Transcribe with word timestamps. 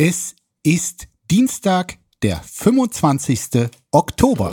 Es 0.00 0.36
ist 0.62 1.08
Dienstag, 1.28 1.98
der 2.22 2.36
25. 2.36 3.68
Oktober. 3.90 4.52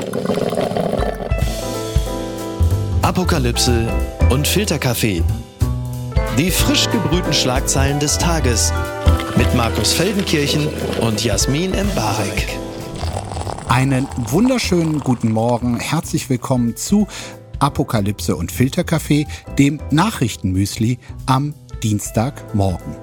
Apokalypse 3.03 3.87
und 4.31 4.47
Filterkaffee. 4.47 5.21
Die 6.39 6.49
frisch 6.49 6.89
gebrühten 6.89 7.31
Schlagzeilen 7.31 7.99
des 7.99 8.17
Tages 8.17 8.73
mit 9.37 9.53
Markus 9.53 9.93
Feldenkirchen 9.93 10.67
und 11.01 11.23
Jasmin 11.23 11.75
Embarek. 11.75 12.57
Einen 13.67 14.07
wunderschönen 14.17 14.99
guten 14.99 15.31
Morgen. 15.31 15.79
Herzlich 15.79 16.27
willkommen 16.27 16.75
zu 16.75 17.07
Apokalypse 17.59 18.35
und 18.35 18.51
Filterkaffee, 18.51 19.27
dem 19.59 19.79
Nachrichtenmüsli 19.91 20.97
am 21.27 21.53
Dienstagmorgen. 21.85 22.95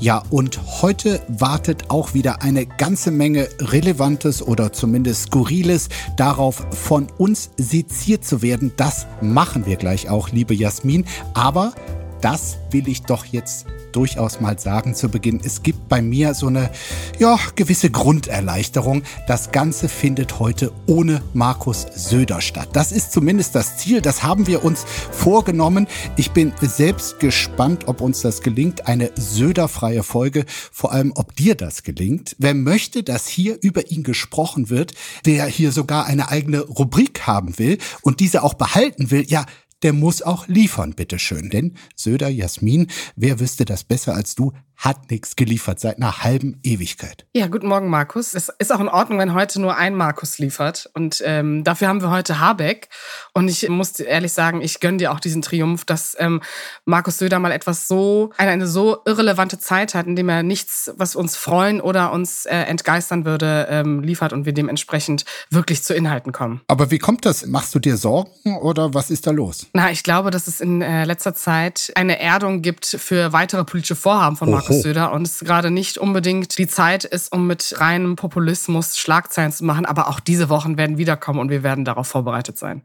Ja, 0.00 0.22
und 0.30 0.58
heute 0.80 1.20
wartet 1.28 1.90
auch 1.90 2.14
wieder 2.14 2.40
eine 2.40 2.64
ganze 2.64 3.10
Menge 3.10 3.46
Relevantes 3.60 4.40
oder 4.42 4.72
zumindest 4.72 5.24
Skurriles 5.24 5.90
darauf, 6.16 6.66
von 6.70 7.08
uns 7.18 7.50
seziert 7.58 8.24
zu 8.24 8.40
werden. 8.40 8.72
Das 8.78 9.06
machen 9.20 9.66
wir 9.66 9.76
gleich 9.76 10.08
auch, 10.08 10.30
liebe 10.30 10.54
Jasmin. 10.54 11.04
Aber 11.34 11.74
das 12.22 12.56
will 12.70 12.88
ich 12.88 13.02
doch 13.02 13.26
jetzt 13.26 13.66
durchaus 13.92 14.40
mal 14.40 14.58
sagen 14.58 14.94
zu 14.94 15.08
Beginn. 15.08 15.40
Es 15.44 15.62
gibt 15.62 15.88
bei 15.88 16.00
mir 16.00 16.34
so 16.34 16.46
eine 16.46 16.70
ja, 17.18 17.38
gewisse 17.56 17.90
Grunderleichterung. 17.90 19.02
Das 19.26 19.52
Ganze 19.52 19.88
findet 19.88 20.38
heute 20.38 20.72
ohne 20.86 21.22
Markus 21.34 21.86
Söder 21.94 22.40
statt. 22.40 22.70
Das 22.72 22.90
ist 22.92 23.12
zumindest 23.12 23.54
das 23.54 23.76
Ziel. 23.76 24.00
Das 24.00 24.22
haben 24.22 24.46
wir 24.46 24.64
uns 24.64 24.84
vorgenommen. 25.10 25.86
Ich 26.16 26.30
bin 26.30 26.52
selbst 26.60 27.20
gespannt, 27.20 27.86
ob 27.86 28.00
uns 28.00 28.22
das 28.22 28.40
gelingt. 28.40 28.86
Eine 28.86 29.10
Söderfreie 29.14 30.02
Folge. 30.02 30.44
Vor 30.48 30.92
allem, 30.92 31.12
ob 31.14 31.36
dir 31.36 31.54
das 31.54 31.82
gelingt. 31.82 32.36
Wer 32.38 32.54
möchte, 32.54 33.02
dass 33.02 33.26
hier 33.26 33.58
über 33.60 33.90
ihn 33.90 34.02
gesprochen 34.02 34.70
wird, 34.70 34.94
der 35.26 35.46
hier 35.46 35.72
sogar 35.72 36.06
eine 36.06 36.30
eigene 36.30 36.60
Rubrik 36.60 37.26
haben 37.26 37.58
will 37.58 37.78
und 38.00 38.20
diese 38.20 38.42
auch 38.42 38.54
behalten 38.54 39.10
will, 39.10 39.24
ja, 39.28 39.44
der 39.82 39.92
muss 39.92 40.22
auch 40.22 40.48
liefern, 40.48 40.94
bitteschön. 40.94 41.50
Denn 41.50 41.74
Söder 41.96 42.28
Jasmin, 42.28 42.88
wer 43.16 43.40
wüsste 43.40 43.64
das 43.64 43.84
besser 43.84 44.14
als 44.14 44.34
du, 44.34 44.52
hat 44.82 45.12
nichts 45.12 45.36
geliefert 45.36 45.78
seit 45.78 45.96
einer 45.96 46.24
halben 46.24 46.58
Ewigkeit. 46.64 47.24
Ja, 47.32 47.46
guten 47.46 47.68
Morgen, 47.68 47.88
Markus. 47.88 48.34
Es 48.34 48.48
ist 48.58 48.72
auch 48.72 48.80
in 48.80 48.88
Ordnung, 48.88 49.20
wenn 49.20 49.32
heute 49.32 49.60
nur 49.60 49.76
ein 49.76 49.94
Markus 49.94 50.38
liefert. 50.38 50.90
Und 50.92 51.22
ähm, 51.24 51.62
dafür 51.62 51.86
haben 51.86 52.02
wir 52.02 52.10
heute 52.10 52.40
Habeck. 52.40 52.88
Und 53.32 53.48
ich 53.48 53.68
muss 53.68 54.00
ehrlich 54.00 54.32
sagen, 54.32 54.60
ich 54.60 54.80
gönne 54.80 54.98
dir 54.98 55.12
auch 55.12 55.20
diesen 55.20 55.40
Triumph, 55.40 55.84
dass 55.84 56.16
ähm, 56.18 56.42
Markus 56.84 57.18
Söder 57.18 57.38
mal 57.38 57.52
etwas 57.52 57.86
so, 57.86 58.30
eine, 58.36 58.50
eine 58.50 58.66
so 58.66 58.98
irrelevante 59.06 59.60
Zeit 59.60 59.94
hat, 59.94 60.08
in 60.08 60.16
dem 60.16 60.28
er 60.28 60.42
nichts, 60.42 60.92
was 60.96 61.14
uns 61.14 61.36
freuen 61.36 61.80
oder 61.80 62.10
uns 62.10 62.44
äh, 62.46 62.56
entgeistern 62.56 63.24
würde, 63.24 63.68
ähm, 63.70 64.02
liefert 64.02 64.32
und 64.32 64.46
wir 64.46 64.52
dementsprechend 64.52 65.24
wirklich 65.48 65.84
zu 65.84 65.94
Inhalten 65.94 66.32
kommen. 66.32 66.60
Aber 66.66 66.90
wie 66.90 66.98
kommt 66.98 67.24
das? 67.24 67.46
Machst 67.46 67.72
du 67.76 67.78
dir 67.78 67.96
Sorgen 67.96 68.56
oder 68.60 68.94
was 68.94 69.10
ist 69.10 69.28
da 69.28 69.30
los? 69.30 69.68
Na, 69.74 69.92
ich 69.92 70.02
glaube, 70.02 70.32
dass 70.32 70.48
es 70.48 70.60
in 70.60 70.82
äh, 70.82 71.04
letzter 71.04 71.34
Zeit 71.34 71.92
eine 71.94 72.18
Erdung 72.18 72.62
gibt 72.62 72.84
für 72.84 73.32
weitere 73.32 73.62
politische 73.64 73.94
Vorhaben 73.94 74.34
von 74.34 74.50
Markus 74.50 74.71
Markus 74.72 74.82
Söder 74.82 75.12
und 75.12 75.26
es 75.26 75.40
gerade 75.40 75.70
nicht 75.70 75.98
unbedingt 75.98 76.58
die 76.58 76.66
Zeit 76.66 77.04
ist, 77.04 77.32
um 77.32 77.46
mit 77.46 77.74
reinem 77.78 78.16
Populismus 78.16 78.98
Schlagzeilen 78.98 79.52
zu 79.52 79.64
machen. 79.64 79.86
Aber 79.86 80.08
auch 80.08 80.20
diese 80.20 80.48
Wochen 80.48 80.76
werden 80.76 80.98
wiederkommen 80.98 81.38
und 81.38 81.50
wir 81.50 81.62
werden 81.62 81.84
darauf 81.84 82.08
vorbereitet 82.08 82.58
sein. 82.58 82.82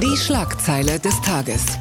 Die 0.00 0.16
Schlagzeile 0.16 0.98
des 0.98 1.20
Tages. 1.22 1.78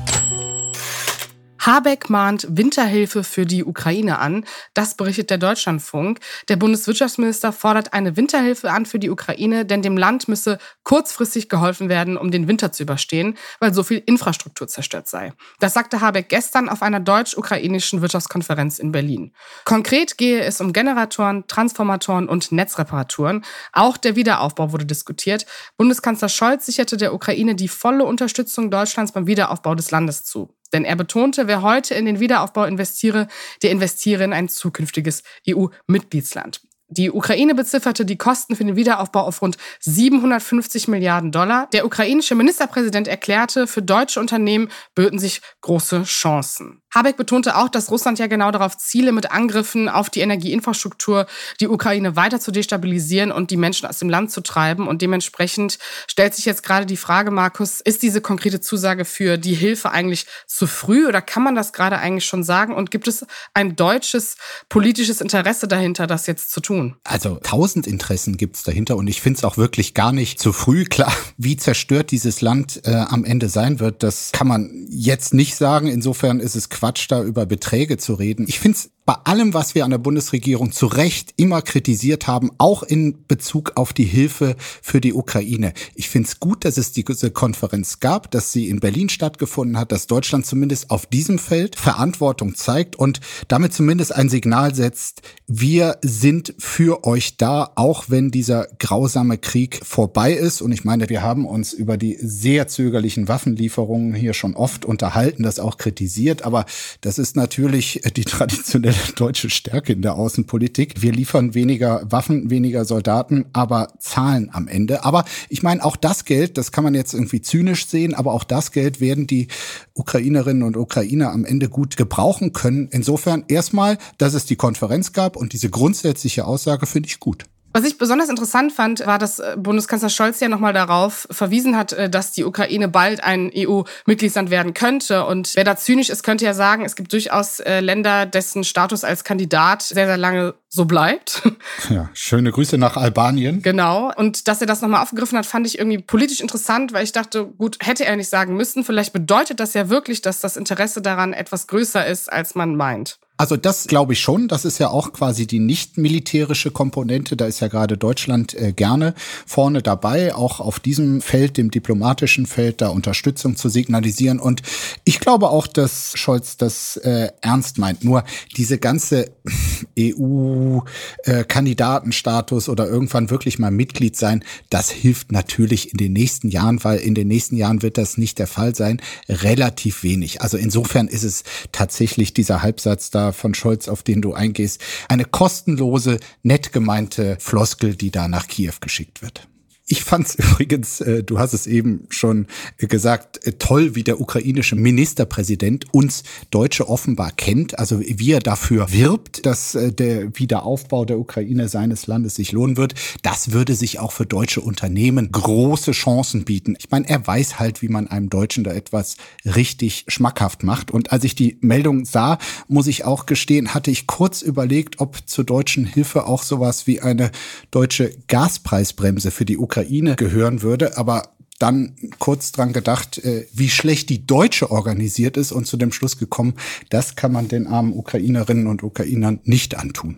Habeck 1.61 2.09
mahnt 2.09 2.47
Winterhilfe 2.49 3.23
für 3.23 3.45
die 3.45 3.63
Ukraine 3.63 4.17
an. 4.17 4.45
Das 4.73 4.95
berichtet 4.95 5.29
der 5.29 5.37
Deutschlandfunk. 5.37 6.19
Der 6.49 6.55
Bundeswirtschaftsminister 6.55 7.53
fordert 7.53 7.93
eine 7.93 8.17
Winterhilfe 8.17 8.71
an 8.71 8.87
für 8.87 8.97
die 8.97 9.11
Ukraine, 9.11 9.63
denn 9.63 9.83
dem 9.83 9.95
Land 9.95 10.27
müsse 10.27 10.57
kurzfristig 10.83 11.49
geholfen 11.49 11.87
werden, 11.87 12.17
um 12.17 12.31
den 12.31 12.47
Winter 12.47 12.71
zu 12.71 12.81
überstehen, 12.81 13.37
weil 13.59 13.75
so 13.75 13.83
viel 13.83 14.01
Infrastruktur 14.03 14.67
zerstört 14.67 15.07
sei. 15.07 15.33
Das 15.59 15.75
sagte 15.75 16.01
Habeck 16.01 16.29
gestern 16.29 16.67
auf 16.67 16.81
einer 16.81 16.99
deutsch-ukrainischen 16.99 18.01
Wirtschaftskonferenz 18.01 18.79
in 18.79 18.91
Berlin. 18.91 19.31
Konkret 19.65 20.17
gehe 20.17 20.41
es 20.41 20.61
um 20.61 20.73
Generatoren, 20.73 21.45
Transformatoren 21.47 22.27
und 22.27 22.51
Netzreparaturen. 22.51 23.45
Auch 23.71 23.97
der 23.97 24.15
Wiederaufbau 24.15 24.71
wurde 24.71 24.87
diskutiert. 24.87 25.45
Bundeskanzler 25.77 26.29
Scholz 26.29 26.65
sicherte 26.65 26.97
der 26.97 27.13
Ukraine 27.13 27.53
die 27.53 27.67
volle 27.67 28.03
Unterstützung 28.03 28.71
Deutschlands 28.71 29.11
beim 29.11 29.27
Wiederaufbau 29.27 29.75
des 29.75 29.91
Landes 29.91 30.23
zu. 30.23 30.55
Denn 30.73 30.85
er 30.85 30.95
betonte, 30.95 31.47
wer 31.47 31.61
heute 31.61 31.95
in 31.95 32.05
den 32.05 32.19
Wiederaufbau 32.19 32.65
investiere, 32.65 33.27
der 33.61 33.71
investiere 33.71 34.23
in 34.23 34.33
ein 34.33 34.49
zukünftiges 34.49 35.23
EU-Mitgliedsland. 35.47 36.61
Die 36.91 37.09
Ukraine 37.09 37.55
bezifferte 37.55 38.03
die 38.03 38.17
Kosten 38.17 38.57
für 38.57 38.65
den 38.65 38.75
Wiederaufbau 38.75 39.21
auf 39.21 39.41
rund 39.41 39.55
750 39.79 40.89
Milliarden 40.89 41.31
Dollar. 41.31 41.67
Der 41.71 41.85
ukrainische 41.85 42.35
Ministerpräsident 42.35 43.07
erklärte, 43.07 43.65
für 43.65 43.81
deutsche 43.81 44.19
Unternehmen 44.19 44.67
böten 44.93 45.17
sich 45.17 45.41
große 45.61 46.03
Chancen. 46.03 46.81
Habeck 46.93 47.15
betonte 47.15 47.55
auch, 47.55 47.69
dass 47.69 47.89
Russland 47.89 48.19
ja 48.19 48.27
genau 48.27 48.51
darauf 48.51 48.77
ziele, 48.77 49.13
mit 49.13 49.31
Angriffen 49.31 49.87
auf 49.87 50.09
die 50.09 50.19
Energieinfrastruktur 50.19 51.25
die 51.61 51.69
Ukraine 51.69 52.17
weiter 52.17 52.41
zu 52.41 52.51
destabilisieren 52.51 53.31
und 53.31 53.49
die 53.49 53.55
Menschen 53.55 53.87
aus 53.87 53.99
dem 53.99 54.09
Land 54.09 54.31
zu 54.31 54.41
treiben. 54.41 54.89
Und 54.89 55.01
dementsprechend 55.01 55.79
stellt 56.07 56.35
sich 56.35 56.43
jetzt 56.43 56.63
gerade 56.63 56.85
die 56.85 56.97
Frage, 56.97 57.31
Markus, 57.31 57.79
ist 57.79 58.03
diese 58.03 58.19
konkrete 58.19 58.59
Zusage 58.59 59.05
für 59.05 59.37
die 59.37 59.53
Hilfe 59.53 59.91
eigentlich 59.91 60.25
zu 60.47 60.67
früh 60.67 61.07
oder 61.07 61.21
kann 61.21 61.43
man 61.43 61.55
das 61.55 61.71
gerade 61.71 61.97
eigentlich 61.97 62.25
schon 62.25 62.43
sagen? 62.43 62.75
Und 62.75 62.91
gibt 62.91 63.07
es 63.07 63.25
ein 63.53 63.77
deutsches 63.77 64.35
politisches 64.67 65.21
Interesse 65.21 65.69
dahinter, 65.69 66.07
das 66.07 66.27
jetzt 66.27 66.51
zu 66.51 66.59
tun? 66.59 66.80
Also 67.03 67.39
tausend 67.41 67.87
Interessen 67.87 68.37
gibt 68.37 68.55
es 68.55 68.63
dahinter 68.63 68.97
und 68.97 69.07
ich 69.07 69.21
finde 69.21 69.37
es 69.37 69.43
auch 69.43 69.57
wirklich 69.57 69.93
gar 69.93 70.11
nicht 70.11 70.39
zu 70.39 70.53
früh. 70.53 70.85
Klar, 70.85 71.13
wie 71.37 71.57
zerstört 71.57 72.11
dieses 72.11 72.41
Land 72.41 72.81
äh, 72.85 72.91
am 72.91 73.25
Ende 73.25 73.49
sein 73.49 73.79
wird, 73.79 74.03
das 74.03 74.31
kann 74.31 74.47
man 74.47 74.87
jetzt 74.89 75.33
nicht 75.33 75.55
sagen. 75.55 75.87
Insofern 75.87 76.39
ist 76.39 76.55
es 76.55 76.69
Quatsch, 76.69 77.05
da 77.09 77.23
über 77.23 77.45
Beträge 77.45 77.97
zu 77.97 78.13
reden. 78.13 78.45
Ich 78.47 78.59
finde 78.59 78.77
es 78.77 78.91
bei 79.05 79.15
allem, 79.23 79.53
was 79.53 79.73
wir 79.73 79.83
an 79.83 79.91
der 79.91 79.97
Bundesregierung 79.97 80.71
zu 80.71 80.85
Recht 80.85 81.33
immer 81.35 81.61
kritisiert 81.63 82.27
haben, 82.27 82.51
auch 82.59 82.83
in 82.83 83.25
Bezug 83.27 83.73
auf 83.75 83.93
die 83.93 84.05
Hilfe 84.05 84.55
für 84.81 85.01
die 85.01 85.13
Ukraine. 85.13 85.73
Ich 85.95 86.07
finde 86.07 86.29
es 86.29 86.39
gut, 86.39 86.65
dass 86.65 86.77
es 86.77 86.91
diese 86.91 87.31
Konferenz 87.31 87.99
gab, 87.99 88.29
dass 88.29 88.51
sie 88.51 88.69
in 88.69 88.79
Berlin 88.79 89.09
stattgefunden 89.09 89.77
hat, 89.77 89.91
dass 89.91 90.05
Deutschland 90.05 90.45
zumindest 90.45 90.91
auf 90.91 91.07
diesem 91.07 91.39
Feld 91.39 91.75
Verantwortung 91.77 92.53
zeigt 92.55 92.95
und 92.95 93.21
damit 93.47 93.73
zumindest 93.73 94.15
ein 94.15 94.29
Signal 94.29 94.75
setzt, 94.75 95.23
wir 95.47 95.97
sind 96.03 96.53
für 96.59 97.03
euch 97.03 97.37
da, 97.37 97.71
auch 97.75 98.05
wenn 98.07 98.29
dieser 98.29 98.67
grausame 98.77 99.37
Krieg 99.39 99.81
vorbei 99.83 100.33
ist. 100.33 100.61
Und 100.61 100.71
ich 100.71 100.83
meine, 100.83 101.09
wir 101.09 101.23
haben 101.23 101.45
uns 101.45 101.73
über 101.73 101.97
die 101.97 102.17
sehr 102.21 102.67
zögerlichen 102.67 103.27
Waffenlieferungen 103.27 104.13
hier 104.13 104.33
schon 104.33 104.55
oft 104.55 104.85
unterhalten, 104.85 105.43
das 105.43 105.59
auch 105.59 105.77
kritisiert, 105.77 106.43
aber 106.43 106.65
das 107.01 107.17
ist 107.17 107.35
natürlich 107.35 108.01
die 108.15 108.25
traditionelle 108.25 109.00
deutsche 109.15 109.49
Stärke 109.49 109.93
in 109.93 110.01
der 110.01 110.15
Außenpolitik. 110.15 111.01
Wir 111.01 111.11
liefern 111.11 111.53
weniger 111.53 112.01
Waffen, 112.09 112.49
weniger 112.49 112.85
Soldaten, 112.85 113.45
aber 113.53 113.93
zahlen 113.99 114.49
am 114.51 114.67
Ende. 114.67 115.05
Aber 115.05 115.25
ich 115.49 115.63
meine, 115.63 115.83
auch 115.83 115.95
das 115.95 116.25
Geld, 116.25 116.57
das 116.57 116.71
kann 116.71 116.83
man 116.83 116.93
jetzt 116.93 117.13
irgendwie 117.13 117.41
zynisch 117.41 117.87
sehen, 117.87 118.13
aber 118.13 118.33
auch 118.33 118.43
das 118.43 118.71
Geld 118.71 119.01
werden 119.01 119.27
die 119.27 119.47
Ukrainerinnen 119.93 120.63
und 120.63 120.77
Ukrainer 120.77 121.31
am 121.31 121.45
Ende 121.45 121.69
gut 121.69 121.97
gebrauchen 121.97 122.53
können. 122.53 122.89
Insofern 122.91 123.43
erstmal, 123.47 123.97
dass 124.17 124.33
es 124.33 124.45
die 124.45 124.55
Konferenz 124.55 125.13
gab 125.13 125.35
und 125.35 125.53
diese 125.53 125.69
grundsätzliche 125.69 126.45
Aussage 126.45 126.85
finde 126.85 127.09
ich 127.09 127.19
gut. 127.19 127.45
Was 127.73 127.85
ich 127.85 127.97
besonders 127.97 128.29
interessant 128.29 128.73
fand, 128.73 129.05
war, 129.05 129.17
dass 129.17 129.39
äh, 129.39 129.55
Bundeskanzler 129.57 130.09
Scholz 130.09 130.39
ja 130.39 130.49
nochmal 130.49 130.73
darauf 130.73 131.27
verwiesen 131.31 131.77
hat, 131.77 131.93
äh, 131.93 132.09
dass 132.09 132.31
die 132.31 132.43
Ukraine 132.43 132.87
bald 132.87 133.23
ein 133.23 133.51
EU-Mitgliedsland 133.55 134.49
werden 134.49 134.73
könnte. 134.73 135.25
Und 135.25 135.55
wer 135.55 135.63
da 135.63 135.77
zynisch 135.77 136.09
ist, 136.09 136.23
könnte 136.23 136.45
ja 136.45 136.53
sagen, 136.53 136.83
es 136.83 136.95
gibt 136.95 137.13
durchaus 137.13 137.59
äh, 137.59 137.79
Länder, 137.79 138.25
dessen 138.25 138.63
Status 138.63 139.03
als 139.03 139.23
Kandidat 139.23 139.83
sehr, 139.83 140.07
sehr 140.07 140.17
lange 140.17 140.55
so 140.69 140.85
bleibt. 140.85 141.41
Ja, 141.89 142.09
schöne 142.13 142.51
Grüße 142.51 142.77
nach 142.77 142.95
Albanien. 142.95 143.61
Genau. 143.61 144.11
Und 144.15 144.47
dass 144.47 144.61
er 144.61 144.67
das 144.67 144.81
nochmal 144.81 145.01
aufgegriffen 145.01 145.37
hat, 145.37 145.45
fand 145.45 145.65
ich 145.67 145.79
irgendwie 145.79 145.97
politisch 145.97 146.39
interessant, 146.39 146.93
weil 146.93 147.03
ich 147.03 147.11
dachte, 147.11 147.45
gut, 147.45 147.77
hätte 147.81 148.05
er 148.05 148.15
nicht 148.15 148.29
sagen 148.29 148.55
müssen. 148.55 148.83
Vielleicht 148.83 149.13
bedeutet 149.13 149.59
das 149.59 149.73
ja 149.73 149.89
wirklich, 149.89 150.21
dass 150.21 150.39
das 150.39 150.57
Interesse 150.57 151.01
daran 151.01 151.33
etwas 151.33 151.67
größer 151.67 152.05
ist, 152.05 152.31
als 152.31 152.55
man 152.55 152.75
meint. 152.75 153.19
Also 153.41 153.57
das 153.57 153.87
glaube 153.87 154.13
ich 154.13 154.19
schon. 154.19 154.47
Das 154.47 154.65
ist 154.65 154.77
ja 154.77 154.89
auch 154.89 155.13
quasi 155.13 155.47
die 155.47 155.57
nicht 155.57 155.97
militärische 155.97 156.69
Komponente. 156.69 157.35
Da 157.35 157.47
ist 157.47 157.59
ja 157.59 157.69
gerade 157.69 157.97
Deutschland 157.97 158.53
äh, 158.53 158.71
gerne 158.71 159.15
vorne 159.47 159.81
dabei, 159.81 160.35
auch 160.35 160.59
auf 160.59 160.79
diesem 160.79 161.21
Feld, 161.21 161.57
dem 161.57 161.71
diplomatischen 161.71 162.45
Feld, 162.45 162.81
da 162.81 162.89
Unterstützung 162.89 163.55
zu 163.55 163.67
signalisieren. 163.67 164.39
Und 164.39 164.61
ich 165.05 165.19
glaube 165.19 165.49
auch, 165.49 165.65
dass 165.65 166.11
Scholz 166.13 166.57
das 166.57 166.97
äh, 166.97 167.29
ernst 167.41 167.79
meint. 167.79 168.03
Nur 168.03 168.25
diese 168.57 168.77
ganze 168.77 169.31
EU-Kandidatenstatus 169.97 172.67
äh, 172.67 172.71
oder 172.71 172.87
irgendwann 172.87 173.31
wirklich 173.31 173.57
mal 173.57 173.71
Mitglied 173.71 174.15
sein, 174.15 174.43
das 174.69 174.91
hilft 174.91 175.31
natürlich 175.31 175.93
in 175.93 175.97
den 175.97 176.13
nächsten 176.13 176.49
Jahren, 176.49 176.83
weil 176.83 176.99
in 176.99 177.15
den 177.15 177.27
nächsten 177.27 177.57
Jahren 177.57 177.81
wird 177.81 177.97
das 177.97 178.19
nicht 178.19 178.37
der 178.37 178.45
Fall 178.45 178.75
sein, 178.75 179.01
relativ 179.27 180.03
wenig. 180.03 180.43
Also 180.43 180.57
insofern 180.57 181.07
ist 181.07 181.23
es 181.23 181.43
tatsächlich 181.71 182.35
dieser 182.35 182.61
Halbsatz 182.61 183.09
da 183.09 183.30
von 183.33 183.53
Scholz, 183.53 183.87
auf 183.87 184.03
den 184.03 184.21
du 184.21 184.33
eingehst, 184.33 184.81
eine 185.07 185.25
kostenlose, 185.25 186.19
nett 186.43 186.71
gemeinte 186.71 187.37
Floskel, 187.39 187.95
die 187.95 188.11
da 188.11 188.27
nach 188.27 188.47
Kiew 188.47 188.73
geschickt 188.79 189.21
wird. 189.21 189.47
Ich 189.91 190.05
fand 190.05 190.25
es 190.25 190.35
übrigens, 190.35 191.01
äh, 191.01 191.21
du 191.21 191.37
hast 191.37 191.51
es 191.53 191.67
eben 191.67 192.05
schon 192.07 192.47
gesagt, 192.77 193.45
äh, 193.45 193.51
toll, 193.51 193.93
wie 193.93 194.03
der 194.03 194.21
ukrainische 194.21 194.77
Ministerpräsident 194.77 195.93
uns 195.93 196.23
Deutsche 196.49 196.87
offenbar 196.87 197.31
kennt, 197.31 197.77
also 197.77 197.99
wie 197.99 198.31
er 198.31 198.39
dafür 198.39 198.93
wirbt, 198.93 199.45
dass 199.45 199.75
äh, 199.75 199.91
der 199.91 200.39
Wiederaufbau 200.39 201.03
der 201.03 201.19
Ukraine 201.19 201.67
seines 201.67 202.07
Landes 202.07 202.35
sich 202.35 202.53
lohnen 202.53 202.77
wird. 202.77 202.93
Das 203.21 203.51
würde 203.51 203.75
sich 203.75 203.99
auch 203.99 204.13
für 204.13 204.25
deutsche 204.25 204.61
Unternehmen 204.61 205.29
große 205.29 205.91
Chancen 205.91 206.45
bieten. 206.45 206.77
Ich 206.79 206.89
meine, 206.89 207.09
er 207.09 207.27
weiß 207.27 207.59
halt, 207.59 207.81
wie 207.81 207.89
man 207.89 208.07
einem 208.07 208.29
Deutschen 208.29 208.63
da 208.63 208.71
etwas 208.71 209.17
richtig 209.43 210.05
schmackhaft 210.07 210.63
macht. 210.63 210.91
Und 210.91 211.11
als 211.11 211.25
ich 211.25 211.35
die 211.35 211.57
Meldung 211.59 212.05
sah, 212.05 212.37
muss 212.69 212.87
ich 212.87 213.03
auch 213.03 213.25
gestehen, 213.25 213.73
hatte 213.73 213.91
ich 213.91 214.07
kurz 214.07 214.41
überlegt, 214.41 215.01
ob 215.01 215.27
zur 215.27 215.43
deutschen 215.43 215.83
Hilfe 215.83 216.27
auch 216.27 216.43
sowas 216.43 216.87
wie 216.87 217.01
eine 217.01 217.31
deutsche 217.71 218.13
Gaspreisbremse 218.29 219.31
für 219.31 219.43
die 219.43 219.57
Ukraine 219.57 219.80
Ukraine 219.81 220.15
gehören 220.15 220.61
würde, 220.61 220.97
aber 220.97 221.33
dann 221.59 221.95
kurz 222.19 222.51
dran 222.51 222.73
gedacht, 222.73 223.17
äh, 223.19 223.47
wie 223.53 223.69
schlecht 223.69 224.09
die 224.09 224.25
Deutsche 224.25 224.71
organisiert 224.71 225.37
ist 225.37 225.51
und 225.51 225.65
zu 225.67 225.77
dem 225.77 225.91
Schluss 225.91 226.17
gekommen, 226.17 226.53
das 226.89 227.15
kann 227.15 227.31
man 227.31 227.47
den 227.47 227.67
armen 227.67 227.93
Ukrainerinnen 227.93 228.67
und 228.67 228.83
Ukrainern 228.83 229.39
nicht 229.43 229.77
antun. 229.77 230.17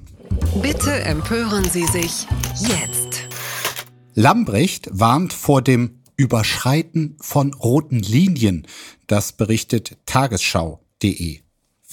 Bitte 0.62 0.92
empören 0.92 1.66
Sie 1.70 1.86
sich 1.86 2.28
jetzt. 2.60 3.28
Lambrecht 4.16 4.90
warnt 4.92 5.34
vor 5.34 5.62
dem 5.62 6.00
Überschreiten 6.16 7.16
von 7.20 7.54
roten 7.54 8.00
Linien. 8.00 8.68
Das 9.08 9.34
berichtet 9.34 9.98
tagesschau.de. 10.06 11.43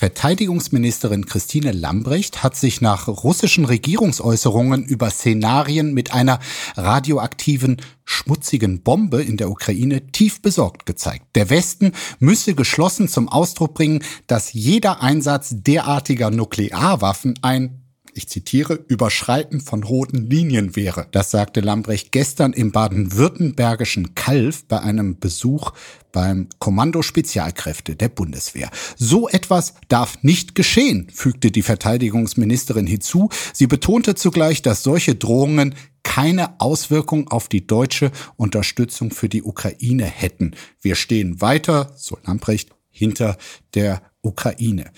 Verteidigungsministerin 0.01 1.27
Christine 1.27 1.73
Lambrecht 1.73 2.43
hat 2.43 2.57
sich 2.57 2.81
nach 2.81 3.07
russischen 3.07 3.67
Regierungsäußerungen 3.67 4.83
über 4.83 5.11
Szenarien 5.11 5.93
mit 5.93 6.15
einer 6.15 6.39
radioaktiven 6.75 7.83
schmutzigen 8.07 8.83
Bombe 8.83 9.23
in 9.23 9.37
der 9.37 9.51
Ukraine 9.51 10.07
tief 10.11 10.41
besorgt 10.41 10.87
gezeigt. 10.87 11.27
Der 11.35 11.51
Westen 11.51 11.93
müsse 12.19 12.55
geschlossen 12.55 13.09
zum 13.09 13.29
Ausdruck 13.29 13.75
bringen, 13.75 14.03
dass 14.27 14.55
jeder 14.55 15.03
Einsatz 15.03 15.51
derartiger 15.53 16.31
Nuklearwaffen 16.31 17.39
ein 17.43 17.80
ich 18.15 18.29
zitiere, 18.29 18.75
Überschreiten 18.89 19.61
von 19.61 19.83
roten 19.83 20.29
Linien 20.29 20.77
wäre. 20.77 21.07
Das 21.13 21.31
sagte 21.31 21.61
Lambrecht 21.61 22.13
gestern 22.13 22.53
im 22.53 22.73
baden-württembergischen 22.73 24.15
Kalf 24.15 24.65
bei 24.65 24.81
einem 24.81 25.19
Besuch 25.19 25.73
beim 26.13 26.49
Kommando 26.59 27.03
Spezialkräfte 27.03 27.97
der 27.97 28.09
Bundeswehr. 28.09 28.71
So 28.97 29.29
etwas 29.29 29.75
darf 29.89 30.23
nicht 30.23 30.55
geschehen, 30.55 31.09
fügte 31.13 31.51
die 31.51 31.63
Verteidigungsministerin 31.63 32.87
hinzu. 32.87 33.29
Sie 33.53 33.67
betonte 33.67 34.15
zugleich, 34.15 34.63
dass 34.63 34.83
solche 34.83 35.15
Drohungen 35.15 35.75
keine 36.03 36.61
Auswirkung 36.61 37.29
auf 37.29 37.49
die 37.49 37.67
deutsche 37.67 38.11
Unterstützung 38.37 39.11
für 39.11 39.29
die 39.29 39.43
Ukraine 39.43 40.05
hätten. 40.05 40.53
Wir 40.81 40.95
stehen 40.97 41.41
weiter, 41.41 41.93
so 41.97 42.19
Lamprecht, 42.25 42.71
hinter 42.91 43.37
der 43.75 44.03
Ukraine. 44.23 44.91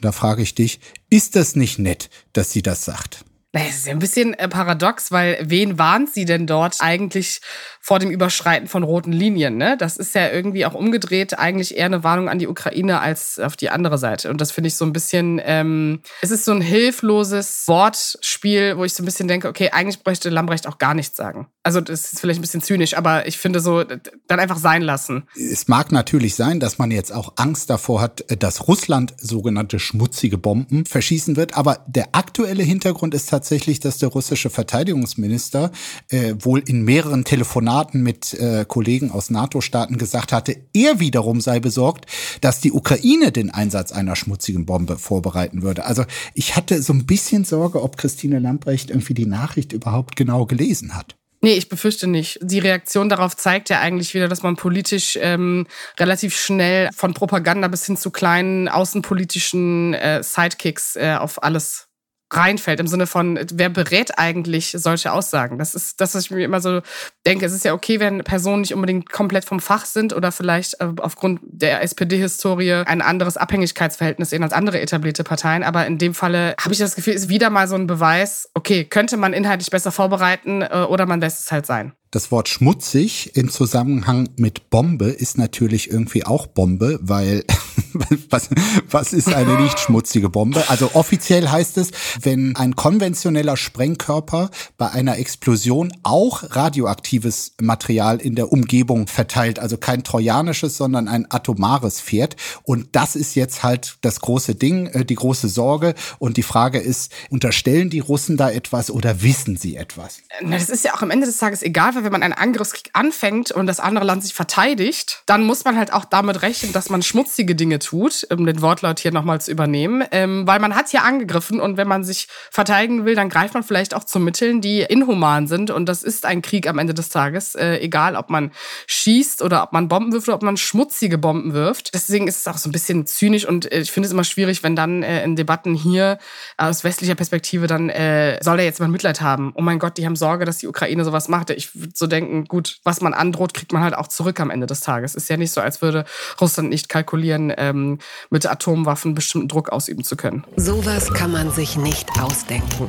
Da 0.00 0.12
frage 0.12 0.42
ich 0.42 0.54
dich, 0.54 0.80
ist 1.10 1.36
das 1.36 1.56
nicht 1.56 1.78
nett, 1.78 2.10
dass 2.32 2.52
sie 2.52 2.62
das 2.62 2.84
sagt? 2.84 3.24
Das 3.52 3.68
ist 3.70 3.86
ja 3.86 3.92
ein 3.92 3.98
bisschen 3.98 4.34
äh, 4.34 4.46
paradox, 4.46 5.10
weil 5.10 5.38
wen 5.42 5.78
warnt 5.78 6.10
sie 6.12 6.26
denn 6.26 6.46
dort 6.46 6.76
eigentlich 6.80 7.40
vor 7.80 7.98
dem 7.98 8.10
Überschreiten 8.10 8.68
von 8.68 8.82
roten 8.82 9.10
Linien? 9.10 9.56
Ne? 9.56 9.78
Das 9.78 9.96
ist 9.96 10.14
ja 10.14 10.28
irgendwie 10.28 10.66
auch 10.66 10.74
umgedreht 10.74 11.38
eigentlich 11.38 11.76
eher 11.76 11.86
eine 11.86 12.04
Warnung 12.04 12.28
an 12.28 12.38
die 12.38 12.46
Ukraine 12.46 13.00
als 13.00 13.38
auf 13.38 13.56
die 13.56 13.70
andere 13.70 13.96
Seite. 13.96 14.28
Und 14.28 14.42
das 14.42 14.52
finde 14.52 14.68
ich 14.68 14.74
so 14.74 14.84
ein 14.84 14.92
bisschen, 14.92 15.40
ähm, 15.42 16.02
es 16.20 16.30
ist 16.30 16.44
so 16.44 16.52
ein 16.52 16.60
hilfloses 16.60 17.64
Wortspiel, 17.66 18.76
wo 18.76 18.84
ich 18.84 18.92
so 18.92 19.02
ein 19.02 19.06
bisschen 19.06 19.28
denke, 19.28 19.48
okay, 19.48 19.70
eigentlich 19.70 20.04
bräuchte 20.04 20.28
Lambrecht 20.28 20.66
auch 20.66 20.76
gar 20.76 20.92
nichts 20.92 21.16
sagen. 21.16 21.48
Also 21.68 21.82
das 21.82 22.14
ist 22.14 22.20
vielleicht 22.20 22.38
ein 22.38 22.40
bisschen 22.40 22.62
zynisch, 22.62 22.96
aber 22.96 23.26
ich 23.26 23.36
finde 23.36 23.60
so, 23.60 23.84
dann 23.84 24.40
einfach 24.40 24.56
sein 24.56 24.80
lassen. 24.80 25.24
Es 25.36 25.68
mag 25.68 25.92
natürlich 25.92 26.34
sein, 26.34 26.60
dass 26.60 26.78
man 26.78 26.90
jetzt 26.90 27.12
auch 27.12 27.34
Angst 27.36 27.68
davor 27.68 28.00
hat, 28.00 28.24
dass 28.38 28.68
Russland 28.68 29.12
sogenannte 29.18 29.78
schmutzige 29.78 30.38
Bomben 30.38 30.86
verschießen 30.86 31.36
wird, 31.36 31.58
aber 31.58 31.84
der 31.86 32.14
aktuelle 32.14 32.62
Hintergrund 32.62 33.12
ist 33.12 33.28
tatsächlich, 33.28 33.80
dass 33.80 33.98
der 33.98 34.08
russische 34.08 34.48
Verteidigungsminister 34.48 35.70
äh, 36.08 36.36
wohl 36.38 36.60
in 36.60 36.84
mehreren 36.84 37.24
Telefonaten 37.24 38.02
mit 38.02 38.32
äh, 38.32 38.64
Kollegen 38.66 39.10
aus 39.10 39.28
NATO-Staaten 39.28 39.98
gesagt 39.98 40.32
hatte, 40.32 40.56
er 40.72 41.00
wiederum 41.00 41.42
sei 41.42 41.60
besorgt, 41.60 42.06
dass 42.40 42.62
die 42.62 42.72
Ukraine 42.72 43.30
den 43.30 43.50
Einsatz 43.50 43.92
einer 43.92 44.16
schmutzigen 44.16 44.64
Bombe 44.64 44.96
vorbereiten 44.96 45.60
würde. 45.60 45.84
Also 45.84 46.06
ich 46.32 46.56
hatte 46.56 46.80
so 46.80 46.94
ein 46.94 47.04
bisschen 47.04 47.44
Sorge, 47.44 47.82
ob 47.82 47.98
Christine 47.98 48.38
Lamprecht 48.38 48.88
irgendwie 48.88 49.12
die 49.12 49.26
Nachricht 49.26 49.74
überhaupt 49.74 50.16
genau 50.16 50.46
gelesen 50.46 50.96
hat. 50.96 51.18
Nee, 51.40 51.54
ich 51.54 51.68
befürchte 51.68 52.08
nicht. 52.08 52.38
Die 52.42 52.58
Reaktion 52.58 53.08
darauf 53.08 53.36
zeigt 53.36 53.70
ja 53.70 53.80
eigentlich 53.80 54.12
wieder, 54.12 54.26
dass 54.26 54.42
man 54.42 54.56
politisch 54.56 55.16
ähm, 55.20 55.66
relativ 55.98 56.36
schnell 56.36 56.88
von 56.94 57.14
Propaganda 57.14 57.68
bis 57.68 57.86
hin 57.86 57.96
zu 57.96 58.10
kleinen 58.10 58.68
außenpolitischen 58.68 59.94
äh, 59.94 60.22
Sidekicks 60.22 60.96
äh, 60.96 61.14
auf 61.18 61.42
alles 61.42 61.87
reinfällt, 62.30 62.80
im 62.80 62.86
Sinne 62.86 63.06
von, 63.06 63.38
wer 63.52 63.68
berät 63.70 64.18
eigentlich 64.18 64.74
solche 64.76 65.12
Aussagen? 65.12 65.58
Das 65.58 65.74
ist 65.74 66.00
das, 66.00 66.14
was 66.14 66.24
ich 66.24 66.30
mir 66.30 66.44
immer 66.44 66.60
so 66.60 66.80
denke. 67.26 67.46
Es 67.46 67.52
ist 67.52 67.64
ja 67.64 67.72
okay, 67.72 68.00
wenn 68.00 68.22
Personen 68.24 68.62
nicht 68.62 68.74
unbedingt 68.74 69.10
komplett 69.10 69.44
vom 69.44 69.60
Fach 69.60 69.86
sind 69.86 70.12
oder 70.12 70.32
vielleicht 70.32 70.80
äh, 70.80 70.88
aufgrund 70.98 71.40
der 71.42 71.82
SPD-Historie 71.82 72.84
ein 72.86 73.02
anderes 73.02 73.36
Abhängigkeitsverhältnis 73.36 74.30
sehen 74.30 74.42
als 74.42 74.52
andere 74.52 74.80
etablierte 74.80 75.24
Parteien. 75.24 75.62
Aber 75.62 75.86
in 75.86 75.98
dem 75.98 76.14
Falle 76.14 76.54
habe 76.60 76.72
ich 76.72 76.78
das 76.78 76.96
Gefühl, 76.96 77.14
ist 77.14 77.28
wieder 77.28 77.50
mal 77.50 77.68
so 77.68 77.76
ein 77.76 77.86
Beweis, 77.86 78.50
okay, 78.54 78.84
könnte 78.84 79.16
man 79.16 79.32
inhaltlich 79.32 79.70
besser 79.70 79.92
vorbereiten 79.92 80.62
äh, 80.62 80.86
oder 80.88 81.06
man 81.06 81.20
lässt 81.20 81.40
es 81.40 81.52
halt 81.52 81.66
sein. 81.66 81.92
Das 82.10 82.30
Wort 82.30 82.48
schmutzig 82.48 83.36
im 83.36 83.50
Zusammenhang 83.50 84.30
mit 84.36 84.70
Bombe 84.70 85.10
ist 85.10 85.36
natürlich 85.36 85.90
irgendwie 85.90 86.24
auch 86.24 86.46
Bombe, 86.46 86.98
weil 87.02 87.44
was, 88.30 88.48
was 88.88 89.12
ist 89.12 89.28
eine 89.28 89.60
nicht 89.60 89.78
schmutzige 89.78 90.30
Bombe? 90.30 90.64
Also 90.70 90.92
offiziell 90.94 91.48
heißt 91.48 91.76
es, 91.76 91.90
wenn 92.22 92.56
ein 92.56 92.76
konventioneller 92.76 93.58
Sprengkörper 93.58 94.50
bei 94.78 94.90
einer 94.90 95.18
Explosion 95.18 95.92
auch 96.02 96.44
radioaktives 96.48 97.52
Material 97.60 98.20
in 98.20 98.34
der 98.34 98.52
Umgebung 98.52 99.06
verteilt, 99.06 99.58
also 99.58 99.76
kein 99.76 100.02
trojanisches, 100.02 100.78
sondern 100.78 101.08
ein 101.08 101.30
atomares 101.30 102.00
fährt. 102.00 102.36
Und 102.62 102.88
das 102.92 103.16
ist 103.16 103.34
jetzt 103.34 103.62
halt 103.62 103.98
das 104.00 104.20
große 104.20 104.54
Ding, 104.54 104.86
äh, 104.86 105.04
die 105.04 105.14
große 105.14 105.48
Sorge. 105.48 105.94
Und 106.18 106.38
die 106.38 106.42
Frage 106.42 106.78
ist, 106.78 107.12
unterstellen 107.28 107.90
die 107.90 108.00
Russen 108.00 108.38
da 108.38 108.50
etwas 108.50 108.90
oder 108.90 109.22
wissen 109.22 109.56
sie 109.56 109.76
etwas? 109.76 110.22
Das 110.42 110.70
ist 110.70 110.84
ja 110.84 110.94
auch 110.94 111.02
am 111.02 111.10
Ende 111.10 111.26
des 111.26 111.36
Tages 111.36 111.62
egal, 111.62 111.97
Zweifel, 111.98 112.04
wenn 112.04 112.12
man 112.12 112.22
einen 112.22 112.32
Angriffskrieg 112.32 112.90
anfängt 112.92 113.50
und 113.50 113.66
das 113.66 113.80
andere 113.80 114.04
Land 114.04 114.22
sich 114.22 114.34
verteidigt, 114.34 115.22
dann 115.26 115.44
muss 115.44 115.64
man 115.64 115.76
halt 115.76 115.92
auch 115.92 116.04
damit 116.04 116.42
rechnen, 116.42 116.72
dass 116.72 116.90
man 116.90 117.02
schmutzige 117.02 117.54
Dinge 117.54 117.78
tut, 117.78 118.26
um 118.30 118.46
den 118.46 118.62
Wortlaut 118.62 119.00
hier 119.00 119.12
nochmal 119.12 119.40
zu 119.40 119.50
übernehmen. 119.50 120.04
Ähm, 120.12 120.46
weil 120.46 120.60
man 120.60 120.74
hat 120.74 120.92
ja 120.92 121.02
angegriffen 121.02 121.60
und 121.60 121.76
wenn 121.76 121.88
man 121.88 122.04
sich 122.04 122.28
verteidigen 122.50 123.04
will, 123.04 123.14
dann 123.14 123.28
greift 123.28 123.54
man 123.54 123.62
vielleicht 123.62 123.94
auch 123.94 124.04
zu 124.04 124.20
Mitteln, 124.20 124.60
die 124.60 124.80
inhuman 124.80 125.46
sind. 125.48 125.70
Und 125.70 125.86
das 125.86 126.02
ist 126.02 126.24
ein 126.24 126.42
Krieg 126.42 126.68
am 126.68 126.78
Ende 126.78 126.94
des 126.94 127.08
Tages. 127.08 127.54
Äh, 127.54 127.78
egal, 127.78 128.16
ob 128.16 128.30
man 128.30 128.52
schießt 128.86 129.42
oder 129.42 129.62
ob 129.62 129.72
man 129.72 129.88
Bomben 129.88 130.12
wirft 130.12 130.28
oder 130.28 130.36
ob 130.36 130.42
man 130.42 130.56
schmutzige 130.56 131.18
Bomben 131.18 131.52
wirft. 131.52 131.94
Deswegen 131.94 132.28
ist 132.28 132.38
es 132.38 132.46
auch 132.46 132.58
so 132.58 132.68
ein 132.68 132.72
bisschen 132.72 133.06
zynisch 133.06 133.44
und 133.46 133.70
äh, 133.72 133.80
ich 133.80 133.90
finde 133.90 134.06
es 134.06 134.12
immer 134.12 134.24
schwierig, 134.24 134.62
wenn 134.62 134.76
dann 134.76 135.02
äh, 135.02 135.24
in 135.24 135.36
Debatten 135.36 135.74
hier 135.74 136.18
aus 136.56 136.84
westlicher 136.84 137.14
Perspektive 137.14 137.66
dann 137.66 137.88
äh, 137.88 138.38
soll 138.42 138.60
er 138.60 138.64
jetzt 138.64 138.80
mal 138.80 138.88
Mitleid 138.88 139.20
haben. 139.20 139.52
Oh 139.56 139.62
mein 139.62 139.78
Gott, 139.78 139.98
die 139.98 140.06
haben 140.06 140.16
Sorge, 140.16 140.44
dass 140.44 140.58
die 140.58 140.68
Ukraine 140.68 141.04
sowas 141.04 141.28
macht. 141.28 141.50
Ich 141.50 141.70
so 141.94 142.06
denken, 142.06 142.44
gut, 142.44 142.78
was 142.84 143.00
man 143.00 143.14
androht, 143.14 143.54
kriegt 143.54 143.72
man 143.72 143.82
halt 143.82 143.94
auch 143.94 144.08
zurück 144.08 144.40
am 144.40 144.50
Ende 144.50 144.66
des 144.66 144.80
Tages. 144.80 145.14
Ist 145.14 145.28
ja 145.28 145.36
nicht 145.36 145.52
so, 145.52 145.60
als 145.60 145.82
würde 145.82 146.04
Russland 146.40 146.68
nicht 146.68 146.88
kalkulieren, 146.88 147.52
ähm, 147.56 147.98
mit 148.30 148.46
Atomwaffen 148.46 149.14
bestimmten 149.14 149.48
Druck 149.48 149.70
ausüben 149.70 150.04
zu 150.04 150.16
können. 150.16 150.44
Sowas 150.56 151.12
kann 151.12 151.32
man 151.32 151.50
sich 151.50 151.76
nicht 151.76 152.08
ausdenken. 152.20 152.88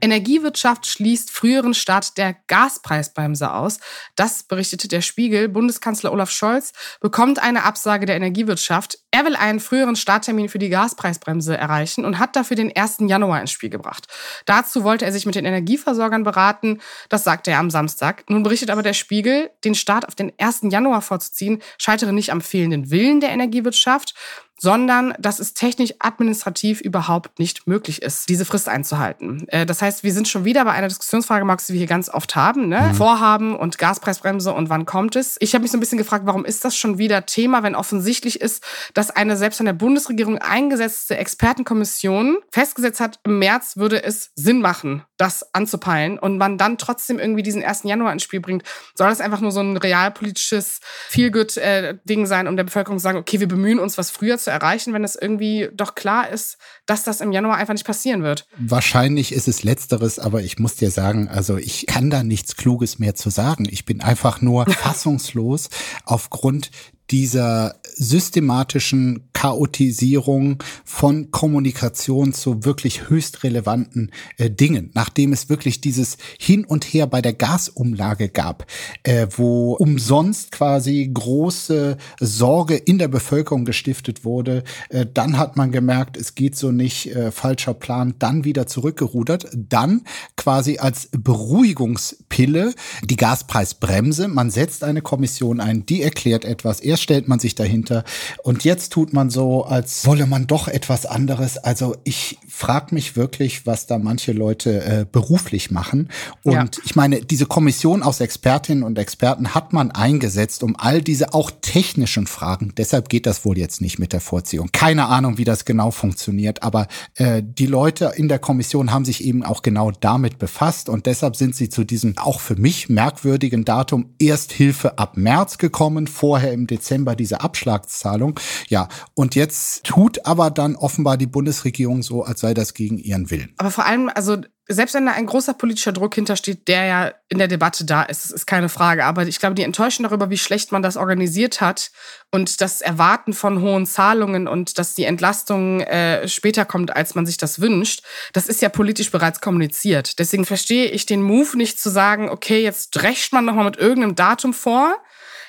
Energiewirtschaft 0.00 0.86
schließt 0.86 1.30
früheren 1.30 1.74
Start 1.74 2.18
der 2.18 2.36
Gaspreisbremse 2.46 3.52
aus. 3.52 3.78
Das 4.16 4.42
berichtete 4.42 4.88
der 4.88 5.00
Spiegel. 5.00 5.48
Bundeskanzler 5.48 6.12
Olaf 6.12 6.30
Scholz 6.30 6.72
bekommt 7.00 7.38
eine 7.38 7.64
Absage 7.64 8.06
der 8.06 8.16
Energiewirtschaft. 8.16 8.98
Er 9.10 9.24
will 9.24 9.34
einen 9.34 9.60
früheren 9.60 9.96
Starttermin 9.96 10.48
für 10.48 10.58
die 10.58 10.68
Gaspreisbremse 10.68 11.56
erreichen 11.56 12.04
und 12.04 12.18
hat 12.18 12.36
dafür 12.36 12.56
den 12.56 12.74
1. 12.74 12.98
Januar 13.00 13.40
ins 13.40 13.50
Spiel 13.50 13.70
gebracht. 13.70 14.06
Dazu 14.46 14.84
wollte 14.84 15.04
er 15.04 15.12
sich 15.12 15.26
mit 15.26 15.34
den 15.34 15.44
Energieversorgern 15.44 16.24
beraten. 16.24 16.80
Das 17.08 17.24
sagte 17.24 17.50
er 17.50 17.58
am 17.58 17.70
Samstag. 17.70 18.24
Nun 18.28 18.42
berichtet 18.42 18.70
aber 18.70 18.82
der 18.82 18.94
Spiegel, 18.94 19.50
den 19.64 19.74
Start 19.74 20.06
auf 20.06 20.14
den 20.14 20.32
1. 20.38 20.60
Januar 20.70 21.02
vorzuziehen, 21.02 21.62
scheitere 21.78 22.12
nicht 22.12 22.30
am 22.30 22.40
fehlenden 22.40 22.90
Willen 22.90 23.20
der 23.20 23.30
Energiewirtschaft, 23.30 24.14
sondern 24.58 25.14
dass 25.18 25.38
es 25.38 25.54
technisch 25.54 25.94
administrativ 25.98 26.80
überhaupt 26.80 27.38
nicht 27.38 27.66
möglich 27.66 28.02
ist, 28.02 28.28
diese 28.28 28.44
Frist 28.44 28.68
einzuhalten. 28.68 29.46
Äh, 29.48 29.66
das 29.66 29.82
heißt, 29.82 30.02
wir 30.02 30.12
sind 30.12 30.28
schon 30.28 30.44
wieder 30.44 30.64
bei 30.64 30.72
einer 30.72 30.88
Diskussionsfrage, 30.88 31.44
Max, 31.44 31.66
die 31.66 31.74
wir 31.74 31.78
hier 31.78 31.86
ganz 31.86 32.08
oft 32.08 32.36
haben. 32.36 32.68
Ne? 32.68 32.80
Mhm. 32.80 32.94
Vorhaben 32.94 33.56
und 33.56 33.78
Gaspreisbremse 33.78 34.52
und 34.52 34.68
wann 34.68 34.84
kommt 34.84 35.16
es? 35.16 35.36
Ich 35.40 35.54
habe 35.54 35.62
mich 35.62 35.70
so 35.70 35.78
ein 35.78 35.80
bisschen 35.80 35.98
gefragt, 35.98 36.26
warum 36.26 36.44
ist 36.44 36.64
das 36.64 36.76
schon 36.76 36.98
wieder 36.98 37.26
Thema, 37.26 37.62
wenn 37.62 37.74
offensichtlich 37.74 38.40
ist, 38.40 38.62
dass 38.94 39.10
eine 39.10 39.36
selbst 39.36 39.58
von 39.58 39.66
der 39.66 39.72
Bundesregierung 39.72 40.38
eingesetzte 40.38 41.16
Expertenkommission 41.16 42.38
festgesetzt 42.50 43.00
hat, 43.00 43.20
im 43.24 43.38
März 43.38 43.76
würde 43.76 44.02
es 44.02 44.30
Sinn 44.34 44.60
machen, 44.60 45.04
das 45.16 45.54
anzupeilen 45.54 46.18
und 46.18 46.38
man 46.38 46.58
dann 46.58 46.78
trotzdem 46.78 47.18
irgendwie 47.18 47.42
diesen 47.42 47.62
1. 47.62 47.84
Januar 47.84 48.12
ins 48.12 48.22
Spiel 48.22 48.40
bringt. 48.40 48.64
Soll 48.94 49.08
das 49.08 49.20
einfach 49.20 49.40
nur 49.40 49.52
so 49.52 49.60
ein 49.60 49.76
realpolitisches 49.76 50.80
Feelgood-Ding 51.08 52.22
äh, 52.22 52.26
sein, 52.26 52.48
um 52.48 52.56
der 52.56 52.64
Bevölkerung 52.64 52.98
zu 52.98 53.02
sagen, 53.02 53.18
okay, 53.18 53.40
wir 53.40 53.48
bemühen 53.48 53.78
uns, 53.78 53.98
was 53.98 54.10
früher 54.10 54.38
zu 54.38 54.47
erreichen, 54.50 54.92
wenn 54.92 55.04
es 55.04 55.16
irgendwie 55.16 55.68
doch 55.72 55.94
klar 55.94 56.28
ist, 56.28 56.58
dass 56.86 57.02
das 57.04 57.20
im 57.20 57.32
Januar 57.32 57.56
einfach 57.56 57.74
nicht 57.74 57.86
passieren 57.86 58.22
wird? 58.22 58.46
Wahrscheinlich 58.56 59.32
ist 59.32 59.48
es 59.48 59.62
letzteres, 59.62 60.18
aber 60.18 60.42
ich 60.42 60.58
muss 60.58 60.76
dir 60.76 60.90
sagen, 60.90 61.28
also 61.28 61.56
ich 61.56 61.86
kann 61.86 62.10
da 62.10 62.22
nichts 62.22 62.56
Kluges 62.56 62.98
mehr 62.98 63.14
zu 63.14 63.30
sagen. 63.30 63.66
Ich 63.70 63.84
bin 63.84 64.00
einfach 64.00 64.40
nur 64.40 64.66
fassungslos 64.70 65.68
aufgrund 66.04 66.70
dieser 67.10 67.76
systematischen 67.94 69.28
Chaotisierung 69.32 70.62
von 70.84 71.30
Kommunikation 71.30 72.32
zu 72.32 72.64
wirklich 72.64 73.08
höchst 73.08 73.44
relevanten 73.44 74.10
äh, 74.36 74.50
Dingen, 74.50 74.90
nachdem 74.94 75.32
es 75.32 75.48
wirklich 75.48 75.80
dieses 75.80 76.16
Hin 76.38 76.64
und 76.64 76.84
Her 76.84 77.06
bei 77.06 77.22
der 77.22 77.34
Gasumlage 77.34 78.28
gab, 78.28 78.66
äh, 79.04 79.26
wo 79.36 79.74
umsonst 79.74 80.50
quasi 80.52 81.08
große 81.12 81.96
Sorge 82.20 82.74
in 82.74 82.98
der 82.98 83.08
Bevölkerung 83.08 83.64
gestiftet 83.64 84.24
wurde, 84.24 84.64
äh, 84.88 85.06
dann 85.12 85.38
hat 85.38 85.56
man 85.56 85.70
gemerkt, 85.70 86.16
es 86.16 86.34
geht 86.34 86.56
so 86.56 86.72
nicht, 86.72 87.14
äh, 87.14 87.30
falscher 87.30 87.74
Plan, 87.74 88.14
dann 88.18 88.44
wieder 88.44 88.66
zurückgerudert, 88.66 89.48
dann 89.54 90.02
quasi 90.36 90.78
als 90.78 91.10
Beruhigungspille 91.12 92.74
die 93.04 93.16
Gaspreisbremse, 93.16 94.26
man 94.26 94.50
setzt 94.50 94.82
eine 94.82 95.00
Kommission 95.00 95.60
ein, 95.60 95.86
die 95.86 96.02
erklärt 96.02 96.44
etwas, 96.44 96.80
erst 96.80 96.97
stellt 97.02 97.28
man 97.28 97.38
sich 97.38 97.54
dahinter 97.54 98.04
und 98.42 98.64
jetzt 98.64 98.92
tut 98.92 99.12
man 99.12 99.30
so, 99.30 99.64
als 99.64 100.06
wolle 100.06 100.26
man 100.26 100.46
doch 100.46 100.68
etwas 100.68 101.06
anderes. 101.06 101.58
Also 101.58 101.96
ich 102.04 102.38
frage 102.48 102.94
mich 102.94 103.16
wirklich, 103.16 103.66
was 103.66 103.86
da 103.86 103.98
manche 103.98 104.32
Leute 104.32 104.84
äh, 104.84 105.06
beruflich 105.10 105.70
machen. 105.70 106.08
Und 106.42 106.54
ja. 106.54 106.66
ich 106.84 106.96
meine, 106.96 107.20
diese 107.20 107.46
Kommission 107.46 108.02
aus 108.02 108.20
Expertinnen 108.20 108.82
und 108.82 108.98
Experten 108.98 109.54
hat 109.54 109.72
man 109.72 109.90
eingesetzt, 109.90 110.62
um 110.62 110.74
all 110.76 111.00
diese 111.00 111.34
auch 111.34 111.50
technischen 111.60 112.26
Fragen, 112.26 112.72
deshalb 112.76 113.08
geht 113.08 113.26
das 113.26 113.44
wohl 113.44 113.58
jetzt 113.58 113.80
nicht 113.80 113.98
mit 113.98 114.12
der 114.12 114.20
Vorziehung. 114.20 114.70
Keine 114.72 115.06
Ahnung, 115.06 115.38
wie 115.38 115.44
das 115.44 115.64
genau 115.64 115.90
funktioniert, 115.90 116.62
aber 116.62 116.88
äh, 117.14 117.42
die 117.44 117.66
Leute 117.66 118.12
in 118.16 118.28
der 118.28 118.38
Kommission 118.38 118.92
haben 118.92 119.04
sich 119.04 119.22
eben 119.22 119.44
auch 119.44 119.62
genau 119.62 119.92
damit 119.92 120.38
befasst 120.38 120.88
und 120.88 121.06
deshalb 121.06 121.36
sind 121.36 121.54
sie 121.54 121.68
zu 121.68 121.84
diesem 121.84 122.16
auch 122.18 122.40
für 122.40 122.56
mich 122.56 122.88
merkwürdigen 122.88 123.64
Datum 123.64 124.06
Ersthilfe 124.18 124.98
ab 124.98 125.16
März 125.16 125.58
gekommen, 125.58 126.06
vorher 126.06 126.52
im 126.52 126.66
Dezember 126.66 126.87
diese 127.16 127.40
Abschlagszahlung. 127.40 128.38
Ja, 128.68 128.88
und 129.14 129.34
jetzt 129.34 129.84
tut 129.84 130.24
aber 130.26 130.50
dann 130.50 130.76
offenbar 130.76 131.16
die 131.16 131.26
Bundesregierung 131.26 132.02
so, 132.02 132.24
als 132.24 132.40
sei 132.40 132.54
das 132.54 132.74
gegen 132.74 132.98
ihren 132.98 133.30
Willen. 133.30 133.54
Aber 133.58 133.70
vor 133.70 133.86
allem, 133.86 134.10
also 134.14 134.38
selbst 134.70 134.94
wenn 134.94 135.06
da 135.06 135.12
ein 135.12 135.24
großer 135.24 135.54
politischer 135.54 135.92
Druck 135.92 136.14
hintersteht, 136.14 136.68
der 136.68 136.84
ja 136.84 137.12
in 137.30 137.38
der 137.38 137.48
Debatte 137.48 137.86
da 137.86 138.02
ist, 138.02 138.30
ist 138.30 138.46
keine 138.46 138.68
Frage. 138.68 139.06
Aber 139.06 139.26
ich 139.26 139.40
glaube, 139.40 139.54
die 139.54 139.62
Enttäuschung 139.62 140.02
darüber, 140.02 140.28
wie 140.28 140.36
schlecht 140.36 140.72
man 140.72 140.82
das 140.82 140.98
organisiert 140.98 141.62
hat 141.62 141.90
und 142.30 142.60
das 142.60 142.82
Erwarten 142.82 143.32
von 143.32 143.62
hohen 143.62 143.86
Zahlungen 143.86 144.46
und 144.46 144.78
dass 144.78 144.94
die 144.94 145.04
Entlastung 145.04 145.80
äh, 145.80 146.28
später 146.28 146.66
kommt, 146.66 146.94
als 146.94 147.14
man 147.14 147.24
sich 147.24 147.38
das 147.38 147.60
wünscht, 147.60 148.02
das 148.34 148.46
ist 148.46 148.60
ja 148.60 148.68
politisch 148.68 149.10
bereits 149.10 149.40
kommuniziert. 149.40 150.18
Deswegen 150.18 150.44
verstehe 150.44 150.86
ich 150.90 151.06
den 151.06 151.22
Move 151.22 151.56
nicht 151.56 151.80
zu 151.80 151.88
sagen, 151.88 152.28
okay, 152.28 152.62
jetzt 152.62 152.90
drecht 152.90 153.32
man 153.32 153.46
nochmal 153.46 153.64
mit 153.64 153.78
irgendeinem 153.78 154.16
Datum 154.16 154.52
vor 154.52 154.96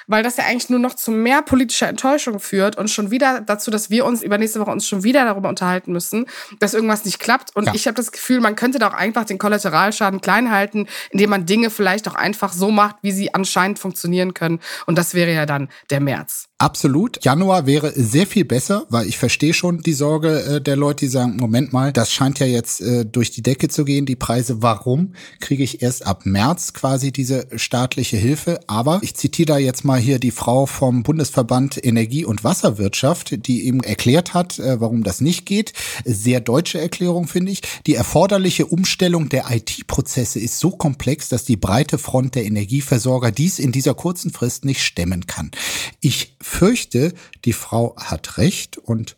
weil 0.10 0.24
das 0.24 0.38
ja 0.38 0.46
eigentlich 0.46 0.70
nur 0.70 0.80
noch 0.80 0.96
zu 0.96 1.12
mehr 1.12 1.42
politischer 1.42 1.88
Enttäuschung 1.88 2.40
führt 2.40 2.78
und 2.78 2.90
schon 2.90 3.12
wieder 3.12 3.42
dazu, 3.42 3.72
dass 3.72 3.90
wir 3.90 4.06
uns 4.06 4.22
übernächste 4.22 4.60
Woche 4.60 4.72
uns 4.72 4.88
schon 4.88 5.04
wieder 5.04 5.24
darüber 5.24 5.48
unterhalten 5.48 5.94
müssen, 5.94 6.26
dass 6.60 6.74
irgendwas 6.74 7.06
nicht 7.06 7.20
klappt. 7.20 7.56
Und 7.56 7.68
ja. 7.68 7.74
ich 7.76 7.86
habe 7.86 7.96
das 7.96 8.12
Gefühl, 8.12 8.42
man 8.42 8.56
könnte 8.56 8.80
da 8.80 8.90
auch 8.90 8.94
einfach 8.94 9.24
den 9.24 9.38
Kollateralschaden 9.38 10.20
klein 10.20 10.52
halten, 10.52 10.88
indem 11.12 11.30
man 11.30 11.46
Dinge 11.46 11.70
vielleicht 11.70 12.08
auch 12.08 12.16
einfach 12.16 12.52
so 12.52 12.72
macht, 12.72 12.98
wie 13.04 13.12
sie 13.12 13.34
anscheinend 13.34 13.80
funktionieren 13.80 14.34
können. 14.34 14.60
Und 14.88 14.98
das 14.98 15.14
wäre 15.14 15.34
ja 15.34 15.46
dann 15.46 15.70
der 15.92 16.00
März. 16.00 16.50
Absolut. 16.62 17.24
Januar 17.24 17.68
wäre 17.68 17.94
sehr 17.96 18.28
viel 18.28 18.44
besser, 18.44 18.86
weil 18.90 19.08
ich 19.08 19.18
verstehe 19.18 19.54
schon 19.54 19.80
die 19.80 19.94
Sorge 19.94 20.42
äh, 20.42 20.62
der 20.62 20.76
Leute, 20.76 21.06
die 21.06 21.12
sagen, 21.12 21.38
Moment 21.38 21.72
mal, 21.72 21.94
das 21.94 22.12
scheint 22.12 22.40
ja 22.40 22.46
jetzt 22.48 22.82
äh, 22.82 23.06
durch 23.06 23.32
die 23.32 23.42
Decke 23.42 23.70
zu 23.70 23.86
gehen, 23.86 24.06
die 24.06 24.18
Preise. 24.18 24.62
Warum 24.62 25.14
kriege 25.40 25.64
ich 25.64 25.82
erst 25.82 26.06
ab 26.06 26.26
März 26.26 26.74
quasi 26.74 27.14
diese 27.14 27.48
staatliche 27.56 28.18
Hilfe? 28.18 28.60
Aber 28.68 29.00
ich 29.04 29.16
zitiere 29.16 29.46
da 29.46 29.58
jetzt 29.58 29.86
mal 29.86 29.99
hier 30.00 30.20
die 30.20 30.32
Frau 30.32 30.66
vom 30.66 31.04
Bundesverband 31.04 31.84
Energie- 31.84 32.26
und 32.26 32.44
Wasserwirtschaft, 32.44 33.46
die 33.48 33.66
eben 33.68 33.84
erklärt 33.84 34.34
hat, 34.34 34.58
äh, 34.60 34.80
warum 34.80 35.04
das 35.04 35.22
nicht 35.22 35.46
geht. 35.46 35.74
Sehr 36.06 36.40
deutsche 36.40 36.80
Erklärung, 36.80 37.28
finde 37.28 37.52
ich. 37.52 37.62
Die 37.86 37.96
erforderliche 37.96 38.66
Umstellung 38.66 39.30
der 39.30 39.52
IT-Prozesse 39.52 40.40
ist 40.40 40.60
so 40.60 40.72
komplex, 40.72 41.30
dass 41.30 41.44
die 41.44 41.58
breite 41.58 41.98
Front 41.98 42.36
der 42.36 42.46
Energieversorger 42.46 43.32
dies 43.32 43.60
in 43.60 43.72
dieser 43.72 43.94
kurzen 43.94 44.32
Frist 44.32 44.66
nicht 44.66 44.82
stemmen 44.82 45.28
kann. 45.28 45.52
Ich 46.00 46.38
fürchte, 46.42 47.14
die 47.46 47.54
Frau 47.54 47.96
hat 47.98 48.38
recht 48.38 48.78
und 48.78 49.18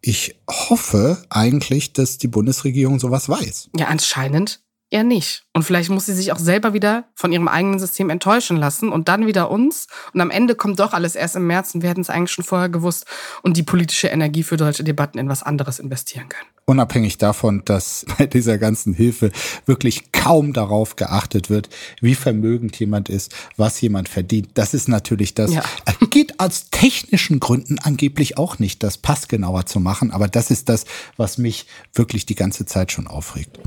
ich 0.00 0.36
hoffe 0.50 1.22
eigentlich, 1.28 1.92
dass 1.92 2.18
die 2.18 2.28
Bundesregierung 2.28 2.98
sowas 2.98 3.28
weiß. 3.28 3.70
Ja, 3.78 3.86
anscheinend 3.86 4.61
eher 4.92 5.04
nicht. 5.04 5.44
Und 5.54 5.64
vielleicht 5.64 5.90
muss 5.90 6.06
sie 6.06 6.14
sich 6.14 6.32
auch 6.32 6.38
selber 6.38 6.74
wieder 6.74 7.04
von 7.14 7.32
ihrem 7.32 7.48
eigenen 7.48 7.78
System 7.78 8.10
enttäuschen 8.10 8.56
lassen 8.56 8.90
und 8.90 9.08
dann 9.08 9.26
wieder 9.26 9.50
uns. 9.50 9.86
Und 10.12 10.20
am 10.20 10.30
Ende 10.30 10.54
kommt 10.54 10.80
doch 10.80 10.92
alles 10.92 11.14
erst 11.14 11.36
im 11.36 11.46
März 11.46 11.74
und 11.74 11.82
wir 11.82 11.90
hätten 11.90 12.02
es 12.02 12.10
eigentlich 12.10 12.32
schon 12.32 12.44
vorher 12.44 12.68
gewusst 12.68 13.06
und 13.42 13.56
die 13.56 13.62
politische 13.62 14.08
Energie 14.08 14.42
für 14.42 14.56
deutsche 14.56 14.84
Debatten 14.84 15.18
in 15.18 15.28
was 15.28 15.42
anderes 15.42 15.78
investieren 15.78 16.28
können. 16.28 16.46
Unabhängig 16.64 17.18
davon, 17.18 17.62
dass 17.64 18.06
bei 18.18 18.26
dieser 18.26 18.58
ganzen 18.58 18.94
Hilfe 18.94 19.32
wirklich 19.66 20.12
kaum 20.12 20.52
darauf 20.52 20.96
geachtet 20.96 21.50
wird, 21.50 21.68
wie 22.00 22.14
vermögend 22.14 22.78
jemand 22.78 23.08
ist, 23.08 23.34
was 23.56 23.80
jemand 23.80 24.08
verdient. 24.08 24.50
Das 24.54 24.74
ist 24.74 24.88
natürlich 24.88 25.34
das. 25.34 25.52
Ja. 25.52 25.62
Geht 26.10 26.38
aus 26.38 26.70
technischen 26.70 27.40
Gründen 27.40 27.78
angeblich 27.78 28.36
auch 28.36 28.58
nicht, 28.58 28.82
das 28.82 28.98
passgenauer 28.98 29.66
zu 29.66 29.80
machen. 29.80 30.10
Aber 30.10 30.28
das 30.28 30.50
ist 30.50 30.68
das, 30.68 30.84
was 31.16 31.38
mich 31.38 31.66
wirklich 31.94 32.26
die 32.26 32.34
ganze 32.34 32.66
Zeit 32.66 32.92
schon 32.92 33.06
aufregt. 33.06 33.58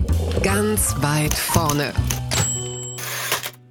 Ganz 0.44 0.96
weit 1.02 1.15
vorne. 1.34 1.94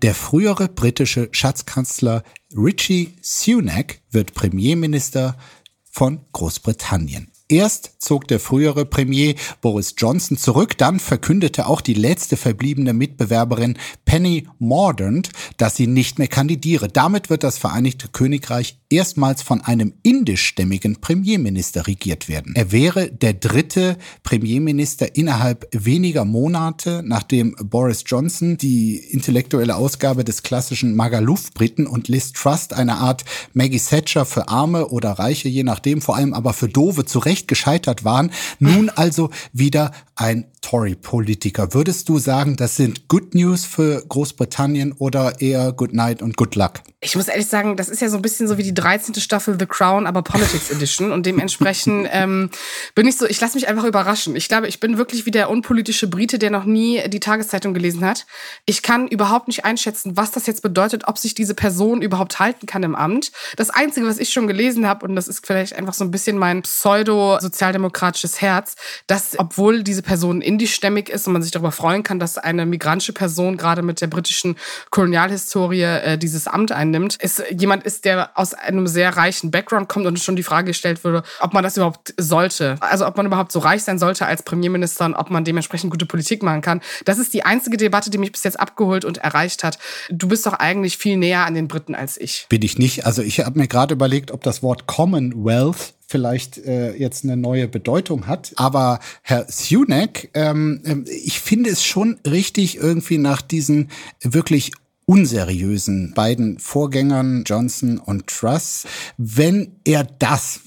Der 0.01 0.15
frühere 0.15 0.69
britische 0.69 1.29
Schatzkanzler 1.31 2.23
Richie 2.57 3.17
Sunak 3.21 4.01
wird 4.11 4.33
Premierminister 4.33 5.37
von 5.85 6.25
Großbritannien. 6.33 7.34
Erst 7.49 7.97
zog 7.99 8.27
der 8.27 8.41
frühere 8.41 8.87
Premier 8.87 9.35
Boris 9.61 9.95
Johnson 9.99 10.39
zurück, 10.39 10.79
dann 10.79 10.99
verkündete 10.99 11.67
auch 11.67 11.83
die 11.83 11.93
letzte 11.93 12.39
verbliebene 12.39 12.95
Mitbewerberin 12.95 13.77
Penny 14.07 14.49
Mordaunt, 14.59 15.29
dass 15.59 15.77
sie 15.77 15.87
nicht 15.87 16.19
mehr 16.19 16.29
kandidiere. 16.29 16.89
Damit 16.89 17.29
wird 17.29 17.45
das 17.45 17.59
Vereinigte 17.59 18.09
Königreich 18.09 18.79
erstmals 18.89 19.43
von 19.43 19.61
einem 19.61 19.93
indischstämmigen 20.03 21.03
Premierminister 21.03 21.87
regiert 21.87 22.31
werden. 22.31 22.55
Er 22.57 22.73
wäre 22.73 23.11
der 23.13 23.35
dritte 23.35 23.99
Premierminister 24.23 25.15
innerhalb 25.15 25.69
weniger 25.73 26.25
Monate, 26.25 27.03
nachdem 27.05 27.55
Boris 27.63 28.05
Johnson 28.07 28.57
die 28.57 28.97
intellektuelle 28.97 29.77
Ausgabe 29.77 30.25
des 30.25 30.45
klassischen 30.45 30.95
Magaluf-Briten 30.97 31.87
und 31.87 32.09
Liz 32.09 32.33
Trust, 32.33 32.73
eine 32.73 32.97
Art 32.97 33.25
Maggie 33.53 33.81
Thatcher 33.81 34.25
für 34.25 34.49
Arme 34.49 34.89
oder 34.89 35.11
Reiche, 35.13 35.51
je 35.51 35.63
nachdem, 35.63 36.01
vor 36.01 36.17
allem 36.17 36.33
aber 36.33 36.55
für 36.55 36.69
Dove 36.69 37.05
zurecht 37.05 37.34
Recht 37.35 37.49
gescheitert 37.49 38.05
waren, 38.05 38.31
nun 38.61 38.91
also 38.91 39.31
wieder 39.53 39.91
ein 40.15 40.47
Tory-Politiker. 40.61 41.75
Würdest 41.75 42.09
du 42.09 42.19
sagen, 42.19 42.57
das 42.57 42.77
sind 42.77 43.09
Good 43.09 43.35
News 43.35 43.65
für 43.65 44.03
Großbritannien 44.09 44.93
oder 44.93 45.41
eher 45.41 45.73
Good 45.73 45.93
Night 45.93 46.23
und 46.23 46.37
Good 46.37 46.55
Luck? 46.55 46.75
Ich 47.01 47.17
muss 47.17 47.29
ehrlich 47.29 47.49
sagen, 47.49 47.77
das 47.77 47.89
ist 47.89 48.01
ja 48.01 48.09
so 48.09 48.17
ein 48.17 48.23
bisschen 48.23 48.49
so 48.49 48.57
wie 48.57 48.63
die 48.63 48.73
13. 48.73 49.17
Staffel 49.17 49.57
The 49.59 49.67
Crown, 49.67 50.07
aber 50.07 50.23
Politics 50.23 50.71
Edition. 50.71 51.13
Und 51.13 51.27
dementsprechend 51.27 52.09
ähm, 52.13 52.49
bin 52.95 53.07
ich 53.09 53.17
so, 53.17 53.27
ich 53.27 53.41
lasse 53.41 53.57
mich 53.57 53.69
einfach 53.69 53.85
überraschen. 53.85 54.37
Ich 54.37 54.49
glaube, 54.49 54.69
ich 54.69 54.81
bin 54.81 54.97
wirklich 54.97 55.27
wie 55.27 55.33
der 55.33 55.51
unpolitische 55.51 56.07
Brite, 56.07 56.39
der 56.39 56.51
noch 56.51 56.65
nie 56.65 57.03
die 57.09 57.21
Tageszeitung 57.21 57.75
gelesen 57.75 58.05
hat. 58.05 58.25
Ich 58.65 58.83
kann 58.83 59.09
überhaupt 59.09 59.49
nicht 59.49 59.65
einschätzen, 59.65 60.17
was 60.17 60.31
das 60.31 60.47
jetzt 60.47 60.63
bedeutet, 60.63 61.09
ob 61.09 61.19
sich 61.19 61.35
diese 61.35 61.55
Person 61.55 62.01
überhaupt 62.01 62.39
halten 62.39 62.67
kann 62.67 62.85
im 62.85 62.95
Amt. 62.95 63.33
Das 63.57 63.69
Einzige, 63.69 64.07
was 64.07 64.19
ich 64.19 64.31
schon 64.31 64.47
gelesen 64.47 64.87
habe, 64.87 65.05
und 65.05 65.17
das 65.17 65.29
ist 65.29 65.45
vielleicht 65.45 65.75
einfach 65.75 65.95
so 65.95 66.05
ein 66.05 66.13
bisschen 66.13 66.39
mein 66.39 66.63
Pseudo- 66.63 67.24
so 67.25 67.39
sozialdemokratisches 67.41 68.41
Herz, 68.41 68.77
dass, 69.07 69.39
obwohl 69.39 69.83
diese 69.83 70.03
Person 70.03 70.41
indischstämmig 70.41 71.09
ist 71.09 71.27
und 71.27 71.33
man 71.33 71.43
sich 71.43 71.53
darüber 71.53 71.73
freuen 71.73 72.03
kann, 72.03 72.19
dass 72.19 72.39
eine 72.39 72.67
migrantische 72.67 73.13
Person 73.13 73.57
gerade 73.57 73.83
mit 73.83 74.01
der 74.01 74.09
britischen 74.09 74.57
Kolonialhistorie 74.91 75.83
äh, 75.83 76.19
dieses 76.19 76.49
Amt 76.49 76.73
einnimmt, 76.73 77.17
ist 77.17 77.43
jemand 77.51 77.85
ist, 77.85 78.05
der 78.05 78.31
aus 78.35 78.55
einem 78.55 78.87
sehr 78.87 79.17
reichen 79.17 79.51
Background 79.51 79.89
kommt 79.89 80.07
und 80.07 80.19
schon 80.19 80.37
die 80.37 80.43
Frage 80.43 80.69
gestellt 80.69 81.05
würde, 81.05 81.23
ob 81.41 81.53
man 81.53 81.63
das 81.63 81.77
überhaupt 81.77 82.15
sollte. 82.19 82.77
Also 82.81 83.07
ob 83.07 83.17
man 83.17 83.27
überhaupt 83.27 83.53
so 83.53 83.61
reich 83.61 83.83
sein 83.83 83.99
sollte 83.99 84.27
als 84.27 84.43
Premierminister 84.43 85.05
und 85.05 85.15
ob 85.15 85.31
man 85.31 85.45
dementsprechend 85.45 85.91
gute 85.91 86.07
Politik 86.07 86.43
machen 86.43 86.63
kann. 86.63 86.81
Das 87.05 87.19
ist 87.19 87.35
die 87.35 87.45
einzige 87.45 87.77
Debatte, 87.77 88.11
die 88.11 88.19
mich 88.19 88.33
bis 88.33 88.45
jetzt 88.45 88.59
abgeholt 88.59 89.05
und 89.05 89.19
erreicht 89.19 89.65
hat. 89.65 89.79
Du 90.11 90.29
bist 90.29 90.47
doch 90.47 90.55
eigentlich 90.55 90.99
viel 90.99 91.17
näher 91.17 91.47
an 91.47 91.55
den 91.55 91.69
Briten 91.69 91.95
als 91.95 92.21
ich. 92.21 92.47
Bin 92.49 92.63
ich 92.63 92.79
nicht. 92.79 93.07
Also 93.07 93.23
ich 93.23 93.41
habe 93.41 93.59
mir 93.59 93.69
gerade 93.69 93.95
überlegt, 93.95 94.31
ob 94.31 94.43
das 94.43 94.63
Wort 94.63 94.87
Commonwealth 94.87 95.95
vielleicht 96.15 96.59
äh, 96.59 96.95
jetzt 96.95 97.25
eine 97.25 97.37
neue 97.37 97.67
Bedeutung 97.67 98.29
hat. 98.29 98.53
Aber 98.55 99.01
Herr 99.23 99.47
Sunak, 99.51 100.29
ähm, 100.35 100.81
ähm, 100.85 101.05
ich 101.09 101.41
finde 101.41 101.71
es 101.71 101.83
schon 101.83 102.21
richtig 102.25 102.77
irgendwie 102.77 103.19
nach 103.19 103.43
diesen 103.43 103.89
wirklich 104.23 104.71
unseriösen 105.07 106.15
beiden 106.15 106.61
Vorgängern 106.61 107.43
Johnson 107.45 107.99
und 107.99 108.29
Truss, 108.29 108.87
wenn 109.17 109.73
er 109.85 110.05
das, 110.05 110.61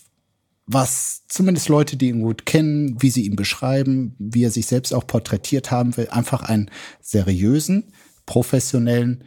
was 0.65 1.21
zumindest 1.29 1.69
Leute, 1.69 1.95
die 1.95 2.09
ihn 2.09 2.23
gut 2.23 2.45
kennen, 2.45 3.01
wie 3.01 3.09
sie 3.09 3.25
ihn 3.25 3.37
beschreiben, 3.37 4.17
wie 4.19 4.43
er 4.43 4.51
sich 4.51 4.65
selbst 4.65 4.93
auch 4.93 5.07
porträtiert 5.07 5.71
haben 5.71 5.95
will, 5.95 6.09
einfach 6.09 6.43
einen 6.43 6.69
seriösen, 6.99 7.85
professionellen, 8.25 9.23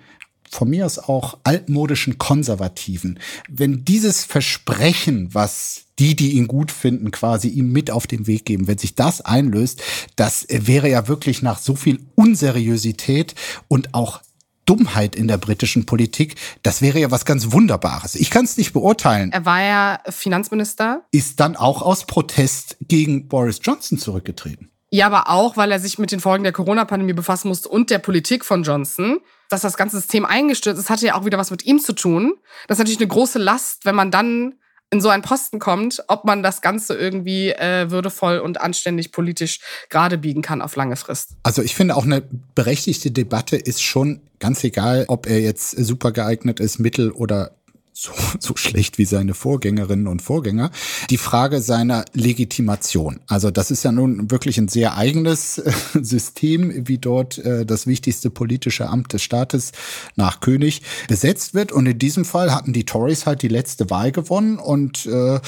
von 0.50 0.68
mir 0.68 0.84
aus 0.84 0.98
auch 0.98 1.38
altmodischen 1.44 2.18
Konservativen. 2.18 3.20
Wenn 3.48 3.84
dieses 3.84 4.24
Versprechen, 4.24 5.32
was 5.32 5.86
die, 6.00 6.16
die 6.16 6.32
ihn 6.32 6.48
gut 6.48 6.72
finden, 6.72 7.10
quasi 7.10 7.48
ihm 7.48 7.70
mit 7.70 7.90
auf 7.90 8.06
den 8.06 8.26
Weg 8.26 8.46
geben, 8.46 8.66
wenn 8.66 8.78
sich 8.78 8.94
das 8.94 9.20
einlöst, 9.20 9.82
das 10.16 10.46
wäre 10.48 10.88
ja 10.88 11.06
wirklich 11.06 11.42
nach 11.42 11.58
so 11.58 11.76
viel 11.76 12.00
Unseriosität 12.14 13.34
und 13.68 13.94
auch 13.94 14.22
Dummheit 14.64 15.16
in 15.16 15.28
der 15.28 15.36
britischen 15.36 15.84
Politik, 15.84 16.36
das 16.62 16.80
wäre 16.80 17.00
ja 17.00 17.10
was 17.10 17.24
ganz 17.24 17.52
Wunderbares. 17.52 18.14
Ich 18.14 18.30
kann 18.30 18.44
es 18.44 18.56
nicht 18.56 18.72
beurteilen. 18.72 19.32
Er 19.32 19.44
war 19.44 19.62
ja 19.62 20.00
Finanzminister. 20.08 21.02
Ist 21.10 21.40
dann 21.40 21.56
auch 21.56 21.82
aus 21.82 22.06
Protest 22.06 22.76
gegen 22.88 23.28
Boris 23.28 23.60
Johnson 23.62 23.98
zurückgetreten. 23.98 24.70
Ja, 24.90 25.06
aber 25.06 25.28
auch, 25.28 25.56
weil 25.56 25.70
er 25.70 25.80
sich 25.80 25.98
mit 25.98 26.12
den 26.12 26.20
Folgen 26.20 26.44
der 26.44 26.52
Corona-Pandemie 26.52 27.12
befassen 27.12 27.48
musste 27.48 27.68
und 27.68 27.90
der 27.90 27.98
Politik 27.98 28.44
von 28.44 28.62
Johnson. 28.62 29.18
Dass 29.48 29.62
das 29.62 29.76
ganze 29.76 29.96
System 29.96 30.24
eingestürzt 30.24 30.80
ist, 30.80 30.90
hatte 30.90 31.06
ja 31.06 31.14
auch 31.16 31.24
wieder 31.24 31.38
was 31.38 31.50
mit 31.50 31.66
ihm 31.66 31.80
zu 31.80 31.92
tun. 31.92 32.34
Das 32.68 32.76
ist 32.76 32.78
natürlich 32.78 33.00
eine 33.00 33.08
große 33.08 33.38
Last, 33.38 33.84
wenn 33.84 33.96
man 33.96 34.10
dann 34.12 34.54
in 34.90 35.00
so 35.00 35.08
einen 35.08 35.22
Posten 35.22 35.58
kommt, 35.60 36.02
ob 36.08 36.24
man 36.24 36.42
das 36.42 36.60
Ganze 36.60 36.94
irgendwie 36.94 37.50
äh, 37.50 37.90
würdevoll 37.90 38.38
und 38.38 38.60
anständig 38.60 39.12
politisch 39.12 39.60
gerade 39.88 40.18
biegen 40.18 40.42
kann 40.42 40.60
auf 40.60 40.74
lange 40.74 40.96
Frist. 40.96 41.30
Also 41.44 41.62
ich 41.62 41.76
finde 41.76 41.96
auch 41.96 42.04
eine 42.04 42.22
berechtigte 42.54 43.12
Debatte 43.12 43.56
ist 43.56 43.82
schon 43.82 44.20
ganz 44.40 44.64
egal, 44.64 45.04
ob 45.06 45.26
er 45.28 45.40
jetzt 45.40 45.70
super 45.70 46.10
geeignet 46.10 46.58
ist, 46.58 46.80
mittel 46.80 47.12
oder 47.12 47.52
so, 48.00 48.12
so 48.38 48.56
schlecht 48.56 48.96
wie 48.96 49.04
seine 49.04 49.34
Vorgängerinnen 49.34 50.06
und 50.06 50.22
Vorgänger, 50.22 50.70
die 51.10 51.18
Frage 51.18 51.60
seiner 51.60 52.06
Legitimation. 52.14 53.20
Also 53.26 53.50
das 53.50 53.70
ist 53.70 53.82
ja 53.82 53.92
nun 53.92 54.30
wirklich 54.30 54.56
ein 54.56 54.68
sehr 54.68 54.96
eigenes 54.96 55.58
äh, 55.58 55.70
System, 56.00 56.88
wie 56.88 56.96
dort 56.96 57.36
äh, 57.38 57.66
das 57.66 57.86
wichtigste 57.86 58.30
politische 58.30 58.88
Amt 58.88 59.12
des 59.12 59.22
Staates 59.22 59.72
nach 60.16 60.40
König 60.40 60.80
besetzt 61.08 61.52
wird. 61.52 61.72
Und 61.72 61.84
in 61.84 61.98
diesem 61.98 62.24
Fall 62.24 62.54
hatten 62.54 62.72
die 62.72 62.84
Tories 62.84 63.26
halt 63.26 63.42
die 63.42 63.48
letzte 63.48 63.90
Wahl 63.90 64.12
gewonnen 64.12 64.58
und 64.58 65.04
äh, 65.04 65.38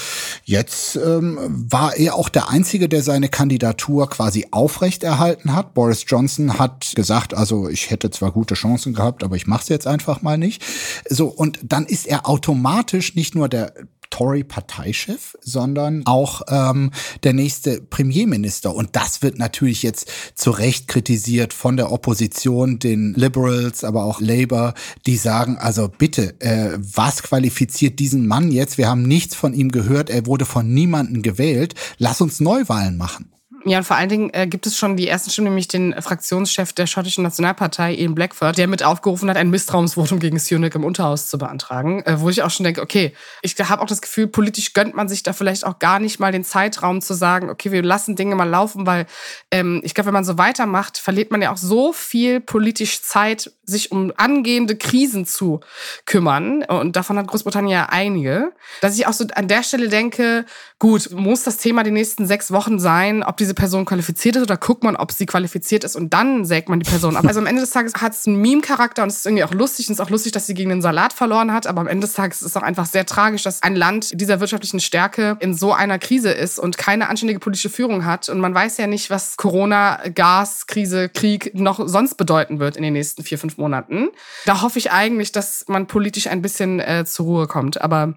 jetzt 0.44 0.96
ähm, 0.96 1.38
war 1.70 1.96
er 1.96 2.16
auch 2.16 2.28
der 2.28 2.50
Einzige, 2.50 2.86
der 2.86 3.02
seine 3.02 3.30
Kandidatur 3.30 4.10
quasi 4.10 4.48
aufrechterhalten 4.50 5.54
hat. 5.54 5.72
Boris 5.72 6.04
Johnson 6.06 6.58
hat 6.58 6.92
gesagt, 6.96 7.32
also 7.32 7.70
ich 7.70 7.90
hätte 7.90 8.10
zwar 8.10 8.30
gute 8.30 8.54
Chancen 8.54 8.92
gehabt, 8.92 9.24
aber 9.24 9.36
ich 9.36 9.46
mache 9.46 9.62
es 9.62 9.68
jetzt 9.70 9.86
einfach 9.86 10.20
mal 10.20 10.36
nicht. 10.36 10.62
So 11.08 11.28
und 11.28 11.58
dann 11.62 11.86
ist 11.86 12.06
er 12.06 12.26
automatisch 12.42 13.14
nicht 13.14 13.36
nur 13.36 13.48
der 13.48 13.72
Tory-Parteichef, 14.10 15.36
sondern 15.40 16.02
auch 16.06 16.42
ähm, 16.48 16.90
der 17.22 17.32
nächste 17.32 17.80
Premierminister. 17.80 18.74
Und 18.74 18.90
das 18.92 19.22
wird 19.22 19.38
natürlich 19.38 19.84
jetzt 19.84 20.10
zu 20.34 20.50
Recht 20.50 20.88
kritisiert 20.88 21.52
von 21.52 21.76
der 21.76 21.92
Opposition, 21.92 22.80
den 22.80 23.14
Liberals, 23.14 23.84
aber 23.84 24.04
auch 24.04 24.20
Labour, 24.20 24.74
die 25.06 25.16
sagen, 25.16 25.56
also 25.56 25.88
bitte, 25.88 26.34
äh, 26.40 26.76
was 26.78 27.22
qualifiziert 27.22 28.00
diesen 28.00 28.26
Mann 28.26 28.50
jetzt? 28.50 28.76
Wir 28.76 28.88
haben 28.88 29.04
nichts 29.04 29.36
von 29.36 29.54
ihm 29.54 29.70
gehört, 29.70 30.10
er 30.10 30.26
wurde 30.26 30.44
von 30.44 30.74
niemandem 30.74 31.22
gewählt. 31.22 31.74
Lass 31.96 32.20
uns 32.20 32.40
Neuwahlen 32.40 32.96
machen. 32.96 33.31
Ja, 33.64 33.78
und 33.78 33.84
vor 33.84 33.96
allen 33.96 34.08
Dingen 34.08 34.30
äh, 34.32 34.46
gibt 34.46 34.66
es 34.66 34.76
schon 34.76 34.96
die 34.96 35.06
ersten 35.06 35.30
Stimmen, 35.30 35.46
nämlich 35.46 35.68
den 35.68 35.94
Fraktionschef 36.00 36.72
der 36.72 36.86
schottischen 36.86 37.22
Nationalpartei, 37.22 37.94
Ian 37.94 38.14
Blackford, 38.14 38.58
der 38.58 38.66
mit 38.66 38.82
aufgerufen 38.82 39.30
hat, 39.30 39.36
ein 39.36 39.50
Misstrauensvotum 39.50 40.18
gegen 40.18 40.38
Sunak 40.38 40.74
im 40.74 40.84
Unterhaus 40.84 41.28
zu 41.28 41.38
beantragen. 41.38 42.02
Äh, 42.02 42.20
wo 42.20 42.28
ich 42.28 42.42
auch 42.42 42.50
schon 42.50 42.64
denke, 42.64 42.82
okay, 42.82 43.14
ich 43.42 43.54
habe 43.58 43.80
auch 43.80 43.86
das 43.86 44.02
Gefühl, 44.02 44.26
politisch 44.26 44.72
gönnt 44.72 44.94
man 44.94 45.08
sich 45.08 45.22
da 45.22 45.32
vielleicht 45.32 45.64
auch 45.64 45.78
gar 45.78 46.00
nicht 46.00 46.18
mal 46.18 46.32
den 46.32 46.44
Zeitraum 46.44 47.00
zu 47.00 47.14
sagen, 47.14 47.50
okay, 47.50 47.70
wir 47.70 47.82
lassen 47.82 48.16
Dinge 48.16 48.34
mal 48.34 48.48
laufen, 48.48 48.86
weil 48.86 49.06
ähm, 49.50 49.80
ich 49.84 49.94
glaube, 49.94 50.08
wenn 50.08 50.14
man 50.14 50.24
so 50.24 50.38
weitermacht, 50.38 50.98
verliert 50.98 51.30
man 51.30 51.40
ja 51.40 51.52
auch 51.52 51.56
so 51.56 51.92
viel 51.92 52.40
politisch 52.40 53.02
Zeit, 53.02 53.52
sich 53.64 53.92
um 53.92 54.12
angehende 54.16 54.76
Krisen 54.76 55.24
zu 55.24 55.60
kümmern. 56.04 56.64
Und 56.64 56.96
davon 56.96 57.16
hat 57.16 57.28
Großbritannien 57.28 57.72
ja 57.72 57.86
einige. 57.90 58.52
Dass 58.80 58.96
ich 58.96 59.06
auch 59.06 59.12
so 59.12 59.24
an 59.34 59.46
der 59.46 59.62
Stelle 59.62 59.88
denke, 59.88 60.46
gut, 60.78 61.10
muss 61.12 61.44
das 61.44 61.58
Thema 61.58 61.84
die 61.84 61.92
nächsten 61.92 62.26
sechs 62.26 62.50
Wochen 62.50 62.80
sein, 62.80 63.22
ob 63.22 63.36
diese 63.36 63.51
diese 63.52 63.54
Person 63.54 63.84
qualifiziert 63.84 64.36
ist 64.36 64.42
oder 64.42 64.56
guckt 64.56 64.82
man, 64.82 64.96
ob 64.96 65.12
sie 65.12 65.26
qualifiziert 65.26 65.84
ist 65.84 65.94
und 65.94 66.14
dann 66.14 66.44
sägt 66.44 66.70
man 66.70 66.80
die 66.80 66.88
Person 66.88 67.16
ab. 67.16 67.24
Also 67.26 67.40
am 67.40 67.46
Ende 67.46 67.60
des 67.60 67.70
Tages 67.70 67.94
hat 67.96 68.12
es 68.12 68.26
einen 68.26 68.36
Meme-Charakter 68.36 69.02
und 69.02 69.10
es 69.10 69.18
ist 69.18 69.26
irgendwie 69.26 69.44
auch 69.44 69.52
lustig 69.52 69.88
und 69.88 69.92
es 69.92 69.98
ist 69.98 70.04
auch 70.04 70.10
lustig, 70.10 70.32
dass 70.32 70.46
sie 70.46 70.54
gegen 70.54 70.70
den 70.70 70.80
Salat 70.80 71.12
verloren 71.12 71.52
hat, 71.52 71.66
aber 71.66 71.82
am 71.82 71.86
Ende 71.86 72.06
des 72.06 72.14
Tages 72.14 72.40
ist 72.40 72.48
es 72.48 72.56
auch 72.56 72.62
einfach 72.62 72.86
sehr 72.86 73.04
tragisch, 73.04 73.42
dass 73.42 73.62
ein 73.62 73.76
Land 73.76 74.18
dieser 74.18 74.40
wirtschaftlichen 74.40 74.80
Stärke 74.80 75.36
in 75.40 75.54
so 75.54 75.72
einer 75.72 75.98
Krise 75.98 76.30
ist 76.30 76.58
und 76.58 76.78
keine 76.78 77.08
anständige 77.08 77.40
politische 77.40 77.68
Führung 77.68 78.06
hat 78.06 78.28
und 78.28 78.40
man 78.40 78.54
weiß 78.54 78.78
ja 78.78 78.86
nicht, 78.86 79.10
was 79.10 79.36
Corona, 79.36 80.00
Gas, 80.14 80.66
Krise, 80.66 81.10
Krieg 81.10 81.54
noch 81.54 81.86
sonst 81.86 82.14
bedeuten 82.14 82.58
wird 82.58 82.76
in 82.76 82.82
den 82.82 82.94
nächsten 82.94 83.22
vier, 83.22 83.38
fünf 83.38 83.58
Monaten. 83.58 84.08
Da 84.46 84.62
hoffe 84.62 84.78
ich 84.78 84.92
eigentlich, 84.92 85.32
dass 85.32 85.64
man 85.68 85.86
politisch 85.86 86.28
ein 86.28 86.40
bisschen 86.40 86.80
äh, 86.80 87.04
zur 87.04 87.26
Ruhe 87.26 87.46
kommt, 87.46 87.80
aber 87.80 88.14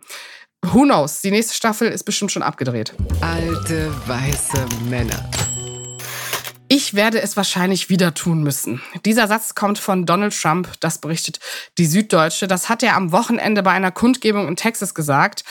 Who 0.74 0.84
knows? 0.84 1.22
Die 1.22 1.32
nächste 1.32 1.54
Staffel 1.54 1.90
ist 1.90 2.04
bestimmt 2.04 2.32
schon 2.32 2.42
abgedreht. 2.42 2.94
Alte 3.22 3.94
weiße 4.08 4.66
Männer. 4.90 5.30
Ich 6.68 6.96
werde 6.96 7.22
es 7.22 7.38
wahrscheinlich 7.38 7.90
wieder 7.90 8.16
tun 8.16 8.42
müssen. 8.42 8.82
Dieser 9.06 9.28
Satz 9.28 9.54
kommt 9.54 9.78
von 9.78 10.08
Donald 10.08 10.40
Trump, 10.40 10.70
das 10.80 10.98
berichtet 10.98 11.40
die 11.78 11.86
Süddeutsche. 11.86 12.48
Das 12.48 12.70
hat 12.70 12.82
er 12.82 12.96
am 12.96 13.12
Wochenende 13.12 13.62
bei 13.62 13.72
einer 13.72 13.92
Kundgebung 13.92 14.48
in 14.48 14.56
Texas 14.56 14.96
gesagt. 14.96 15.44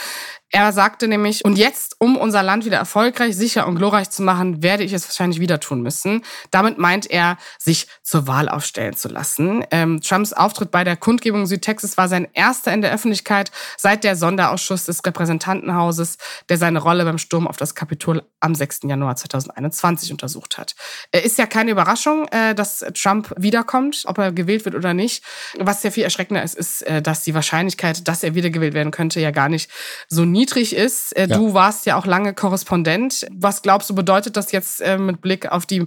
Er 0.54 0.72
sagte 0.72 1.08
nämlich, 1.08 1.44
und 1.44 1.58
jetzt, 1.58 1.96
um 1.98 2.16
unser 2.16 2.44
Land 2.44 2.64
wieder 2.64 2.76
erfolgreich, 2.76 3.36
sicher 3.36 3.66
und 3.66 3.74
glorreich 3.74 4.10
zu 4.10 4.22
machen, 4.22 4.62
werde 4.62 4.84
ich 4.84 4.92
es 4.92 5.04
wahrscheinlich 5.08 5.40
wieder 5.40 5.58
tun 5.58 5.82
müssen. 5.82 6.22
Damit 6.52 6.78
meint 6.78 7.10
er, 7.10 7.38
sich 7.58 7.88
zur 8.04 8.28
Wahl 8.28 8.48
aufstellen 8.48 8.94
zu 8.94 9.08
lassen. 9.08 9.64
Ähm, 9.72 10.00
Trumps 10.00 10.32
Auftritt 10.32 10.70
bei 10.70 10.84
der 10.84 10.96
Kundgebung 10.96 11.46
Südtexas 11.46 11.96
war 11.96 12.08
sein 12.08 12.28
erster 12.34 12.72
in 12.72 12.82
der 12.82 12.92
Öffentlichkeit 12.92 13.50
seit 13.76 14.04
der 14.04 14.14
Sonderausschuss 14.14 14.84
des 14.84 15.04
Repräsentantenhauses, 15.04 16.18
der 16.48 16.56
seine 16.56 16.78
Rolle 16.78 17.04
beim 17.04 17.18
Sturm 17.18 17.48
auf 17.48 17.56
das 17.56 17.74
Kapitol 17.74 18.22
am 18.38 18.54
6. 18.54 18.82
Januar 18.84 19.16
2021 19.16 20.12
untersucht 20.12 20.56
hat. 20.56 20.76
Er 21.10 21.24
ist 21.24 21.36
ja 21.36 21.46
keine 21.46 21.72
Überraschung, 21.72 22.28
äh, 22.28 22.54
dass 22.54 22.84
Trump 22.94 23.34
wiederkommt, 23.36 24.04
ob 24.06 24.18
er 24.18 24.30
gewählt 24.30 24.64
wird 24.66 24.76
oder 24.76 24.94
nicht. 24.94 25.24
Was 25.58 25.82
sehr 25.82 25.90
viel 25.90 26.04
erschreckender 26.04 26.44
ist, 26.44 26.54
ist, 26.54 26.82
äh, 26.82 27.02
dass 27.02 27.24
die 27.24 27.34
Wahrscheinlichkeit, 27.34 28.06
dass 28.06 28.22
er 28.22 28.36
wiedergewählt 28.36 28.74
werden 28.74 28.92
könnte, 28.92 29.18
ja 29.18 29.32
gar 29.32 29.48
nicht 29.48 29.68
so 30.06 30.24
niedrig 30.24 30.43
niedrig 30.44 30.76
ist. 30.76 31.16
Äh, 31.16 31.26
ja. 31.26 31.36
Du 31.38 31.54
warst 31.54 31.86
ja 31.86 31.96
auch 31.96 32.04
lange 32.04 32.34
Korrespondent. 32.34 33.26
Was 33.32 33.62
glaubst 33.62 33.88
du, 33.88 33.94
bedeutet 33.94 34.36
das 34.36 34.52
jetzt 34.52 34.80
äh, 34.82 34.98
mit 34.98 35.22
Blick 35.22 35.50
auf 35.50 35.64
die 35.64 35.84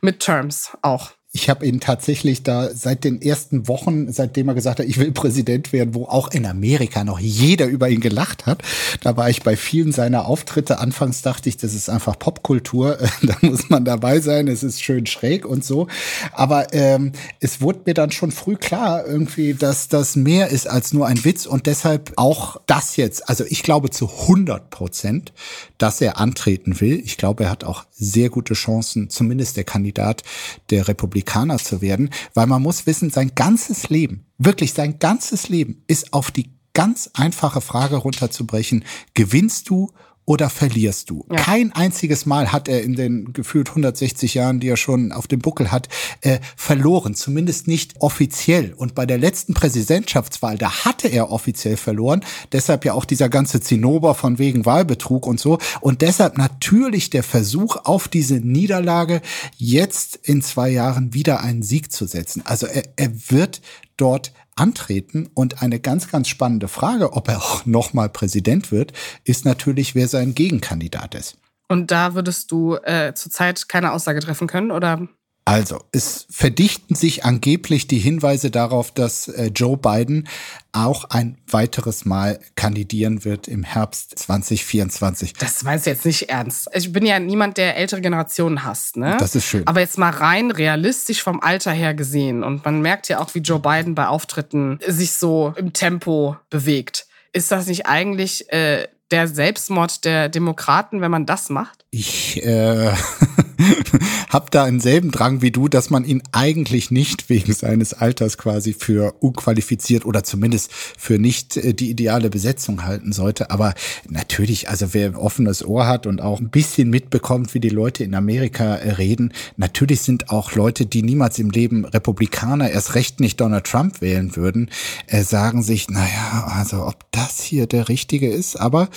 Midterms 0.00 0.76
auch? 0.82 1.10
Ich 1.36 1.50
habe 1.50 1.66
ihn 1.66 1.80
tatsächlich 1.80 2.44
da 2.44 2.70
seit 2.74 3.04
den 3.04 3.20
ersten 3.20 3.68
Wochen, 3.68 4.10
seitdem 4.10 4.48
er 4.48 4.54
gesagt 4.54 4.78
hat, 4.78 4.86
ich 4.86 4.96
will 4.96 5.12
Präsident 5.12 5.70
werden, 5.70 5.94
wo 5.94 6.06
auch 6.06 6.30
in 6.30 6.46
Amerika 6.46 7.04
noch 7.04 7.20
jeder 7.20 7.66
über 7.66 7.90
ihn 7.90 8.00
gelacht 8.00 8.46
hat. 8.46 8.62
Da 9.02 9.18
war 9.18 9.28
ich 9.28 9.42
bei 9.42 9.54
vielen 9.54 9.92
seiner 9.92 10.24
Auftritte. 10.24 10.78
Anfangs 10.78 11.20
dachte 11.20 11.50
ich, 11.50 11.58
das 11.58 11.74
ist 11.74 11.90
einfach 11.90 12.18
Popkultur. 12.18 12.96
da 13.22 13.36
muss 13.42 13.68
man 13.68 13.84
dabei 13.84 14.20
sein. 14.20 14.48
Es 14.48 14.62
ist 14.62 14.82
schön 14.82 15.04
schräg 15.04 15.44
und 15.44 15.62
so. 15.62 15.88
Aber 16.32 16.72
ähm, 16.72 17.12
es 17.38 17.60
wurde 17.60 17.80
mir 17.84 17.92
dann 17.92 18.12
schon 18.12 18.30
früh 18.30 18.56
klar, 18.56 19.06
irgendwie, 19.06 19.52
dass 19.52 19.88
das 19.88 20.16
mehr 20.16 20.48
ist 20.48 20.66
als 20.66 20.94
nur 20.94 21.06
ein 21.06 21.22
Witz 21.22 21.44
und 21.44 21.66
deshalb 21.66 22.14
auch 22.16 22.62
das 22.64 22.96
jetzt. 22.96 23.28
Also 23.28 23.44
ich 23.46 23.62
glaube 23.62 23.90
zu 23.90 24.08
100 24.08 24.70
Prozent, 24.70 25.34
dass 25.76 26.00
er 26.00 26.18
antreten 26.18 26.80
will. 26.80 27.02
Ich 27.04 27.18
glaube, 27.18 27.44
er 27.44 27.50
hat 27.50 27.64
auch 27.64 27.84
sehr 27.98 28.30
gute 28.30 28.54
Chancen, 28.54 29.10
zumindest 29.10 29.56
der 29.56 29.64
Kandidat 29.64 30.22
der 30.70 30.88
Republik 30.88 31.16
Republikaner 31.16 31.58
zu 31.58 31.80
werden, 31.80 32.10
weil 32.34 32.46
man 32.46 32.62
muss 32.62 32.86
wissen, 32.86 33.10
sein 33.10 33.32
ganzes 33.34 33.88
Leben, 33.88 34.26
wirklich 34.38 34.72
sein 34.72 34.98
ganzes 34.98 35.48
Leben 35.48 35.82
ist 35.86 36.12
auf 36.12 36.30
die 36.30 36.50
ganz 36.74 37.10
einfache 37.14 37.60
Frage 37.60 37.96
runterzubrechen, 37.96 38.84
gewinnst 39.14 39.70
du 39.70 39.92
oder 40.26 40.50
verlierst 40.50 41.08
du. 41.08 41.24
Ja. 41.30 41.36
Kein 41.36 41.72
einziges 41.72 42.26
Mal 42.26 42.52
hat 42.52 42.68
er 42.68 42.82
in 42.82 42.94
den 42.94 43.32
gefühlt 43.32 43.68
160 43.68 44.34
Jahren, 44.34 44.58
die 44.58 44.68
er 44.68 44.76
schon 44.76 45.12
auf 45.12 45.28
dem 45.28 45.38
Buckel 45.38 45.70
hat, 45.70 45.88
äh, 46.20 46.40
verloren. 46.56 47.14
Zumindest 47.14 47.68
nicht 47.68 47.94
offiziell. 48.00 48.74
Und 48.76 48.96
bei 48.96 49.06
der 49.06 49.18
letzten 49.18 49.54
Präsidentschaftswahl, 49.54 50.58
da 50.58 50.84
hatte 50.84 51.06
er 51.06 51.30
offiziell 51.30 51.76
verloren. 51.76 52.24
Deshalb 52.52 52.84
ja 52.84 52.92
auch 52.92 53.04
dieser 53.04 53.28
ganze 53.28 53.60
Zinnober 53.60 54.14
von 54.14 54.38
wegen 54.38 54.66
Wahlbetrug 54.66 55.26
und 55.26 55.38
so. 55.38 55.58
Und 55.80 56.02
deshalb 56.02 56.36
natürlich 56.36 57.08
der 57.08 57.22
Versuch 57.22 57.76
auf 57.84 58.08
diese 58.08 58.34
Niederlage, 58.34 59.22
jetzt 59.56 60.18
in 60.24 60.42
zwei 60.42 60.70
Jahren 60.70 61.14
wieder 61.14 61.40
einen 61.40 61.62
Sieg 61.62 61.92
zu 61.92 62.06
setzen. 62.06 62.42
Also 62.44 62.66
er, 62.66 62.82
er 62.96 63.12
wird 63.28 63.60
dort 63.96 64.32
antreten. 64.54 65.28
Und 65.34 65.62
eine 65.62 65.80
ganz, 65.80 66.08
ganz 66.08 66.28
spannende 66.28 66.68
Frage, 66.68 67.12
ob 67.12 67.28
er 67.28 67.38
auch 67.38 67.66
nochmal 67.66 68.08
Präsident 68.08 68.72
wird, 68.72 68.92
ist 69.24 69.44
natürlich, 69.44 69.94
wer 69.94 70.08
sein 70.08 70.34
Gegenkandidat 70.34 71.14
ist. 71.14 71.38
Und 71.68 71.90
da 71.90 72.14
würdest 72.14 72.52
du 72.52 72.76
äh, 72.76 73.12
zurzeit 73.14 73.68
keine 73.68 73.92
Aussage 73.92 74.20
treffen 74.20 74.46
können, 74.46 74.70
oder? 74.70 75.08
Also, 75.48 75.84
es 75.92 76.26
verdichten 76.28 76.96
sich 76.96 77.24
angeblich 77.24 77.86
die 77.86 78.00
Hinweise 78.00 78.50
darauf, 78.50 78.90
dass 78.90 79.28
äh, 79.28 79.52
Joe 79.54 79.76
Biden 79.76 80.26
auch 80.72 81.04
ein 81.10 81.38
weiteres 81.46 82.04
Mal 82.04 82.40
kandidieren 82.56 83.24
wird 83.24 83.46
im 83.46 83.62
Herbst 83.62 84.18
2024. 84.18 85.34
Das 85.34 85.62
meinst 85.62 85.86
du 85.86 85.90
jetzt 85.90 86.04
nicht 86.04 86.30
ernst. 86.30 86.68
Ich 86.74 86.92
bin 86.92 87.06
ja 87.06 87.20
niemand, 87.20 87.58
der 87.58 87.76
ältere 87.76 88.00
Generationen 88.00 88.64
hasst, 88.64 88.96
ne? 88.96 89.18
Das 89.20 89.36
ist 89.36 89.44
schön. 89.44 89.64
Aber 89.68 89.78
jetzt 89.78 89.98
mal 89.98 90.10
rein 90.10 90.50
realistisch 90.50 91.22
vom 91.22 91.38
Alter 91.40 91.70
her 91.70 91.94
gesehen. 91.94 92.42
Und 92.42 92.64
man 92.64 92.82
merkt 92.82 93.08
ja 93.08 93.20
auch, 93.20 93.32
wie 93.36 93.38
Joe 93.38 93.60
Biden 93.60 93.94
bei 93.94 94.08
Auftritten 94.08 94.80
sich 94.84 95.12
so 95.12 95.54
im 95.56 95.72
Tempo 95.72 96.36
bewegt. 96.50 97.06
Ist 97.32 97.52
das 97.52 97.68
nicht 97.68 97.86
eigentlich 97.86 98.52
äh, 98.52 98.88
der 99.12 99.28
Selbstmord 99.28 100.04
der 100.04 100.28
Demokraten, 100.28 101.00
wenn 101.00 101.12
man 101.12 101.24
das 101.24 101.50
macht? 101.50 101.84
Ich 101.92 102.44
äh, 102.44 102.92
habe 104.28 104.46
da 104.50 104.66
denselben 104.66 105.10
Drang 105.10 105.42
wie 105.42 105.50
du, 105.50 105.68
dass 105.68 105.90
man 105.90 106.04
ihn 106.04 106.22
eigentlich 106.32 106.90
nicht 106.90 107.28
wegen 107.28 107.52
seines 107.52 107.94
Alters 107.94 108.38
quasi 108.38 108.72
für 108.72 109.14
unqualifiziert 109.20 110.04
oder 110.04 110.24
zumindest 110.24 110.72
für 110.72 111.18
nicht 111.18 111.56
äh, 111.56 111.74
die 111.74 111.90
ideale 111.90 112.30
Besetzung 112.30 112.84
halten 112.84 113.12
sollte. 113.12 113.50
Aber 113.50 113.74
natürlich, 114.08 114.68
also 114.68 114.92
wer 114.92 115.20
offenes 115.20 115.64
Ohr 115.64 115.86
hat 115.86 116.06
und 116.06 116.20
auch 116.20 116.40
ein 116.40 116.50
bisschen 116.50 116.90
mitbekommt, 116.90 117.54
wie 117.54 117.60
die 117.60 117.68
Leute 117.68 118.04
in 118.04 118.14
Amerika 118.14 118.76
äh, 118.76 118.92
reden, 118.92 119.32
natürlich 119.56 120.00
sind 120.00 120.30
auch 120.30 120.52
Leute, 120.52 120.86
die 120.86 121.02
niemals 121.02 121.38
im 121.38 121.50
Leben 121.50 121.84
Republikaner, 121.84 122.70
erst 122.70 122.94
recht 122.94 123.20
nicht 123.20 123.40
Donald 123.40 123.64
Trump 123.64 124.00
wählen 124.00 124.36
würden, 124.36 124.70
äh, 125.06 125.22
sagen 125.22 125.62
sich, 125.62 125.88
naja, 125.88 126.52
also 126.54 126.86
ob 126.86 127.10
das 127.12 127.40
hier 127.40 127.66
der 127.66 127.88
richtige 127.88 128.28
ist, 128.28 128.56
aber 128.56 128.88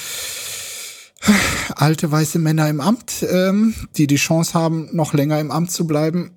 alte 1.80 2.12
weiße 2.12 2.40
Männer 2.40 2.70
im 2.70 2.82
Amt, 2.82 3.26
ähm, 3.30 3.74
die 3.96 4.08
die 4.08 4.18
Chance 4.18 4.54
haben, 4.54 4.90
noch 4.92 5.14
länger 5.14 5.40
im 5.40 5.52
Amt 5.52 5.72
zu 5.72 5.88
bleiben, 5.88 6.32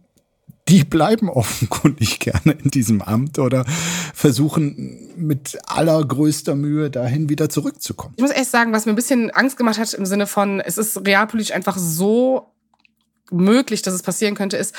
die 0.69 0.85
bleiben 0.89 1.29
offenkundig 1.29 2.21
gerne 2.21 2.53
in 2.63 2.71
diesem 2.71 3.03
Amt 3.03 3.39
oder 3.39 3.65
versuchen 4.15 5.11
mit 5.17 5.59
allergrößter 5.67 6.55
Mühe 6.55 6.91
dahin 6.91 7.29
wieder 7.29 7.49
zurückzukommen. 7.49 8.15
Ich 8.17 8.23
muss 8.23 8.31
echt 8.31 8.51
sagen, 8.51 8.73
was 8.73 8.87
mir 8.87 8.93
ein 8.93 8.97
bisschen 8.97 9.31
Angst 9.31 9.57
gemacht 9.57 9.79
hat 9.79 9.93
im 9.95 10.07
Sinne 10.07 10.27
von, 10.27 10.61
es 10.61 10.79
ist 10.79 11.05
realpolitisch 11.07 11.55
einfach 11.55 11.77
so 11.77 12.53
möglich, 13.33 13.83
dass 13.83 13.95
es 13.95 14.03
passieren 14.03 14.35
könnte, 14.35 14.57
ist, 14.57 14.75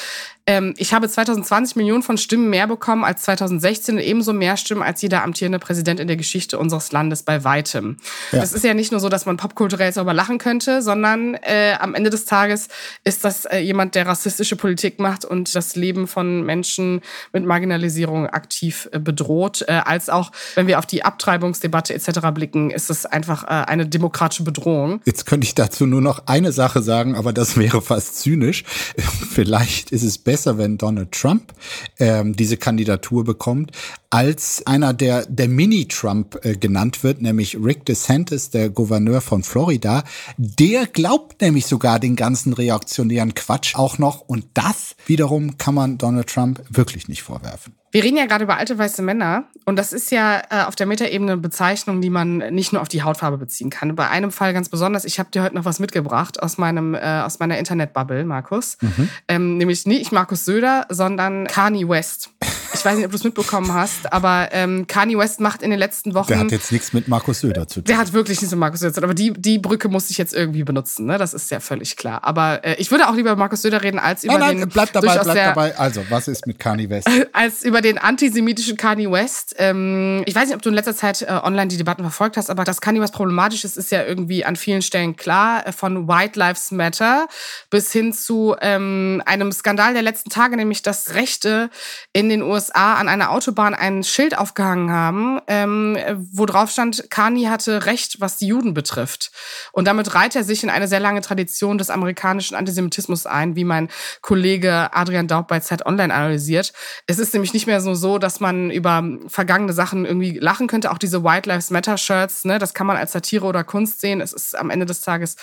ähm, 0.46 0.74
ich 0.78 0.94
habe 0.94 1.08
2020 1.08 1.78
Millionen 1.78 2.04
von 2.04 2.18
Stimmen 2.18 2.50
mehr 2.50 2.68
bekommen 2.68 3.06
als 3.06 3.24
2016 3.24 3.96
und 3.96 4.02
ebenso 4.02 4.34
mehr 4.34 4.58
Stimmen 4.58 4.82
als 4.82 5.02
jeder 5.02 5.24
amtierende 5.24 5.60
Präsident 5.60 6.00
in 6.02 6.08
der 6.08 6.18
Geschichte 6.18 6.60
unseres 6.60 6.92
Landes 6.92 7.24
bei 7.24 7.44
weitem. 7.46 7.98
Ja. 8.32 8.40
Das 8.40 8.52
ist 8.52 8.66
ja 8.66 8.74
nicht 8.74 8.92
nur 8.92 9.00
so, 9.00 9.08
dass 9.08 9.26
man 9.26 9.38
popkulturell 9.38 9.92
darüber 9.94 10.14
lachen 10.14 10.40
könnte, 10.40 10.82
sondern 10.82 11.36
äh, 11.36 11.76
am 11.80 11.96
Ende 11.96 12.10
des 12.10 12.26
Tages 12.26 12.68
ist 13.06 13.24
das 13.24 13.46
äh, 13.46 13.60
jemand, 13.60 13.96
der 13.96 14.06
rassistische 14.06 14.58
Politik 14.58 15.00
macht 15.00 15.24
und 15.24 15.56
das 15.56 15.76
Leben 15.76 16.08
von 16.08 16.46
Menschen 16.46 17.02
mit 17.32 17.46
Marginalisierung 17.46 18.28
aktiv 18.28 18.90
äh, 18.92 19.00
bedroht. 19.00 19.64
Äh, 19.68 19.82
als 19.86 20.10
auch, 20.10 20.32
wenn 20.56 20.68
wir 20.68 20.80
auf 20.80 20.86
die 20.86 21.06
Abtreibungsdebatte 21.06 21.94
etc. 21.94 22.20
blicken, 22.34 22.70
ist 22.70 22.90
es 22.90 23.06
einfach 23.06 23.46
äh, 23.46 23.48
eine 23.48 23.88
demokratische 23.88 24.44
Bedrohung. 24.44 25.00
Jetzt 25.06 25.26
könnte 25.26 25.46
ich 25.46 25.56
dazu 25.56 25.86
nur 25.86 26.02
noch 26.02 26.28
eine 26.28 26.52
Sache 26.52 26.82
sagen, 26.82 27.16
aber 27.16 27.32
das 27.32 27.58
wäre 27.58 27.82
fast 27.82 28.20
zynisch. 28.20 28.43
Vielleicht 29.32 29.92
ist 29.92 30.04
es 30.04 30.18
besser, 30.18 30.58
wenn 30.58 30.78
Donald 30.78 31.12
Trump 31.12 31.54
ähm, 32.00 32.36
diese 32.36 32.58
Kandidatur 32.58 33.24
bekommt, 33.24 33.72
als 34.10 34.66
einer, 34.68 34.94
der 34.94 35.26
der 35.26 35.48
Mini-Trump 35.48 36.40
äh, 36.44 36.56
genannt 36.56 37.04
wird, 37.04 37.22
nämlich 37.22 37.58
Rick 37.58 37.86
DeSantis, 37.86 38.50
der 38.50 38.70
Gouverneur 38.70 39.22
von 39.22 39.44
Florida. 39.44 40.04
Der 40.38 40.86
glaubt 40.86 41.42
nämlich 41.42 41.66
sogar 41.66 42.00
den 42.00 42.16
ganzen 42.16 42.54
reaktionären 42.54 43.34
Quatsch 43.34 43.76
auch 43.76 43.98
noch. 43.98 44.22
Und 44.22 44.46
das 44.54 44.96
wiederum 45.06 45.58
kann 45.58 45.76
man 45.76 45.98
Donald 45.98 46.28
Trump 46.28 46.62
wirklich 46.70 47.08
nicht 47.08 47.24
vorwerfen. 47.24 47.74
Wir 47.94 48.04
reden 48.04 48.18
ja 48.18 48.26
gerade 48.26 48.44
über 48.44 48.58
alte 48.58 48.76
weiße 48.76 49.04
Männer 49.04 49.44
und 49.66 49.76
das 49.76 49.94
ist 49.94 50.12
ja 50.12 50.42
äh, 50.50 50.64
auf 50.64 50.76
der 50.76 50.88
Metaebene 50.88 51.34
eine 51.34 51.42
Bezeichnung, 51.42 52.02
die 52.02 52.10
man 52.10 52.38
nicht 52.38 52.74
nur 52.74 52.82
auf 52.82 52.88
die 52.88 53.04
Hautfarbe 53.04 53.38
beziehen 53.38 53.70
kann. 53.70 53.96
Bei 53.96 54.10
einem 54.10 54.32
Fall 54.32 54.52
ganz 54.52 54.68
besonders, 54.68 55.06
ich 55.06 55.20
habe 55.20 55.30
dir 55.30 55.44
heute 55.44 55.54
noch 55.54 55.66
was 55.66 55.80
mitgebracht 55.80 56.42
aus 56.42 56.58
meinem 56.58 56.96
äh, 56.96 57.00
aus 57.00 57.38
meiner 57.38 57.60
Internetbubble, 57.60 58.26
Markus. 58.26 58.80
Ähm, 59.28 59.58
nämlich 59.58 59.86
nicht 59.86 60.12
Markus 60.12 60.44
Söder, 60.44 60.88
sondern 60.90 61.46
Kanye 61.46 61.88
West. 61.88 62.32
Ich 62.74 62.84
weiß 62.84 62.96
nicht, 62.96 63.06
ob 63.06 63.12
du 63.12 63.18
es 63.18 63.24
mitbekommen 63.24 63.72
hast, 63.74 64.12
aber 64.12 64.50
ähm, 64.52 64.88
Kanye 64.88 65.18
West 65.18 65.40
macht 65.40 65.62
in 65.62 65.70
den 65.70 65.80
letzten 65.80 66.14
Wochen 66.16 66.28
Der 66.28 66.40
hat 66.40 66.52
jetzt 66.52 66.72
nichts 66.72 66.92
mit 66.92 67.08
Markus 67.08 67.40
Söder 67.42 67.68
zu 67.68 67.76
tun. 67.82 67.86
der 67.86 67.98
hat 67.98 68.14
wirklich 68.14 68.42
nichts 68.42 68.52
mit 68.52 68.60
Markus 68.60 68.80
Söder 68.80 68.94
zu 68.94 69.02
tun. 69.02 69.06
Aber 69.06 69.14
die, 69.14 69.32
die 69.34 69.60
Brücke 69.60 69.90
muss 69.90 70.10
ich 70.10 70.18
jetzt 70.18 70.34
irgendwie 70.34 70.64
benutzen, 70.64 71.06
ne? 71.06 71.18
Das 71.18 71.34
ist 71.34 71.52
ja 71.52 71.60
völlig 71.60 71.96
klar. 71.96 72.24
Aber 72.24 72.64
äh, 72.66 72.76
ich 72.80 72.90
würde 72.90 73.08
auch 73.08 73.14
lieber 73.16 73.32
über 73.32 73.40
Markus 73.40 73.62
Söder 73.62 73.84
reden, 73.84 74.00
als 74.00 74.24
über 74.24 74.38
Nein, 74.38 74.50
den 74.50 74.60
nein, 74.62 74.70
bleib 74.70 74.92
dabei, 74.92 75.20
bleib 75.20 75.36
dabei. 75.36 75.78
Also, 75.78 76.04
was 76.10 76.28
ist 76.28 76.48
mit 76.48 76.60
Kanye 76.60 76.90
West? 76.90 77.08
als 77.34 77.64
über 77.64 77.82
den 77.82 77.98
antisemitischen 77.98 78.76
Kanye 78.76 79.12
West. 79.12 79.56
Ähm, 79.60 80.24
ich 80.26 80.34
weiß 80.36 80.48
nicht, 80.48 80.56
ob 80.56 80.62
du 80.62 80.70
in 80.70 80.76
letzter 80.76 80.96
Zeit 80.96 81.22
äh, 81.22 81.40
online 81.44 81.68
die 81.68 81.78
Debatten 81.78 82.02
verfolgt 82.02 82.38
hast, 82.38 82.50
aber 82.50 82.64
dass 82.64 82.82
Kanye 82.82 83.02
West 83.02 83.14
problematisch 83.14 83.64
ist, 83.64 83.78
ist 83.78 83.92
ja 83.92 84.04
irgendwie 84.04 84.46
an 84.46 84.56
vielen 84.56 84.82
Stellen 84.82 85.16
klar. 85.16 85.68
Äh, 85.68 85.72
Von 85.72 86.08
White 86.08 86.40
Lives 86.40 86.72
Matter 86.72 87.28
bis 87.70 87.92
hin 87.92 88.14
zu 88.14 88.56
ähm, 88.62 89.22
einem 89.26 89.52
Skandal 89.52 89.94
der 89.94 90.02
letzten 90.02 90.30
Tage, 90.30 90.58
nämlich 90.58 90.82
dass 90.82 91.14
Rechte 91.14 91.70
in 92.14 92.30
den 92.30 92.42
USA 92.42 92.63
an 92.72 93.08
einer 93.08 93.32
Autobahn 93.32 93.74
ein 93.74 94.04
Schild 94.04 94.38
aufgehangen 94.38 94.92
haben, 94.92 95.40
ähm, 95.48 95.98
wo 96.32 96.46
drauf 96.46 96.72
stand, 96.72 97.10
Kanye 97.10 97.50
hatte 97.50 97.86
Recht, 97.86 98.20
was 98.20 98.38
die 98.38 98.48
Juden 98.48 98.74
betrifft. 98.74 99.32
Und 99.72 99.86
damit 99.86 100.14
reiht 100.14 100.36
er 100.36 100.44
sich 100.44 100.64
in 100.64 100.70
eine 100.70 100.88
sehr 100.88 101.00
lange 101.00 101.22
Tradition 101.22 101.78
des 101.78 101.90
amerikanischen 101.90 102.56
Antisemitismus 102.56 103.26
ein, 103.26 103.56
wie 103.56 103.64
mein 103.64 103.90
Kollege 104.22 104.94
Adrian 104.94 105.28
Daub 105.28 105.48
bei 105.48 105.60
Zeit 105.60 105.86
Online 105.86 106.14
analysiert. 106.14 106.74
Es 107.08 107.20
ist 107.20 107.34
nämlich 107.34 107.54
nicht 107.54 107.68
mehr 107.68 107.82
so, 107.82 107.94
so, 107.94 108.18
dass 108.18 108.40
man 108.40 108.72
über 108.72 109.04
vergangene 109.28 109.74
Sachen 109.74 110.06
irgendwie 110.06 110.38
lachen 110.40 110.68
könnte. 110.68 110.92
Auch 110.92 110.98
diese 110.98 111.24
White 111.24 111.50
Lives 111.50 111.72
Matter 111.72 111.98
Shirts, 111.98 112.46
ne, 112.46 112.60
das 112.60 112.74
kann 112.74 112.88
man 112.88 112.98
als 112.98 113.12
Satire 113.12 113.46
oder 113.46 113.64
Kunst 113.64 114.02
sehen. 114.02 114.22
Es 114.22 114.34
ist 114.34 114.58
am 114.58 114.70
Ende 114.70 114.86
des 114.86 115.02
Tages 115.02 115.36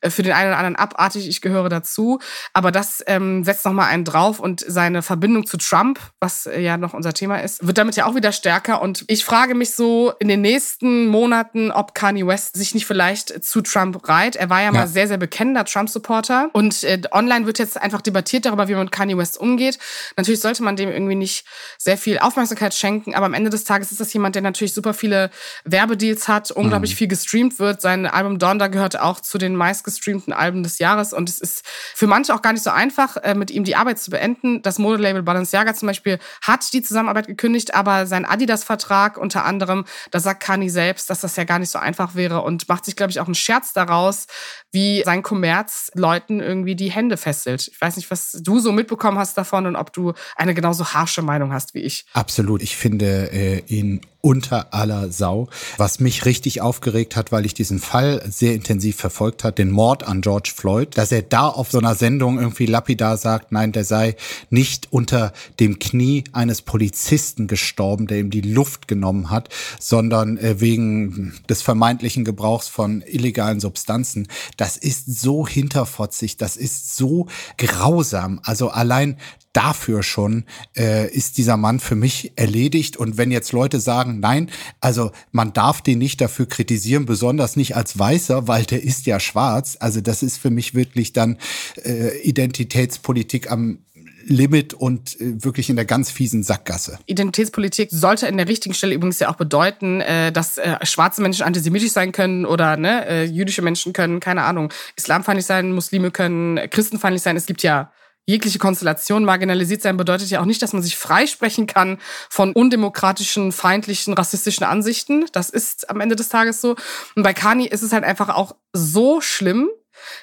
äh, 0.00 0.10
für 0.10 0.22
den 0.22 0.32
einen 0.32 0.48
oder 0.48 0.58
anderen 0.58 0.76
abartig. 0.76 1.28
Ich 1.28 1.40
gehöre 1.40 1.68
dazu. 1.68 2.20
Aber 2.52 2.72
das 2.72 3.02
ähm, 3.06 3.44
setzt 3.44 3.64
nochmal 3.64 3.88
einen 3.88 4.04
drauf 4.04 4.40
und 4.40 4.64
seine 4.66 5.02
Verbindung 5.02 5.46
zu 5.46 5.56
Trump, 5.56 6.00
was 6.20 6.46
äh, 6.46 6.60
ja 6.62 6.76
noch 6.76 6.94
unser 6.94 7.12
Thema 7.12 7.38
ist, 7.38 7.66
wird 7.66 7.78
damit 7.78 7.96
ja 7.96 8.06
auch 8.06 8.14
wieder 8.14 8.32
stärker. 8.32 8.80
Und 8.82 9.04
ich 9.08 9.24
frage 9.24 9.54
mich 9.54 9.74
so 9.74 10.12
in 10.18 10.28
den 10.28 10.40
nächsten 10.40 11.06
Monaten, 11.06 11.70
ob 11.70 11.94
Kanye 11.94 12.26
West 12.26 12.56
sich 12.56 12.74
nicht 12.74 12.86
vielleicht 12.86 13.44
zu 13.44 13.60
Trump 13.60 14.08
reiht. 14.08 14.36
Er 14.36 14.50
war 14.50 14.58
ja, 14.60 14.66
Ja. 14.66 14.72
mal 14.72 14.88
sehr, 14.88 15.08
sehr 15.08 15.18
bekennender 15.18 15.64
Trump-Supporter. 15.64 16.50
Und 16.52 16.84
äh, 16.84 17.00
online 17.12 17.46
wird 17.46 17.58
jetzt 17.58 17.80
einfach 17.80 18.00
debattiert 18.00 18.46
darüber, 18.46 18.68
wie 18.68 18.72
man 18.74 18.84
mit 18.84 18.92
Kanye 18.92 19.16
West 19.16 19.38
umgeht. 19.38 19.78
Natürlich 20.16 20.40
sollte 20.40 20.62
man 20.62 20.76
dem 20.76 20.90
irgendwie 20.90 21.14
nicht 21.14 21.44
sehr 21.78 21.96
viel 21.98 22.18
Aufmerksamkeit 22.18 22.74
schenken, 22.74 23.14
aber 23.14 23.26
am 23.26 23.34
Ende 23.34 23.50
des 23.50 23.64
Tages 23.64 23.90
ist 23.92 24.00
das 24.00 24.12
jemand, 24.12 24.34
der 24.34 24.42
natürlich 24.42 24.72
super 24.74 24.94
viele 24.94 25.30
Werbedeals 25.64 26.28
hat, 26.28 26.50
unglaublich 26.50 26.94
viel 26.96 27.08
gestreamt 27.08 27.58
wird. 27.58 27.80
Sein 27.80 28.06
Album 28.06 28.38
Donda 28.38 28.66
gehört 28.68 28.98
auch 29.00 29.20
zu 29.20 29.38
den 29.38 29.56
meistgestreamten 29.56 30.32
Alben 30.32 30.62
des 30.62 30.78
Jahres 30.78 31.12
und 31.12 31.28
es 31.28 31.38
ist 31.40 31.64
für 31.94 32.06
manche 32.06 32.34
auch 32.34 32.42
gar 32.42 32.52
nicht 32.52 32.62
so 32.62 32.70
einfach, 32.70 33.16
äh, 33.18 33.34
mit 33.34 33.50
ihm 33.50 33.64
die 33.64 33.76
Arbeit 33.76 33.98
zu 33.98 34.10
beenden. 34.10 34.62
Das 34.62 34.78
Modelabel 34.78 35.22
Balenciaga 35.22 35.74
zum 35.74 35.86
Beispiel 35.88 36.18
hat 36.42 36.51
die 36.60 36.82
Zusammenarbeit 36.82 37.26
gekündigt, 37.26 37.74
aber 37.74 38.06
sein 38.06 38.24
Adidas-Vertrag 38.24 39.16
unter 39.16 39.44
anderem, 39.44 39.84
da 40.10 40.20
sagt 40.20 40.42
Kanye 40.42 40.68
selbst, 40.68 41.10
dass 41.10 41.20
das 41.20 41.36
ja 41.36 41.44
gar 41.44 41.58
nicht 41.58 41.70
so 41.70 41.78
einfach 41.78 42.14
wäre 42.14 42.42
und 42.42 42.68
macht 42.68 42.84
sich, 42.84 42.96
glaube 42.96 43.10
ich, 43.10 43.20
auch 43.20 43.26
einen 43.26 43.34
Scherz 43.34 43.72
daraus, 43.72 44.26
wie 44.70 45.02
sein 45.04 45.22
Kommerz 45.22 45.90
Leuten 45.94 46.40
irgendwie 46.40 46.76
die 46.76 46.90
Hände 46.90 47.16
fesselt. 47.16 47.68
Ich 47.68 47.80
weiß 47.80 47.96
nicht, 47.96 48.10
was 48.10 48.32
du 48.42 48.58
so 48.58 48.72
mitbekommen 48.72 49.18
hast 49.18 49.36
davon 49.36 49.66
und 49.66 49.76
ob 49.76 49.92
du 49.92 50.12
eine 50.36 50.54
genauso 50.54 50.92
harsche 50.92 51.22
Meinung 51.22 51.52
hast 51.52 51.74
wie 51.74 51.80
ich. 51.80 52.06
Absolut. 52.12 52.62
Ich 52.62 52.76
finde 52.76 53.30
äh, 53.32 53.58
ihn 53.66 54.00
unter 54.22 54.72
aller 54.72 55.10
Sau. 55.10 55.48
Was 55.76 56.00
mich 56.00 56.24
richtig 56.24 56.62
aufgeregt 56.62 57.16
hat, 57.16 57.32
weil 57.32 57.44
ich 57.44 57.54
diesen 57.54 57.80
Fall 57.80 58.22
sehr 58.26 58.54
intensiv 58.54 58.96
verfolgt 58.96 59.44
hat, 59.44 59.58
den 59.58 59.70
Mord 59.70 60.04
an 60.04 60.22
George 60.22 60.52
Floyd, 60.54 60.96
dass 60.96 61.12
er 61.12 61.22
da 61.22 61.48
auf 61.48 61.70
so 61.70 61.78
einer 61.78 61.96
Sendung 61.96 62.38
irgendwie 62.38 62.66
lapidar 62.66 63.16
sagt, 63.16 63.52
nein, 63.52 63.72
der 63.72 63.84
sei 63.84 64.16
nicht 64.48 64.88
unter 64.90 65.32
dem 65.60 65.78
Knie 65.80 66.24
eines 66.42 66.62
Polizisten 66.62 67.46
gestorben, 67.46 68.06
der 68.06 68.18
ihm 68.18 68.30
die 68.30 68.42
Luft 68.42 68.88
genommen 68.88 69.30
hat, 69.30 69.48
sondern 69.80 70.36
äh, 70.36 70.60
wegen 70.60 71.32
des 71.48 71.62
vermeintlichen 71.62 72.24
Gebrauchs 72.24 72.68
von 72.68 73.02
illegalen 73.06 73.60
Substanzen. 73.60 74.28
Das 74.56 74.76
ist 74.76 75.20
so 75.20 75.46
hinterfotzig, 75.46 76.36
das 76.36 76.56
ist 76.56 76.96
so 76.96 77.28
grausam. 77.56 78.40
Also 78.44 78.68
allein 78.68 79.16
dafür 79.52 80.02
schon 80.02 80.44
äh, 80.76 81.10
ist 81.10 81.36
dieser 81.38 81.56
Mann 81.56 81.78
für 81.78 81.94
mich 81.94 82.32
erledigt. 82.36 82.96
Und 82.96 83.18
wenn 83.18 83.30
jetzt 83.30 83.52
Leute 83.52 83.80
sagen, 83.80 84.20
nein, 84.20 84.50
also 84.80 85.12
man 85.30 85.52
darf 85.52 85.82
den 85.82 85.98
nicht 85.98 86.20
dafür 86.20 86.46
kritisieren, 86.46 87.04
besonders 87.04 87.56
nicht 87.56 87.76
als 87.76 87.98
Weißer, 87.98 88.48
weil 88.48 88.64
der 88.64 88.82
ist 88.82 89.06
ja 89.06 89.20
schwarz. 89.20 89.76
Also 89.78 90.00
das 90.00 90.22
ist 90.22 90.38
für 90.38 90.50
mich 90.50 90.74
wirklich 90.74 91.12
dann 91.12 91.36
äh, 91.84 92.18
Identitätspolitik 92.22 93.50
am 93.50 93.78
Limit 94.26 94.74
und 94.74 95.20
äh, 95.20 95.44
wirklich 95.44 95.70
in 95.70 95.76
der 95.76 95.84
ganz 95.84 96.10
fiesen 96.10 96.42
Sackgasse. 96.42 96.98
Identitätspolitik 97.06 97.90
sollte 97.90 98.26
in 98.26 98.36
der 98.36 98.48
richtigen 98.48 98.74
Stelle 98.74 98.94
übrigens 98.94 99.18
ja 99.18 99.30
auch 99.30 99.36
bedeuten, 99.36 100.00
äh, 100.00 100.32
dass 100.32 100.58
äh, 100.58 100.76
schwarze 100.84 101.22
Menschen 101.22 101.44
antisemitisch 101.44 101.92
sein 101.92 102.12
können 102.12 102.46
oder 102.46 102.76
ne, 102.76 103.24
jüdische 103.24 103.62
Menschen 103.62 103.92
können, 103.92 104.20
keine 104.20 104.42
Ahnung, 104.42 104.72
islamfeindlich 104.96 105.46
sein, 105.46 105.72
Muslime 105.72 106.10
können 106.10 106.58
christenfeindlich 106.70 107.22
sein. 107.22 107.36
Es 107.36 107.46
gibt 107.46 107.62
ja 107.62 107.92
jegliche 108.26 108.58
Konstellation 108.58 109.24
marginalisiert 109.24 109.82
sein 109.82 109.96
bedeutet 109.96 110.30
ja 110.30 110.40
auch 110.40 110.44
nicht, 110.44 110.62
dass 110.62 110.72
man 110.72 110.82
sich 110.82 110.96
freisprechen 110.96 111.66
kann 111.66 111.98
von 112.28 112.52
undemokratischen, 112.52 113.52
feindlichen, 113.52 114.14
rassistischen 114.14 114.64
Ansichten. 114.64 115.26
Das 115.32 115.50
ist 115.50 115.90
am 115.90 116.00
Ende 116.00 116.16
des 116.16 116.28
Tages 116.28 116.60
so. 116.60 116.76
Und 117.16 117.22
bei 117.22 117.34
Kani 117.34 117.66
ist 117.66 117.82
es 117.82 117.92
halt 117.92 118.04
einfach 118.04 118.28
auch 118.28 118.54
so 118.72 119.20
schlimm, 119.20 119.70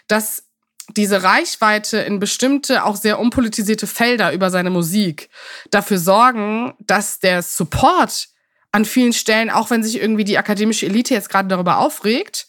dass 0.07 0.43
diese 0.95 1.23
Reichweite 1.23 1.99
in 1.99 2.19
bestimmte, 2.19 2.83
auch 2.83 2.95
sehr 2.95 3.19
unpolitisierte 3.19 3.87
Felder 3.87 4.33
über 4.33 4.49
seine 4.49 4.69
Musik 4.69 5.29
dafür 5.71 5.99
sorgen, 5.99 6.73
dass 6.79 7.19
der 7.19 7.41
Support 7.41 8.29
an 8.71 8.85
vielen 8.85 9.13
Stellen, 9.13 9.49
auch 9.49 9.69
wenn 9.69 9.83
sich 9.83 9.99
irgendwie 9.99 10.23
die 10.23 10.37
akademische 10.37 10.85
Elite 10.85 11.13
jetzt 11.13 11.29
gerade 11.29 11.47
darüber 11.47 11.79
aufregt, 11.79 12.47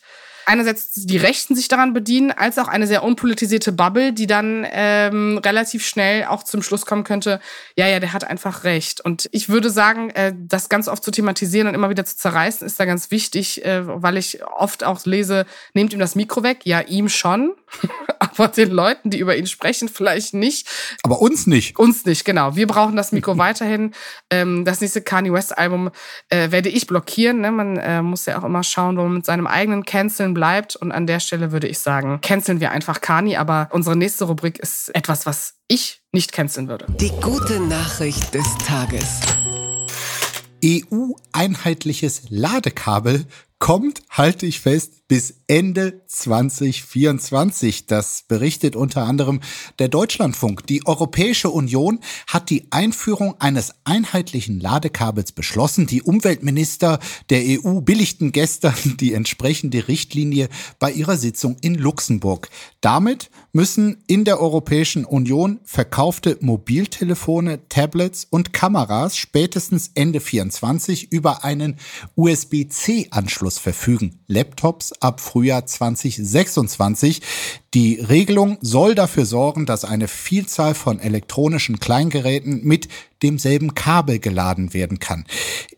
einerseits 0.50 0.90
die 0.94 1.16
Rechten 1.16 1.54
sich 1.54 1.68
daran 1.68 1.92
bedienen, 1.92 2.32
als 2.32 2.58
auch 2.58 2.66
eine 2.66 2.88
sehr 2.88 3.04
unpolitisierte 3.04 3.70
Bubble, 3.70 4.12
die 4.12 4.26
dann 4.26 4.66
ähm, 4.68 5.38
relativ 5.38 5.86
schnell 5.86 6.24
auch 6.24 6.42
zum 6.42 6.60
Schluss 6.64 6.86
kommen 6.86 7.04
könnte, 7.04 7.38
ja, 7.76 7.86
ja, 7.86 8.00
der 8.00 8.12
hat 8.12 8.24
einfach 8.24 8.64
recht. 8.64 9.00
Und 9.00 9.28
ich 9.30 9.48
würde 9.48 9.70
sagen, 9.70 10.10
äh, 10.10 10.34
das 10.36 10.68
ganz 10.68 10.88
oft 10.88 11.04
zu 11.04 11.12
thematisieren 11.12 11.68
und 11.68 11.74
immer 11.74 11.88
wieder 11.88 12.04
zu 12.04 12.16
zerreißen, 12.16 12.66
ist 12.66 12.80
da 12.80 12.84
ganz 12.84 13.12
wichtig, 13.12 13.64
äh, 13.64 13.82
weil 13.84 14.16
ich 14.16 14.44
oft 14.44 14.82
auch 14.82 15.04
lese, 15.04 15.46
nehmt 15.72 15.92
ihm 15.92 16.00
das 16.00 16.16
Mikro 16.16 16.42
weg. 16.42 16.62
Ja, 16.64 16.80
ihm 16.80 17.08
schon, 17.08 17.52
aber 18.18 18.48
den 18.48 18.70
Leuten, 18.70 19.10
die 19.10 19.20
über 19.20 19.36
ihn 19.36 19.46
sprechen, 19.46 19.88
vielleicht 19.88 20.34
nicht. 20.34 20.66
Aber 21.04 21.20
uns 21.20 21.46
nicht. 21.46 21.78
Uns 21.78 22.04
nicht, 22.04 22.24
genau. 22.24 22.56
Wir 22.56 22.66
brauchen 22.66 22.96
das 22.96 23.12
Mikro 23.12 23.38
weiterhin. 23.38 23.92
Ähm, 24.30 24.64
das 24.64 24.80
nächste 24.80 25.00
Kanye 25.00 25.32
West 25.32 25.56
Album 25.56 25.92
äh, 26.28 26.50
werde 26.50 26.70
ich 26.70 26.88
blockieren. 26.88 27.40
Ne? 27.40 27.52
Man 27.52 27.76
äh, 27.76 28.02
muss 28.02 28.26
ja 28.26 28.36
auch 28.36 28.44
immer 28.44 28.64
schauen, 28.64 28.96
wo 28.96 29.02
man 29.02 29.14
mit 29.14 29.26
seinem 29.26 29.46
eigenen 29.46 29.84
Canceln 29.84 30.34
bleibt. 30.40 30.74
Und 30.74 30.90
an 30.90 31.06
der 31.06 31.20
Stelle 31.20 31.52
würde 31.52 31.68
ich 31.68 31.80
sagen, 31.80 32.18
canceln 32.22 32.60
wir 32.60 32.70
einfach 32.70 33.02
Kani. 33.02 33.36
Aber 33.36 33.68
unsere 33.72 33.94
nächste 33.94 34.24
Rubrik 34.24 34.58
ist 34.58 34.90
etwas, 34.94 35.26
was 35.26 35.56
ich 35.68 36.00
nicht 36.12 36.32
canceln 36.32 36.66
würde. 36.66 36.86
Die 36.98 37.10
gute 37.20 37.60
Nachricht 37.60 38.32
des 38.32 38.46
Tages. 38.66 39.20
EU-einheitliches 40.64 42.22
Ladekabel 42.30 43.26
kommt, 43.58 44.00
halte 44.08 44.46
ich 44.46 44.60
fest, 44.60 45.06
bis 45.08 45.39
Ende 45.50 46.02
2024. 46.06 47.86
Das 47.86 48.22
berichtet 48.28 48.76
unter 48.76 49.02
anderem 49.02 49.40
der 49.80 49.88
Deutschlandfunk. 49.88 50.64
Die 50.68 50.86
Europäische 50.86 51.50
Union 51.50 51.98
hat 52.28 52.50
die 52.50 52.68
Einführung 52.70 53.34
eines 53.40 53.74
einheitlichen 53.82 54.60
Ladekabels 54.60 55.32
beschlossen. 55.32 55.88
Die 55.88 56.02
Umweltminister 56.02 57.00
der 57.30 57.42
EU 57.42 57.80
billigten 57.80 58.30
gestern 58.30 58.76
die 59.00 59.12
entsprechende 59.12 59.88
Richtlinie 59.88 60.48
bei 60.78 60.92
ihrer 60.92 61.16
Sitzung 61.16 61.56
in 61.62 61.74
Luxemburg. 61.74 62.48
Damit 62.80 63.28
müssen 63.52 64.04
in 64.06 64.24
der 64.24 64.40
Europäischen 64.40 65.04
Union 65.04 65.58
verkaufte 65.64 66.38
Mobiltelefone, 66.40 67.68
Tablets 67.68 68.24
und 68.30 68.52
Kameras 68.52 69.16
spätestens 69.16 69.90
Ende 69.96 70.20
24 70.20 71.10
über 71.10 71.42
einen 71.42 71.76
USB-C-Anschluss 72.14 73.58
verfügen. 73.58 74.20
Laptops 74.28 74.92
ab 75.00 75.20
Frühjahr 75.40 75.64
2026. 75.64 77.22
Die 77.72 77.94
Regelung 77.94 78.58
soll 78.60 78.94
dafür 78.94 79.24
sorgen, 79.24 79.64
dass 79.64 79.86
eine 79.86 80.06
Vielzahl 80.06 80.74
von 80.74 81.00
elektronischen 81.00 81.80
Kleingeräten 81.80 82.62
mit 82.62 82.88
demselben 83.22 83.72
Kabel 83.72 84.18
geladen 84.18 84.74
werden 84.74 84.98
kann. 84.98 85.24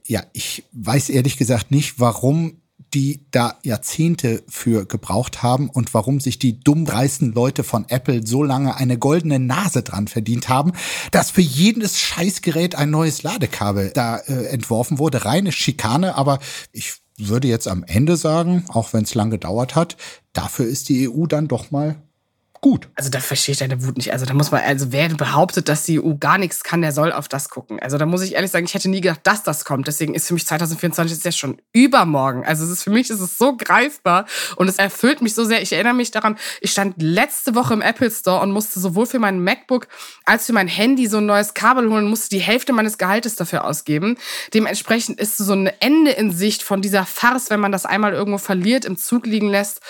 Ja, 0.05 0.25
ich 0.33 0.65
weiß 0.73 1.11
ehrlich 1.11 1.37
gesagt 1.37 1.71
nicht, 1.71 2.01
warum 2.01 2.57
die 2.93 3.25
da 3.31 3.57
Jahrzehnte 3.63 4.43
für 4.49 4.85
gebraucht 4.85 5.45
haben 5.45 5.71
und 5.71 5.95
warum 5.95 6.19
sich 6.19 6.41
die 6.41 6.59
dummreißen 6.59 7.33
Leute 7.33 7.63
von 7.63 7.89
Apple 7.89 8.27
so 8.27 8.43
lange 8.43 8.75
eine 8.75 8.99
goldene 8.99 9.39
Nase 9.39 9.85
dran 9.85 10.09
verdient 10.09 10.49
haben, 10.49 10.73
dass 11.13 11.31
für 11.31 11.41
jedes 11.41 12.01
Scheißgerät 12.01 12.75
ein 12.75 12.91
neues 12.91 13.23
Ladekabel 13.23 13.93
da 13.95 14.17
äh, 14.17 14.47
entworfen 14.47 14.99
wurde. 14.99 15.25
Reine 15.25 15.53
Schikane, 15.53 16.17
aber 16.17 16.41
ich 16.73 16.95
würde 17.29 17.49
jetzt 17.49 17.69
am 17.69 17.85
Ende 17.85 18.17
sagen, 18.17 18.65
auch 18.69 18.93
wenn 18.93 19.05
es 19.05 19.15
lang 19.15 19.31
gedauert 19.31 19.75
hat, 19.75 19.97
dafür 20.33 20.67
ist 20.67 20.89
die 20.89 21.09
EU 21.09 21.27
dann 21.27 21.49
doch 21.49 21.71
mal 21.71 22.03
gut. 22.63 22.89
Also 22.95 23.11
da 23.11 23.19
verstehe 23.19 23.55
ich 23.55 23.59
deine 23.59 23.85
Wut 23.85 23.97
nicht. 23.97 24.13
Also 24.13 24.25
da 24.25 24.35
muss 24.35 24.53
man, 24.53 24.63
also 24.63 24.93
wer 24.93 25.09
behauptet, 25.09 25.69
dass 25.69 25.83
die 25.83 26.01
EU 26.01 26.15
gar 26.15 26.39
nichts 26.39 26.63
kann, 26.63 26.81
der 26.81 26.93
soll 26.93 27.13
auf 27.13 27.27
das 27.27 27.49
gucken. 27.49 27.81
Also 27.81 27.99
da 27.99 28.07
muss 28.07 28.23
ich 28.23 28.35
ehrlich 28.35 28.53
sagen, 28.53 28.65
ich 28.65 28.73
hätte 28.73 28.89
nie 28.89 29.01
gedacht, 29.01 29.21
dass 29.25 29.43
das 29.43 29.65
kommt. 29.65 29.89
Deswegen 29.89 30.15
ist 30.15 30.29
für 30.29 30.35
mich 30.35 30.47
2024 30.47 31.19
ist 31.19 31.25
ja 31.25 31.33
schon 31.33 31.61
übermorgen. 31.73 32.45
Also 32.47 32.65
es 32.65 32.71
ist 32.71 32.85
für 32.85 32.91
mich 32.91 33.11
ist 33.11 33.19
es 33.19 33.37
so 33.37 33.57
greifbar 33.57 34.27
und 34.55 34.69
es 34.69 34.79
erfüllt 34.79 35.23
mich 35.23 35.35
so 35.35 35.45
sehr. 35.45 35.61
Ich 35.61 35.73
erinnere 35.73 35.95
mich 35.95 36.13
daran, 36.13 36.39
ich 36.61 36.71
stand 36.71 37.03
letzte 37.03 37.57
Woche 37.57 37.75
im 37.75 37.83
Apple 37.83 38.13
Store 38.13 38.41
und 38.41 38.53
musste 38.53 38.79
sowohl 38.79 39.07
für 39.07 39.19
mein 39.19 39.43
MacBook 39.43 39.89
als 40.25 40.47
für 40.47 40.53
mein 40.53 40.69
Handy 40.69 41.09
so 41.09 41.17
ein 41.17 41.27
neues 41.27 41.55
Kabel 41.55 41.91
holen, 41.91 42.09
musste 42.09 42.29
die 42.29 42.41
Hälfte 42.41 42.73
meines 42.73 42.97
Gehaltes 42.97 43.35
dafür 43.35 43.65
ausgeben. 43.65 44.17
Dementsprechend 44.55 45.19
ist 45.19 45.37
so 45.37 45.53
ein 45.53 45.67
Ende 45.81 46.13
in 46.13 46.31
Sicht 46.31 46.63
von 46.63 46.81
dieser 46.81 47.07
Farce, 47.07 47.51
wenn 47.51 47.59
man 47.59 47.73
das 47.73 47.87
einmal 47.87 48.13
irgendwo 48.13 48.39
verliert, 48.39 48.85
im 48.85 48.97
Zug 48.97 49.27
liegen 49.27 49.49
lässt, 49.49 49.81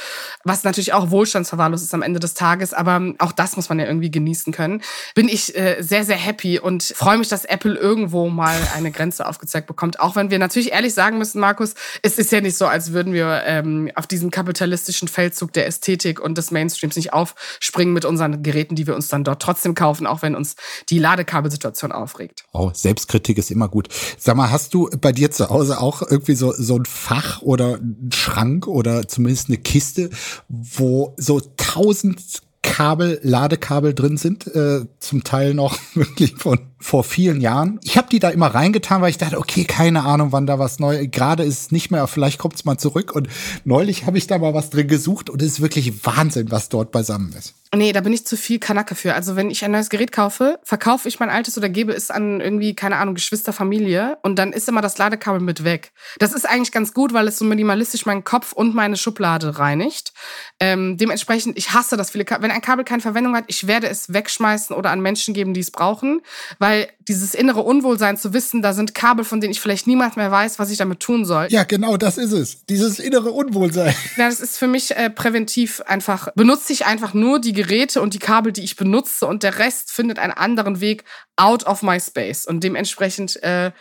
was 0.42 0.64
natürlich 0.64 0.94
auch 0.94 1.11
wohlstandsverwahrlos 1.11 1.82
ist 1.82 1.92
am 1.92 2.00
Ende 2.00 2.18
des 2.18 2.32
Tages 2.32 2.62
Tages, 2.62 2.72
aber 2.72 3.14
auch 3.18 3.33
das 3.33 3.57
muss 3.57 3.68
man 3.68 3.79
ja 3.79 3.87
irgendwie 3.87 4.11
genießen 4.11 4.53
können, 4.53 4.83
bin 5.14 5.29
ich 5.29 5.57
äh, 5.57 5.83
sehr, 5.83 6.05
sehr 6.05 6.16
happy 6.16 6.59
und 6.59 6.83
freue 6.83 7.18
mich, 7.18 7.29
dass 7.29 7.44
Apple 7.44 7.75
irgendwo 7.75 8.29
mal 8.29 8.57
eine 8.77 8.90
Grenze 8.90 9.27
aufgezeigt 9.27 9.66
bekommt. 9.66 10.01
Auch 10.01 10.16
wenn 10.16 10.31
wir 10.31 10.38
natürlich 10.38 10.72
ehrlich 10.72 10.94
sagen 10.94 11.18
müssen, 11.18 11.40
Markus, 11.40 11.75
es 12.03 12.18
ist 12.18 12.33
ja 12.33 12.40
nicht 12.40 12.57
so, 12.57 12.66
als 12.66 12.92
würden 12.92 13.12
wir 13.12 13.42
ähm, 13.44 13.90
auf 13.94 14.07
diesen 14.07 14.31
kapitalistischen 14.31 15.09
Feldzug 15.09 15.53
der 15.53 15.66
Ästhetik 15.66 16.20
und 16.20 16.38
des 16.38 16.51
Mainstreams 16.51 16.96
nicht 16.96 17.12
aufspringen 17.12 17.92
mit 17.92 18.05
unseren 18.05 18.42
Geräten, 18.42 18.77
die 18.77 18.87
wir 18.87 18.94
uns 18.94 19.09
dann 19.09 19.25
dort 19.25 19.42
trotzdem 19.42 19.75
kaufen, 19.75 20.07
auch 20.07 20.22
wenn 20.22 20.35
uns 20.35 20.57
die 20.88 20.98
Ladekabelsituation 20.98 21.92
aufregt. 21.92 22.44
Oh, 22.53 22.70
Selbstkritik 22.72 23.38
ist 23.38 23.51
immer 23.51 23.68
gut. 23.68 23.88
Sag 24.18 24.37
mal, 24.37 24.51
hast 24.51 24.75
du 24.75 24.88
bei 25.01 25.12
dir 25.12 25.31
zu 25.31 25.51
Hause 25.51 25.81
auch 25.81 26.03
irgendwie 26.03 26.35
so, 26.35 26.53
so 26.53 26.77
ein 26.77 26.85
Fach 26.85 27.42
oder 27.42 27.77
einen 27.77 28.11
Schrank 28.12 28.66
oder 28.66 29.09
zumindest 29.09 29.48
eine 29.48 29.59
Kiste, 29.59 30.11
wo 30.48 31.14
so 31.16 31.40
tausend 31.57 32.42
Kabel, 32.62 33.20
Ladekabel 33.22 33.94
drin 33.94 34.16
sind, 34.16 34.46
äh, 34.46 34.87
zum 34.98 35.25
Teil 35.25 35.55
noch 35.55 35.79
wirklich 35.94 36.35
von 36.37 36.59
vor 36.82 37.04
vielen 37.04 37.40
Jahren. 37.40 37.78
Ich 37.82 37.96
habe 37.96 38.08
die 38.10 38.18
da 38.18 38.28
immer 38.30 38.48
reingetan, 38.48 39.00
weil 39.00 39.10
ich 39.10 39.18
dachte, 39.18 39.38
okay, 39.38 39.64
keine 39.64 40.04
Ahnung, 40.04 40.32
wann 40.32 40.46
da 40.46 40.58
was 40.58 40.78
neu. 40.78 41.06
Gerade 41.06 41.44
ist 41.44 41.60
es 41.60 41.70
nicht 41.70 41.90
mehr, 41.90 42.06
vielleicht 42.06 42.38
kommt 42.38 42.56
es 42.56 42.64
mal 42.64 42.76
zurück. 42.76 43.14
Und 43.14 43.28
neulich 43.64 44.04
habe 44.06 44.18
ich 44.18 44.26
da 44.26 44.38
mal 44.38 44.52
was 44.52 44.70
drin 44.70 44.88
gesucht 44.88 45.30
und 45.30 45.40
es 45.40 45.52
ist 45.52 45.60
wirklich 45.60 46.04
Wahnsinn, 46.04 46.50
was 46.50 46.68
dort 46.68 46.90
beisammen 46.90 47.32
ist. 47.38 47.54
Nee, 47.74 47.92
da 47.92 48.02
bin 48.02 48.12
ich 48.12 48.26
zu 48.26 48.36
viel 48.36 48.58
Kanacke 48.58 48.94
für. 48.94 49.14
Also 49.14 49.34
wenn 49.34 49.50
ich 49.50 49.64
ein 49.64 49.70
neues 49.70 49.88
Gerät 49.88 50.12
kaufe, 50.12 50.58
verkaufe 50.62 51.08
ich 51.08 51.20
mein 51.20 51.30
altes 51.30 51.56
oder 51.56 51.70
gebe 51.70 51.94
es 51.94 52.10
an 52.10 52.42
irgendwie, 52.42 52.74
keine 52.74 52.96
Ahnung, 52.96 53.14
Geschwister, 53.14 53.54
Familie 53.54 54.18
und 54.22 54.38
dann 54.38 54.52
ist 54.52 54.68
immer 54.68 54.82
das 54.82 54.98
Ladekabel 54.98 55.40
mit 55.40 55.64
weg. 55.64 55.92
Das 56.18 56.34
ist 56.34 56.46
eigentlich 56.46 56.72
ganz 56.72 56.92
gut, 56.92 57.14
weil 57.14 57.26
es 57.28 57.38
so 57.38 57.46
minimalistisch 57.46 58.04
meinen 58.04 58.24
Kopf 58.24 58.52
und 58.52 58.74
meine 58.74 58.98
Schublade 58.98 59.58
reinigt. 59.58 60.12
Ähm, 60.60 60.98
dementsprechend, 60.98 61.56
ich 61.56 61.72
hasse 61.72 61.96
das 61.96 62.10
viele 62.10 62.26
Kabel. 62.26 62.42
Wenn 62.42 62.50
ein 62.50 62.60
Kabel 62.60 62.84
keine 62.84 63.00
Verwendung 63.00 63.34
hat, 63.34 63.44
ich 63.46 63.66
werde 63.66 63.88
es 63.88 64.12
wegschmeißen 64.12 64.76
oder 64.76 64.90
an 64.90 65.00
Menschen 65.00 65.32
geben, 65.32 65.54
die 65.54 65.60
es 65.60 65.70
brauchen, 65.70 66.20
weil 66.58 66.71
dieses 67.00 67.35
innere 67.35 67.62
Unwohlsein 67.62 68.16
zu 68.16 68.32
wissen, 68.32 68.62
da 68.62 68.72
sind 68.72 68.94
Kabel, 68.94 69.24
von 69.24 69.40
denen 69.40 69.52
ich 69.52 69.61
vielleicht 69.61 69.87
niemals 69.87 70.16
mehr 70.16 70.30
weiß, 70.30 70.58
was 70.58 70.70
ich 70.70 70.78
damit 70.78 71.00
tun 71.00 71.24
soll. 71.24 71.48
Ja, 71.50 71.64
genau, 71.64 71.96
das 71.96 72.18
ist 72.18 72.32
es. 72.32 72.64
Dieses 72.66 72.98
innere 72.98 73.30
Unwohlsein. 73.30 73.94
Ja, 74.16 74.28
das 74.28 74.40
ist 74.40 74.58
für 74.58 74.66
mich 74.66 74.94
äh, 74.94 75.11
präventiv 75.11 75.80
einfach. 75.87 76.28
Benutze 76.35 76.72
ich 76.72 76.85
einfach 76.85 77.14
nur 77.14 77.40
die 77.40 77.52
Geräte 77.52 78.02
und 78.02 78.14
die 78.14 78.18
Kabel, 78.18 78.52
die 78.52 78.62
ich 78.62 78.76
benutze 78.76 79.26
und 79.26 79.42
der 79.42 79.58
Rest 79.58 79.90
findet 79.90 80.18
einen 80.18 80.32
anderen 80.32 80.80
Weg 80.80 81.04
out 81.37 81.66
of 81.66 81.82
my 81.82 81.98
space. 81.98 82.46
Und 82.46 82.62
dementsprechend 82.62 83.42
äh, 83.42 83.72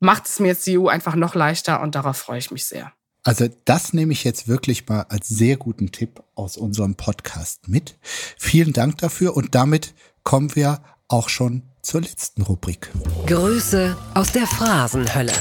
macht 0.00 0.26
es 0.26 0.40
mir 0.40 0.48
jetzt 0.48 0.66
die 0.66 0.78
EU 0.78 0.88
einfach 0.88 1.14
noch 1.14 1.34
leichter 1.34 1.80
und 1.82 1.94
darauf 1.94 2.16
freue 2.16 2.38
ich 2.38 2.50
mich 2.50 2.64
sehr. 2.64 2.92
Also 3.24 3.48
das 3.64 3.94
nehme 3.94 4.12
ich 4.12 4.22
jetzt 4.22 4.48
wirklich 4.48 4.86
mal 4.88 5.06
als 5.08 5.28
sehr 5.28 5.56
guten 5.56 5.92
Tipp 5.92 6.22
aus 6.34 6.56
unserem 6.56 6.94
Podcast 6.94 7.68
mit. 7.68 7.96
Vielen 8.38 8.72
Dank 8.72 8.98
dafür 8.98 9.34
und 9.34 9.54
damit 9.54 9.94
kommen 10.22 10.54
wir 10.54 10.82
auch 11.08 11.28
schon 11.30 11.62
zur 11.84 12.00
letzten 12.00 12.42
Rubrik. 12.42 12.90
Grüße 13.26 13.96
aus 14.14 14.32
der 14.32 14.46
Phrasenhölle. 14.46 15.34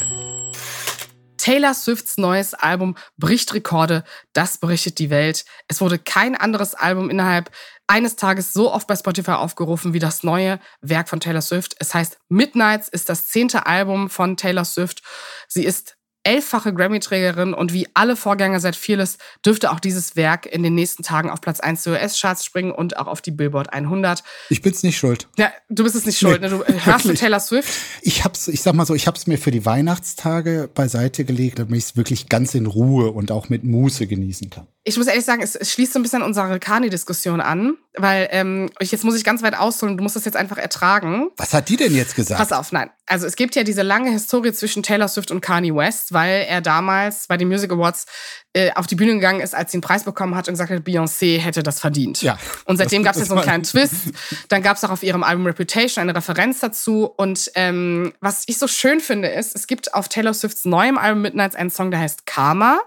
Taylor 1.38 1.74
Swifts 1.74 2.18
neues 2.18 2.54
Album 2.54 2.96
bricht 3.18 3.54
Rekorde, 3.54 4.04
das 4.34 4.58
berichtet 4.58 5.00
die 5.00 5.10
Welt. 5.10 5.46
Es 5.68 5.82
wurde 5.82 6.00
kein 6.00 6.36
anderes 6.36 6.74
Album 6.76 7.10
innerhalb 7.10 7.52
eines 7.88 8.16
Tages 8.16 8.54
so 8.54 8.72
oft 8.72 8.88
bei 8.88 8.96
Spotify 8.96 9.32
aufgerufen 9.32 9.94
wie 9.94 10.00
das 10.00 10.24
neue 10.24 10.60
Werk 10.82 11.10
von 11.10 11.20
Taylor 11.20 11.42
Swift. 11.42 11.76
Es 11.80 11.94
heißt 11.94 12.18
Midnights 12.30 12.88
ist 12.88 13.10
das 13.10 13.28
zehnte 13.28 13.66
Album 13.66 14.10
von 14.10 14.38
Taylor 14.38 14.64
Swift. 14.64 15.02
Sie 15.48 15.66
ist 15.66 15.98
elffache 16.24 16.74
Grammy-Trägerin 16.74 17.54
und 17.54 17.74
wie 17.74 17.88
alle 17.94 18.16
Vorgänger 18.16 18.60
seit 18.60 18.76
Fearless 18.76 19.18
dürfte 19.46 19.72
auch 19.72 19.80
dieses 19.80 20.16
Werk 20.16 20.46
in 20.46 20.64
den 20.64 20.76
nächsten 20.76 21.04
Tagen 21.04 21.30
auf 21.30 21.42
Platz 21.42 21.60
1 21.60 21.84
der 21.84 21.94
US-Charts 21.94 22.46
springen 22.46 22.72
und 22.72 22.98
auch 22.98 23.08
auf 23.08 23.22
die 23.22 23.32
Billboard 23.32 23.74
100. 23.74 24.24
Ich 24.50 24.62
bin's 24.62 24.84
nicht 24.84 24.98
schuld. 24.98 25.28
Ja, 25.38 25.52
du 25.70 25.84
bist 25.84 25.96
es 25.96 26.06
nicht 26.06 26.18
schuld. 26.18 26.42
Nee, 26.42 26.50
ne? 26.50 26.64
Du 26.66 26.86
hörst 26.86 27.06
du 27.06 27.14
Taylor 27.14 27.40
Swift? 27.40 27.70
Ich 28.02 28.24
hab's, 28.24 28.48
ich 28.48 28.62
sag 28.62 28.74
mal 28.74 28.86
so, 28.86 28.96
ich 28.96 29.08
hab's 29.08 29.28
mir 29.28 29.38
für 29.38 29.52
die 29.52 29.66
Weihnachtstage 29.66 30.70
beiseite 30.74 31.26
gelegt, 31.26 31.60
damit 31.60 31.78
ich 31.78 31.84
es 31.86 31.98
wirklich 31.98 32.30
ganz 32.30 32.56
in 32.56 32.66
Ruhe 32.66 33.12
und 33.12 33.32
auch 33.32 33.50
mit 33.50 33.64
Muße 33.64 34.08
genießen 34.08 34.50
kann. 34.50 34.68
Ich 34.86 34.98
muss 34.98 35.08
ehrlich 35.08 35.24
sagen, 35.24 35.42
es, 35.42 35.56
es 35.56 35.72
schließt 35.72 35.94
so 35.94 36.00
ein 36.00 36.04
bisschen 36.04 36.22
an 36.22 36.28
unsere 36.28 36.60
Kani-Diskussion 36.60 37.40
an, 37.40 37.78
weil 37.96 38.28
ähm, 38.32 38.70
jetzt 38.82 39.06
muss 39.06 39.16
ich 39.16 39.24
ganz 39.24 39.42
weit 39.42 39.58
ausholen, 39.58 39.96
du 39.96 40.04
musst 40.04 40.18
das 40.18 40.26
jetzt 40.26 40.36
einfach 40.36 40.58
ertragen. 40.58 41.30
Was 41.38 41.54
hat 41.54 41.70
die 41.70 41.78
denn 41.78 41.96
jetzt 41.96 42.16
gesagt? 42.16 42.38
Pass 42.38 42.52
auf, 42.52 42.74
nein. 42.74 42.90
Also 43.06 43.26
es 43.26 43.38
gibt 43.38 43.56
ja 43.56 43.64
diese 43.64 43.82
lange 43.82 44.12
Historie 44.12 44.52
zwischen 44.52 44.84
Taylor 44.84 45.08
Swift 45.08 45.32
und 45.32 45.40
Kanye 45.40 45.74
West, 45.74 46.12
weil 46.12 46.46
er 46.48 46.60
damals 46.60 47.28
bei 47.28 47.38
den 47.38 47.48
Music 47.48 47.72
Awards 47.72 48.06
äh, 48.54 48.72
auf 48.74 48.86
die 48.88 48.96
Bühne 48.96 49.14
gegangen 49.14 49.40
ist, 49.40 49.56
als 49.56 49.72
sie 49.72 49.78
einen 49.78 49.82
Preis 49.84 50.04
bekommen 50.04 50.36
hat 50.36 50.48
und 50.50 50.54
gesagt 50.54 50.70
hat, 50.70 50.84
Beyoncé 50.84 51.40
hätte 51.40 51.64
das 51.64 51.80
verdient. 51.80 52.22
Ja. 52.22 52.38
Und 52.66 52.78
seitdem 52.78 53.04
gab 53.04 53.16
es 53.16 53.22
ja 53.22 53.26
so 53.26 53.36
einen 53.36 53.44
kleinen 53.44 53.64
Twist. 53.64 54.12
Dann 54.50 54.62
gab 54.62 54.76
es 54.76 54.84
auch 54.84 54.90
auf 54.90 55.04
ihrem 55.04 55.24
Album 55.24 55.46
Reputation 55.46 56.02
eine 56.02 56.16
Referenz 56.16 56.60
dazu. 56.60 57.06
Und 57.06 57.52
ähm, 57.56 58.14
was 58.20 58.44
ich 58.48 58.58
so 58.58 58.68
schön 58.68 59.00
finde, 59.00 59.30
ist, 59.30 59.56
es 59.56 59.68
gibt 59.68 59.94
auf 59.94 60.10
Taylor 60.10 60.34
Swifts 60.34 60.66
neuem 60.66 60.98
Album 60.98 61.22
Midnights 61.22 61.56
einen 61.56 61.70
Song, 61.70 61.90
der 61.90 62.02
heißt 62.02 62.26
Karma. 62.26 62.80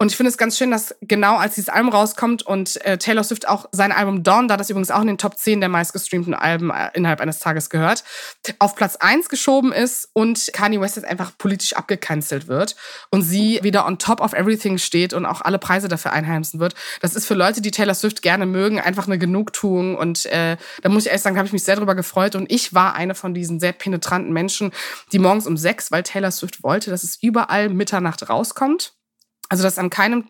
Und 0.00 0.12
ich 0.12 0.16
finde 0.16 0.30
es 0.30 0.38
ganz 0.38 0.56
schön, 0.56 0.70
dass 0.70 0.94
genau 1.00 1.38
als 1.38 1.56
dieses 1.56 1.70
Album 1.70 1.92
rauskommt 1.92 2.44
und 2.44 2.80
äh, 2.84 2.98
Taylor 2.98 3.24
Swift 3.24 3.48
auch 3.48 3.66
sein 3.72 3.90
Album 3.90 4.22
Dawn, 4.22 4.46
da 4.46 4.56
das 4.56 4.70
übrigens 4.70 4.92
auch 4.92 5.00
in 5.00 5.08
den 5.08 5.18
Top 5.18 5.36
10 5.36 5.58
der 5.58 5.68
meistgestreamten 5.68 6.34
Alben 6.34 6.70
äh, 6.70 6.90
innerhalb 6.94 7.20
eines 7.20 7.40
Tages 7.40 7.68
gehört, 7.68 8.04
auf 8.60 8.76
Platz 8.76 8.94
1 8.94 9.28
geschoben 9.28 9.72
ist 9.72 10.08
und 10.12 10.50
Kanye 10.52 10.80
West 10.80 10.94
jetzt 10.94 11.04
einfach 11.04 11.36
politisch 11.36 11.72
abgecancelt 11.72 12.46
wird 12.46 12.76
und 13.10 13.22
sie 13.22 13.58
wieder 13.62 13.86
on 13.88 13.98
top 13.98 14.20
of 14.20 14.34
everything 14.34 14.78
steht 14.78 15.14
und 15.14 15.26
auch 15.26 15.40
alle 15.40 15.58
Preise 15.58 15.88
dafür 15.88 16.12
einheimsen 16.12 16.60
wird. 16.60 16.76
Das 17.00 17.16
ist 17.16 17.26
für 17.26 17.34
Leute, 17.34 17.60
die 17.60 17.72
Taylor 17.72 17.94
Swift 17.94 18.22
gerne 18.22 18.46
mögen, 18.46 18.78
einfach 18.78 19.08
eine 19.08 19.18
Genugtuung 19.18 19.96
und 19.96 20.26
äh, 20.26 20.58
da 20.80 20.88
muss 20.90 21.06
ich 21.06 21.08
ehrlich 21.08 21.22
sagen, 21.22 21.36
habe 21.38 21.46
ich 21.46 21.52
mich 21.52 21.64
sehr 21.64 21.74
darüber 21.74 21.96
gefreut 21.96 22.36
und 22.36 22.52
ich 22.52 22.72
war 22.72 22.94
eine 22.94 23.16
von 23.16 23.34
diesen 23.34 23.58
sehr 23.58 23.72
penetranten 23.72 24.32
Menschen, 24.32 24.70
die 25.10 25.18
morgens 25.18 25.48
um 25.48 25.56
sechs, 25.56 25.90
weil 25.90 26.04
Taylor 26.04 26.30
Swift 26.30 26.62
wollte, 26.62 26.92
dass 26.92 27.02
es 27.02 27.20
überall 27.20 27.68
Mitternacht 27.68 28.28
rauskommt 28.28 28.92
also 29.48 29.62
das 29.62 29.78
an 29.78 29.90
keinem 29.90 30.24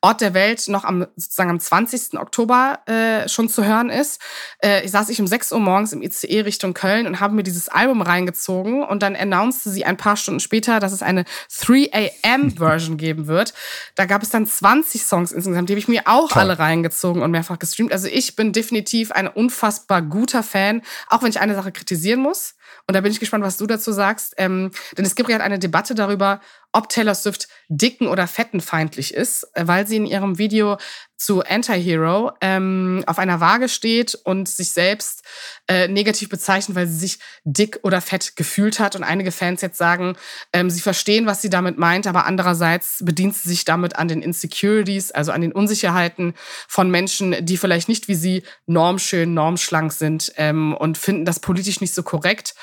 Ort 0.00 0.20
der 0.20 0.34
Welt 0.34 0.68
noch 0.68 0.84
am 0.84 1.06
sozusagen 1.16 1.50
am 1.50 1.60
20. 1.60 2.18
Oktober 2.18 2.80
äh, 2.86 3.28
schon 3.28 3.48
zu 3.48 3.64
hören 3.64 3.88
ist. 3.88 4.20
Äh, 4.62 4.84
ich 4.84 4.90
saß 4.90 5.08
ich 5.08 5.20
um 5.20 5.26
6 5.26 5.52
Uhr 5.52 5.60
morgens 5.60 5.92
im 5.92 6.02
ICE 6.02 6.40
Richtung 6.40 6.74
Köln 6.74 7.06
und 7.06 7.20
habe 7.20 7.34
mir 7.34 7.42
dieses 7.42 7.68
Album 7.68 8.02
reingezogen 8.02 8.82
und 8.82 9.02
dann 9.02 9.16
announcete 9.16 9.70
sie 9.70 9.84
ein 9.84 9.96
paar 9.96 10.16
Stunden 10.16 10.40
später, 10.40 10.80
dass 10.80 10.92
es 10.92 11.02
eine 11.02 11.24
3 11.60 11.90
AM 11.92 12.50
Version 12.56 12.98
geben 12.98 13.26
wird. 13.26 13.54
Da 13.94 14.04
gab 14.04 14.22
es 14.22 14.30
dann 14.30 14.46
20 14.46 15.02
Songs 15.02 15.32
insgesamt, 15.32 15.68
die 15.68 15.72
habe 15.72 15.80
ich 15.80 15.88
mir 15.88 16.02
auch 16.06 16.28
Toll. 16.28 16.42
alle 16.42 16.58
reingezogen 16.58 17.22
und 17.22 17.30
mehrfach 17.30 17.58
gestreamt. 17.58 17.92
Also 17.92 18.08
ich 18.08 18.36
bin 18.36 18.52
definitiv 18.52 19.12
ein 19.12 19.28
unfassbar 19.28 20.02
guter 20.02 20.42
Fan, 20.42 20.82
auch 21.08 21.22
wenn 21.22 21.30
ich 21.30 21.40
eine 21.40 21.54
Sache 21.54 21.72
kritisieren 21.72 22.20
muss. 22.20 22.54
Und 22.86 22.94
da 22.94 23.00
bin 23.00 23.12
ich 23.12 23.20
gespannt, 23.20 23.44
was 23.44 23.56
du 23.56 23.66
dazu 23.66 23.92
sagst. 23.92 24.34
Ähm, 24.36 24.70
denn 24.96 25.04
es 25.04 25.14
gibt 25.14 25.28
gerade 25.28 25.44
eine 25.44 25.58
Debatte 25.58 25.94
darüber, 25.94 26.40
ob 26.72 26.88
Taylor 26.88 27.14
Swift 27.14 27.48
dicken 27.68 28.08
oder 28.08 28.26
fettenfeindlich 28.26 29.14
ist, 29.14 29.44
äh, 29.54 29.66
weil 29.66 29.86
sie 29.86 29.96
in 29.96 30.06
ihrem 30.06 30.38
Video 30.38 30.78
zu 31.18 31.42
Anti-Hero 31.42 32.32
ähm, 32.40 33.02
auf 33.06 33.18
einer 33.18 33.40
Waage 33.40 33.68
steht 33.68 34.14
und 34.14 34.48
sich 34.48 34.70
selbst 34.70 35.24
äh, 35.66 35.88
negativ 35.88 36.28
bezeichnet, 36.28 36.76
weil 36.76 36.86
sie 36.86 36.96
sich 36.96 37.18
dick 37.44 37.80
oder 37.82 38.00
fett 38.00 38.36
gefühlt 38.36 38.78
hat. 38.78 38.94
Und 38.94 39.02
einige 39.02 39.32
Fans 39.32 39.60
jetzt 39.60 39.78
sagen, 39.78 40.16
ähm, 40.52 40.70
sie 40.70 40.80
verstehen, 40.80 41.26
was 41.26 41.42
sie 41.42 41.50
damit 41.50 41.76
meint, 41.76 42.06
aber 42.06 42.24
andererseits 42.24 43.04
bedient 43.04 43.34
sie 43.34 43.48
sich 43.48 43.64
damit 43.64 43.96
an 43.96 44.06
den 44.06 44.22
Insecurities, 44.22 45.10
also 45.10 45.32
an 45.32 45.40
den 45.40 45.52
Unsicherheiten 45.52 46.34
von 46.68 46.90
Menschen, 46.90 47.44
die 47.44 47.56
vielleicht 47.56 47.88
nicht 47.88 48.06
wie 48.06 48.14
sie 48.14 48.44
normschön, 48.66 49.34
normschlank 49.34 49.92
sind 49.92 50.32
ähm, 50.36 50.72
und 50.74 50.98
finden 50.98 51.24
das 51.24 51.40
politisch 51.40 51.80
nicht 51.80 51.94
so 51.94 52.04
korrekt. 52.04 52.54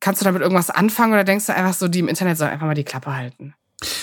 Kannst 0.00 0.20
du 0.20 0.24
damit 0.24 0.42
irgendwas 0.42 0.70
anfangen 0.70 1.12
oder 1.12 1.24
denkst 1.24 1.46
du 1.46 1.54
einfach 1.54 1.74
so, 1.74 1.86
die 1.86 2.00
im 2.00 2.08
Internet 2.08 2.38
sollen 2.38 2.50
einfach 2.50 2.66
mal 2.66 2.74
die 2.74 2.84
Klappe 2.84 3.14
halten? 3.14 3.54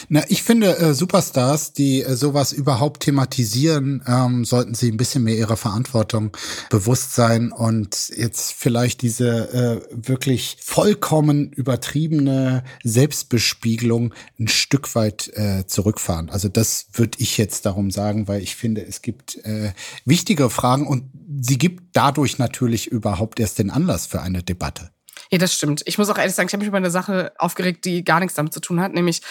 Na, 0.09 0.23
ich 0.27 0.41
finde, 0.43 0.77
äh, 0.77 0.93
Superstars, 0.93 1.73
die 1.73 2.01
äh, 2.01 2.15
sowas 2.15 2.51
überhaupt 2.51 3.03
thematisieren, 3.03 4.03
ähm, 4.07 4.45
sollten 4.45 4.73
sie 4.73 4.91
ein 4.91 4.97
bisschen 4.97 5.23
mehr 5.23 5.35
ihrer 5.35 5.57
Verantwortung 5.57 6.35
bewusst 6.69 7.13
sein 7.13 7.51
und 7.51 8.09
jetzt 8.15 8.53
vielleicht 8.53 9.01
diese 9.01 9.83
äh, 9.91 10.07
wirklich 10.07 10.57
vollkommen 10.61 11.51
übertriebene 11.51 12.63
Selbstbespiegelung 12.83 14.13
ein 14.39 14.47
Stück 14.47 14.95
weit 14.95 15.29
äh, 15.35 15.65
zurückfahren. 15.67 16.29
Also 16.29 16.49
das 16.49 16.87
würde 16.93 17.17
ich 17.19 17.37
jetzt 17.37 17.65
darum 17.65 17.91
sagen, 17.91 18.27
weil 18.27 18.41
ich 18.41 18.55
finde, 18.55 18.85
es 18.85 19.01
gibt 19.01 19.35
äh, 19.45 19.73
wichtige 20.05 20.49
Fragen 20.49 20.87
und 20.87 21.11
sie 21.39 21.57
gibt 21.57 21.95
dadurch 21.95 22.39
natürlich 22.39 22.87
überhaupt 22.87 23.39
erst 23.39 23.59
den 23.59 23.69
Anlass 23.69 24.07
für 24.07 24.21
eine 24.21 24.41
Debatte. 24.41 24.89
Ja, 25.29 25.37
das 25.37 25.53
stimmt. 25.53 25.83
Ich 25.85 25.97
muss 25.97 26.09
auch 26.09 26.17
ehrlich 26.17 26.35
sagen, 26.35 26.47
ich 26.47 26.53
habe 26.53 26.61
mich 26.61 26.67
über 26.67 26.77
eine 26.77 26.91
Sache 26.91 27.33
aufgeregt, 27.37 27.85
die 27.85 28.03
gar 28.03 28.19
nichts 28.19 28.35
damit 28.35 28.53
zu 28.53 28.59
tun 28.59 28.79
hat, 28.79 28.93
nämlich 28.93 29.21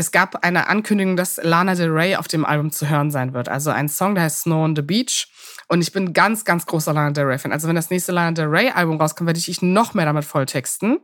es 0.00 0.10
gab 0.10 0.44
eine 0.44 0.68
Ankündigung, 0.68 1.16
dass 1.16 1.38
Lana 1.42 1.74
Del 1.74 1.90
Rey 1.90 2.16
auf 2.16 2.26
dem 2.26 2.44
Album 2.44 2.72
zu 2.72 2.88
hören 2.88 3.10
sein 3.10 3.34
wird. 3.34 3.48
Also 3.48 3.70
ein 3.70 3.88
Song, 3.88 4.14
der 4.14 4.24
heißt 4.24 4.40
Snow 4.40 4.64
on 4.64 4.74
the 4.74 4.82
Beach. 4.82 5.28
Und 5.70 5.82
ich 5.82 5.92
bin 5.92 6.12
ganz, 6.12 6.44
ganz 6.44 6.66
großer 6.66 6.92
Lana 6.92 7.12
Del 7.12 7.26
Rey-Fan. 7.26 7.52
Also 7.52 7.68
wenn 7.68 7.76
das 7.76 7.90
nächste 7.90 8.10
Lana 8.10 8.32
Del 8.32 8.46
Rey-Album 8.46 9.00
rauskommt, 9.00 9.28
werde 9.28 9.38
ich 9.38 9.62
noch 9.62 9.94
mehr 9.94 10.04
damit 10.04 10.24
volltexten. 10.24 10.98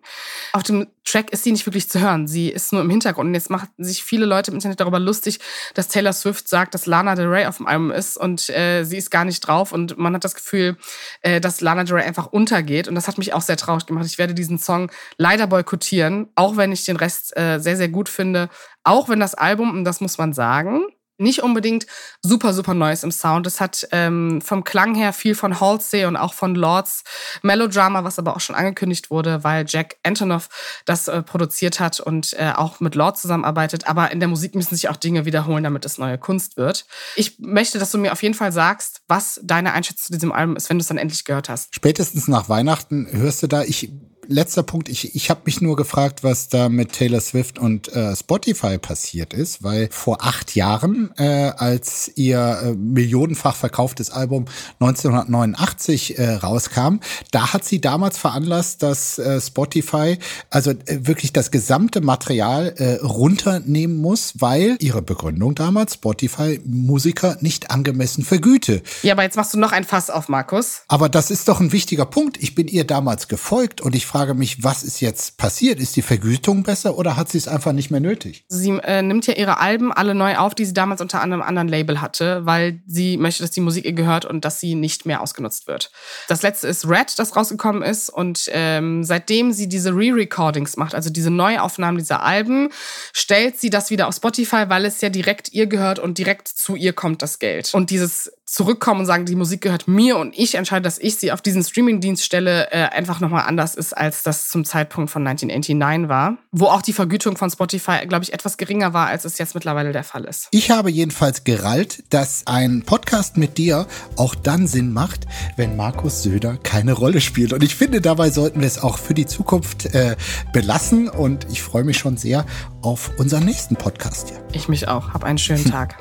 Auf 0.52 0.64
dem 0.64 0.88
Track 1.04 1.30
ist 1.30 1.44
sie 1.44 1.52
nicht 1.52 1.64
wirklich 1.66 1.88
zu 1.88 2.00
hören. 2.00 2.26
Sie 2.26 2.48
ist 2.48 2.72
nur 2.72 2.82
im 2.82 2.90
Hintergrund. 2.90 3.28
Und 3.28 3.34
jetzt 3.34 3.48
machen 3.48 3.68
sich 3.78 4.02
viele 4.02 4.26
Leute 4.26 4.50
im 4.50 4.56
Internet 4.56 4.80
darüber 4.80 4.98
lustig, 4.98 5.38
dass 5.74 5.86
Taylor 5.86 6.12
Swift 6.12 6.48
sagt, 6.48 6.74
dass 6.74 6.86
Lana 6.86 7.14
Del 7.14 7.28
Rey 7.28 7.46
auf 7.46 7.58
dem 7.58 7.68
Album 7.68 7.92
ist 7.92 8.16
und 8.16 8.50
äh, 8.50 8.82
sie 8.82 8.96
ist 8.96 9.12
gar 9.12 9.24
nicht 9.24 9.38
drauf. 9.38 9.70
Und 9.70 9.98
man 9.98 10.12
hat 10.16 10.24
das 10.24 10.34
Gefühl, 10.34 10.76
äh, 11.20 11.40
dass 11.40 11.60
Lana 11.60 11.84
Del 11.84 11.94
Rey 11.94 12.04
einfach 12.04 12.26
untergeht. 12.26 12.88
Und 12.88 12.96
das 12.96 13.06
hat 13.06 13.18
mich 13.18 13.34
auch 13.34 13.42
sehr 13.42 13.56
traurig 13.56 13.86
gemacht. 13.86 14.06
Ich 14.06 14.18
werde 14.18 14.34
diesen 14.34 14.58
Song 14.58 14.90
leider 15.16 15.46
boykottieren, 15.46 16.26
auch 16.34 16.56
wenn 16.56 16.72
ich 16.72 16.84
den 16.84 16.96
Rest 16.96 17.36
äh, 17.36 17.60
sehr, 17.60 17.76
sehr 17.76 17.88
gut 17.88 18.08
finde. 18.08 18.48
Auch 18.82 19.08
wenn 19.08 19.20
das 19.20 19.34
Album, 19.34 19.70
und 19.70 19.84
das 19.84 20.00
muss 20.00 20.18
man 20.18 20.32
sagen, 20.32 20.82
nicht 21.18 21.42
unbedingt 21.42 21.86
super, 22.22 22.52
super 22.52 22.74
Neues 22.74 23.02
im 23.02 23.10
Sound. 23.10 23.46
Es 23.46 23.60
hat 23.60 23.86
ähm, 23.92 24.40
vom 24.40 24.64
Klang 24.64 24.94
her 24.94 25.12
viel 25.12 25.34
von 25.34 25.60
Halsey 25.60 26.04
und 26.04 26.16
auch 26.16 26.34
von 26.34 26.54
Lords 26.54 27.04
Melodrama, 27.42 28.04
was 28.04 28.18
aber 28.18 28.36
auch 28.36 28.40
schon 28.40 28.56
angekündigt 28.56 29.10
wurde, 29.10 29.44
weil 29.44 29.64
Jack 29.66 29.96
Antonoff 30.02 30.48
das 30.84 31.08
äh, 31.08 31.22
produziert 31.22 31.80
hat 31.80 32.00
und 32.00 32.34
äh, 32.34 32.52
auch 32.54 32.80
mit 32.80 32.94
Lord 32.94 33.18
zusammenarbeitet. 33.18 33.86
Aber 33.86 34.10
in 34.12 34.20
der 34.20 34.28
Musik 34.28 34.54
müssen 34.54 34.74
sich 34.74 34.88
auch 34.88 34.96
Dinge 34.96 35.24
wiederholen, 35.24 35.64
damit 35.64 35.84
es 35.84 35.98
neue 35.98 36.18
Kunst 36.18 36.56
wird. 36.56 36.86
Ich 37.16 37.38
möchte, 37.38 37.78
dass 37.78 37.90
du 37.90 37.98
mir 37.98 38.12
auf 38.12 38.22
jeden 38.22 38.34
Fall 38.34 38.52
sagst, 38.52 39.02
was 39.08 39.40
deine 39.42 39.72
Einschätzung 39.72 40.06
zu 40.06 40.12
diesem 40.12 40.32
Album 40.32 40.56
ist, 40.56 40.68
wenn 40.68 40.78
du 40.78 40.82
es 40.82 40.88
dann 40.88 40.98
endlich 40.98 41.24
gehört 41.24 41.48
hast. 41.48 41.74
Spätestens 41.74 42.28
nach 42.28 42.48
Weihnachten 42.48 43.08
hörst 43.10 43.42
du 43.42 43.46
da, 43.46 43.62
ich 43.62 43.90
letzter 44.28 44.62
Punkt, 44.62 44.88
ich, 44.88 45.14
ich 45.14 45.30
habe 45.30 45.42
mich 45.44 45.60
nur 45.60 45.76
gefragt, 45.76 46.22
was 46.22 46.48
da 46.48 46.68
mit 46.68 46.92
Taylor 46.92 47.20
Swift 47.20 47.58
und 47.58 47.92
äh, 47.94 48.14
Spotify 48.16 48.78
passiert 48.78 49.34
ist, 49.34 49.62
weil 49.62 49.88
vor 49.90 50.24
acht 50.24 50.54
Jahren, 50.54 51.12
äh, 51.16 51.52
als 51.56 52.10
ihr 52.14 52.60
äh, 52.62 52.72
millionenfach 52.72 53.56
verkauftes 53.56 54.10
Album 54.10 54.46
1989 54.80 56.18
äh, 56.18 56.34
rauskam, 56.34 57.00
da 57.30 57.52
hat 57.52 57.64
sie 57.64 57.80
damals 57.80 58.18
veranlasst, 58.18 58.82
dass 58.82 59.18
äh, 59.18 59.40
Spotify 59.40 60.18
also 60.50 60.70
äh, 60.70 61.06
wirklich 61.06 61.32
das 61.32 61.50
gesamte 61.50 62.00
Material 62.00 62.74
äh, 62.76 62.94
runternehmen 63.04 63.96
muss, 63.96 64.34
weil 64.38 64.76
ihre 64.80 65.02
Begründung 65.02 65.54
damals 65.54 65.94
Spotify 65.94 66.60
Musiker 66.64 67.36
nicht 67.40 67.70
angemessen 67.70 68.24
vergüte. 68.24 68.82
Ja, 69.02 69.12
aber 69.12 69.22
jetzt 69.22 69.36
machst 69.36 69.54
du 69.54 69.58
noch 69.58 69.72
ein 69.72 69.84
Fass 69.84 70.10
auf, 70.10 70.28
Markus. 70.28 70.82
Aber 70.88 71.08
das 71.08 71.30
ist 71.30 71.48
doch 71.48 71.60
ein 71.60 71.72
wichtiger 71.72 72.06
Punkt. 72.06 72.42
Ich 72.42 72.54
bin 72.54 72.68
ihr 72.68 72.84
damals 72.84 73.28
gefolgt 73.28 73.80
und 73.80 73.94
ich 73.94 74.06
frage 74.16 74.32
mich, 74.32 74.64
was 74.64 74.82
ist 74.82 75.00
jetzt 75.00 75.36
passiert? 75.36 75.78
Ist 75.78 75.94
die 75.94 76.00
Vergütung 76.00 76.62
besser 76.62 76.96
oder 76.96 77.16
hat 77.16 77.28
sie 77.28 77.36
es 77.36 77.48
einfach 77.48 77.72
nicht 77.72 77.90
mehr 77.90 78.00
nötig? 78.00 78.46
Sie 78.48 78.70
äh, 78.70 79.02
nimmt 79.02 79.26
ja 79.26 79.34
ihre 79.34 79.60
Alben 79.60 79.92
alle 79.92 80.14
neu 80.14 80.36
auf, 80.38 80.54
die 80.54 80.64
sie 80.64 80.72
damals 80.72 81.02
unter 81.02 81.20
einem 81.20 81.42
anderen 81.42 81.68
Label 81.68 82.00
hatte, 82.00 82.46
weil 82.46 82.80
sie 82.86 83.18
möchte, 83.18 83.42
dass 83.42 83.50
die 83.50 83.60
Musik 83.60 83.84
ihr 83.84 83.92
gehört 83.92 84.24
und 84.24 84.46
dass 84.46 84.58
sie 84.58 84.74
nicht 84.74 85.04
mehr 85.04 85.20
ausgenutzt 85.20 85.66
wird. 85.66 85.90
Das 86.28 86.40
letzte 86.40 86.66
ist 86.66 86.88
Red, 86.88 87.18
das 87.18 87.36
rausgekommen 87.36 87.82
ist 87.82 88.08
und 88.08 88.48
ähm, 88.52 89.04
seitdem 89.04 89.52
sie 89.52 89.68
diese 89.68 89.90
Re-Recordings 89.90 90.78
macht, 90.78 90.94
also 90.94 91.10
diese 91.10 91.30
Neuaufnahmen 91.30 91.98
dieser 91.98 92.22
Alben, 92.22 92.70
stellt 93.12 93.60
sie 93.60 93.68
das 93.68 93.90
wieder 93.90 94.08
auf 94.08 94.14
Spotify, 94.14 94.64
weil 94.68 94.86
es 94.86 95.02
ja 95.02 95.10
direkt 95.10 95.52
ihr 95.52 95.66
gehört 95.66 95.98
und 95.98 96.16
direkt 96.16 96.48
zu 96.48 96.74
ihr 96.74 96.94
kommt 96.94 97.20
das 97.20 97.38
Geld. 97.38 97.74
Und 97.74 97.90
dieses 97.90 98.32
zurückkommen 98.46 99.00
und 99.00 99.06
sagen, 99.06 99.26
die 99.26 99.34
Musik 99.34 99.60
gehört 99.60 99.88
mir 99.88 100.16
und 100.16 100.38
ich 100.38 100.54
entscheide, 100.54 100.82
dass 100.82 100.98
ich 100.98 101.16
sie 101.16 101.32
auf 101.32 101.42
diesen 101.42 101.64
Streamingdienst 101.64 102.24
stelle, 102.24 102.70
äh, 102.70 102.84
einfach 102.84 103.18
nochmal 103.18 103.44
anders 103.46 103.74
ist, 103.74 103.92
als 103.92 104.22
das 104.22 104.48
zum 104.48 104.64
Zeitpunkt 104.64 105.10
von 105.10 105.26
1989 105.26 106.08
war. 106.08 106.38
Wo 106.52 106.66
auch 106.66 106.80
die 106.80 106.92
Vergütung 106.92 107.36
von 107.36 107.50
Spotify, 107.50 108.06
glaube 108.06 108.22
ich, 108.22 108.32
etwas 108.32 108.56
geringer 108.56 108.92
war, 108.94 109.08
als 109.08 109.24
es 109.24 109.38
jetzt 109.38 109.56
mittlerweile 109.56 109.90
der 109.90 110.04
Fall 110.04 110.24
ist. 110.24 110.46
Ich 110.52 110.70
habe 110.70 110.90
jedenfalls 110.90 111.42
gerallt, 111.42 112.04
dass 112.10 112.46
ein 112.46 112.84
Podcast 112.86 113.36
mit 113.36 113.58
dir 113.58 113.86
auch 114.16 114.36
dann 114.36 114.68
Sinn 114.68 114.92
macht, 114.92 115.26
wenn 115.56 115.76
Markus 115.76 116.22
Söder 116.22 116.56
keine 116.56 116.92
Rolle 116.92 117.20
spielt. 117.20 117.52
Und 117.52 117.64
ich 117.64 117.74
finde, 117.74 118.00
dabei 118.00 118.30
sollten 118.30 118.60
wir 118.60 118.68
es 118.68 118.80
auch 118.80 118.98
für 118.98 119.14
die 119.14 119.26
Zukunft 119.26 119.86
äh, 119.86 120.14
belassen. 120.52 121.08
Und 121.08 121.48
ich 121.50 121.62
freue 121.62 121.82
mich 121.82 121.98
schon 121.98 122.16
sehr 122.16 122.46
auf 122.80 123.10
unseren 123.18 123.44
nächsten 123.44 123.74
Podcast 123.74 124.28
hier. 124.28 124.38
Ich 124.52 124.68
mich 124.68 124.86
auch. 124.86 125.12
Hab 125.12 125.24
einen 125.24 125.38
schönen 125.38 125.64
Tag. 125.70 125.96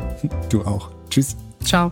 Du 0.49 0.63
auch. 0.63 0.91
Tschüss. 1.09 1.35
Ciao. 1.63 1.91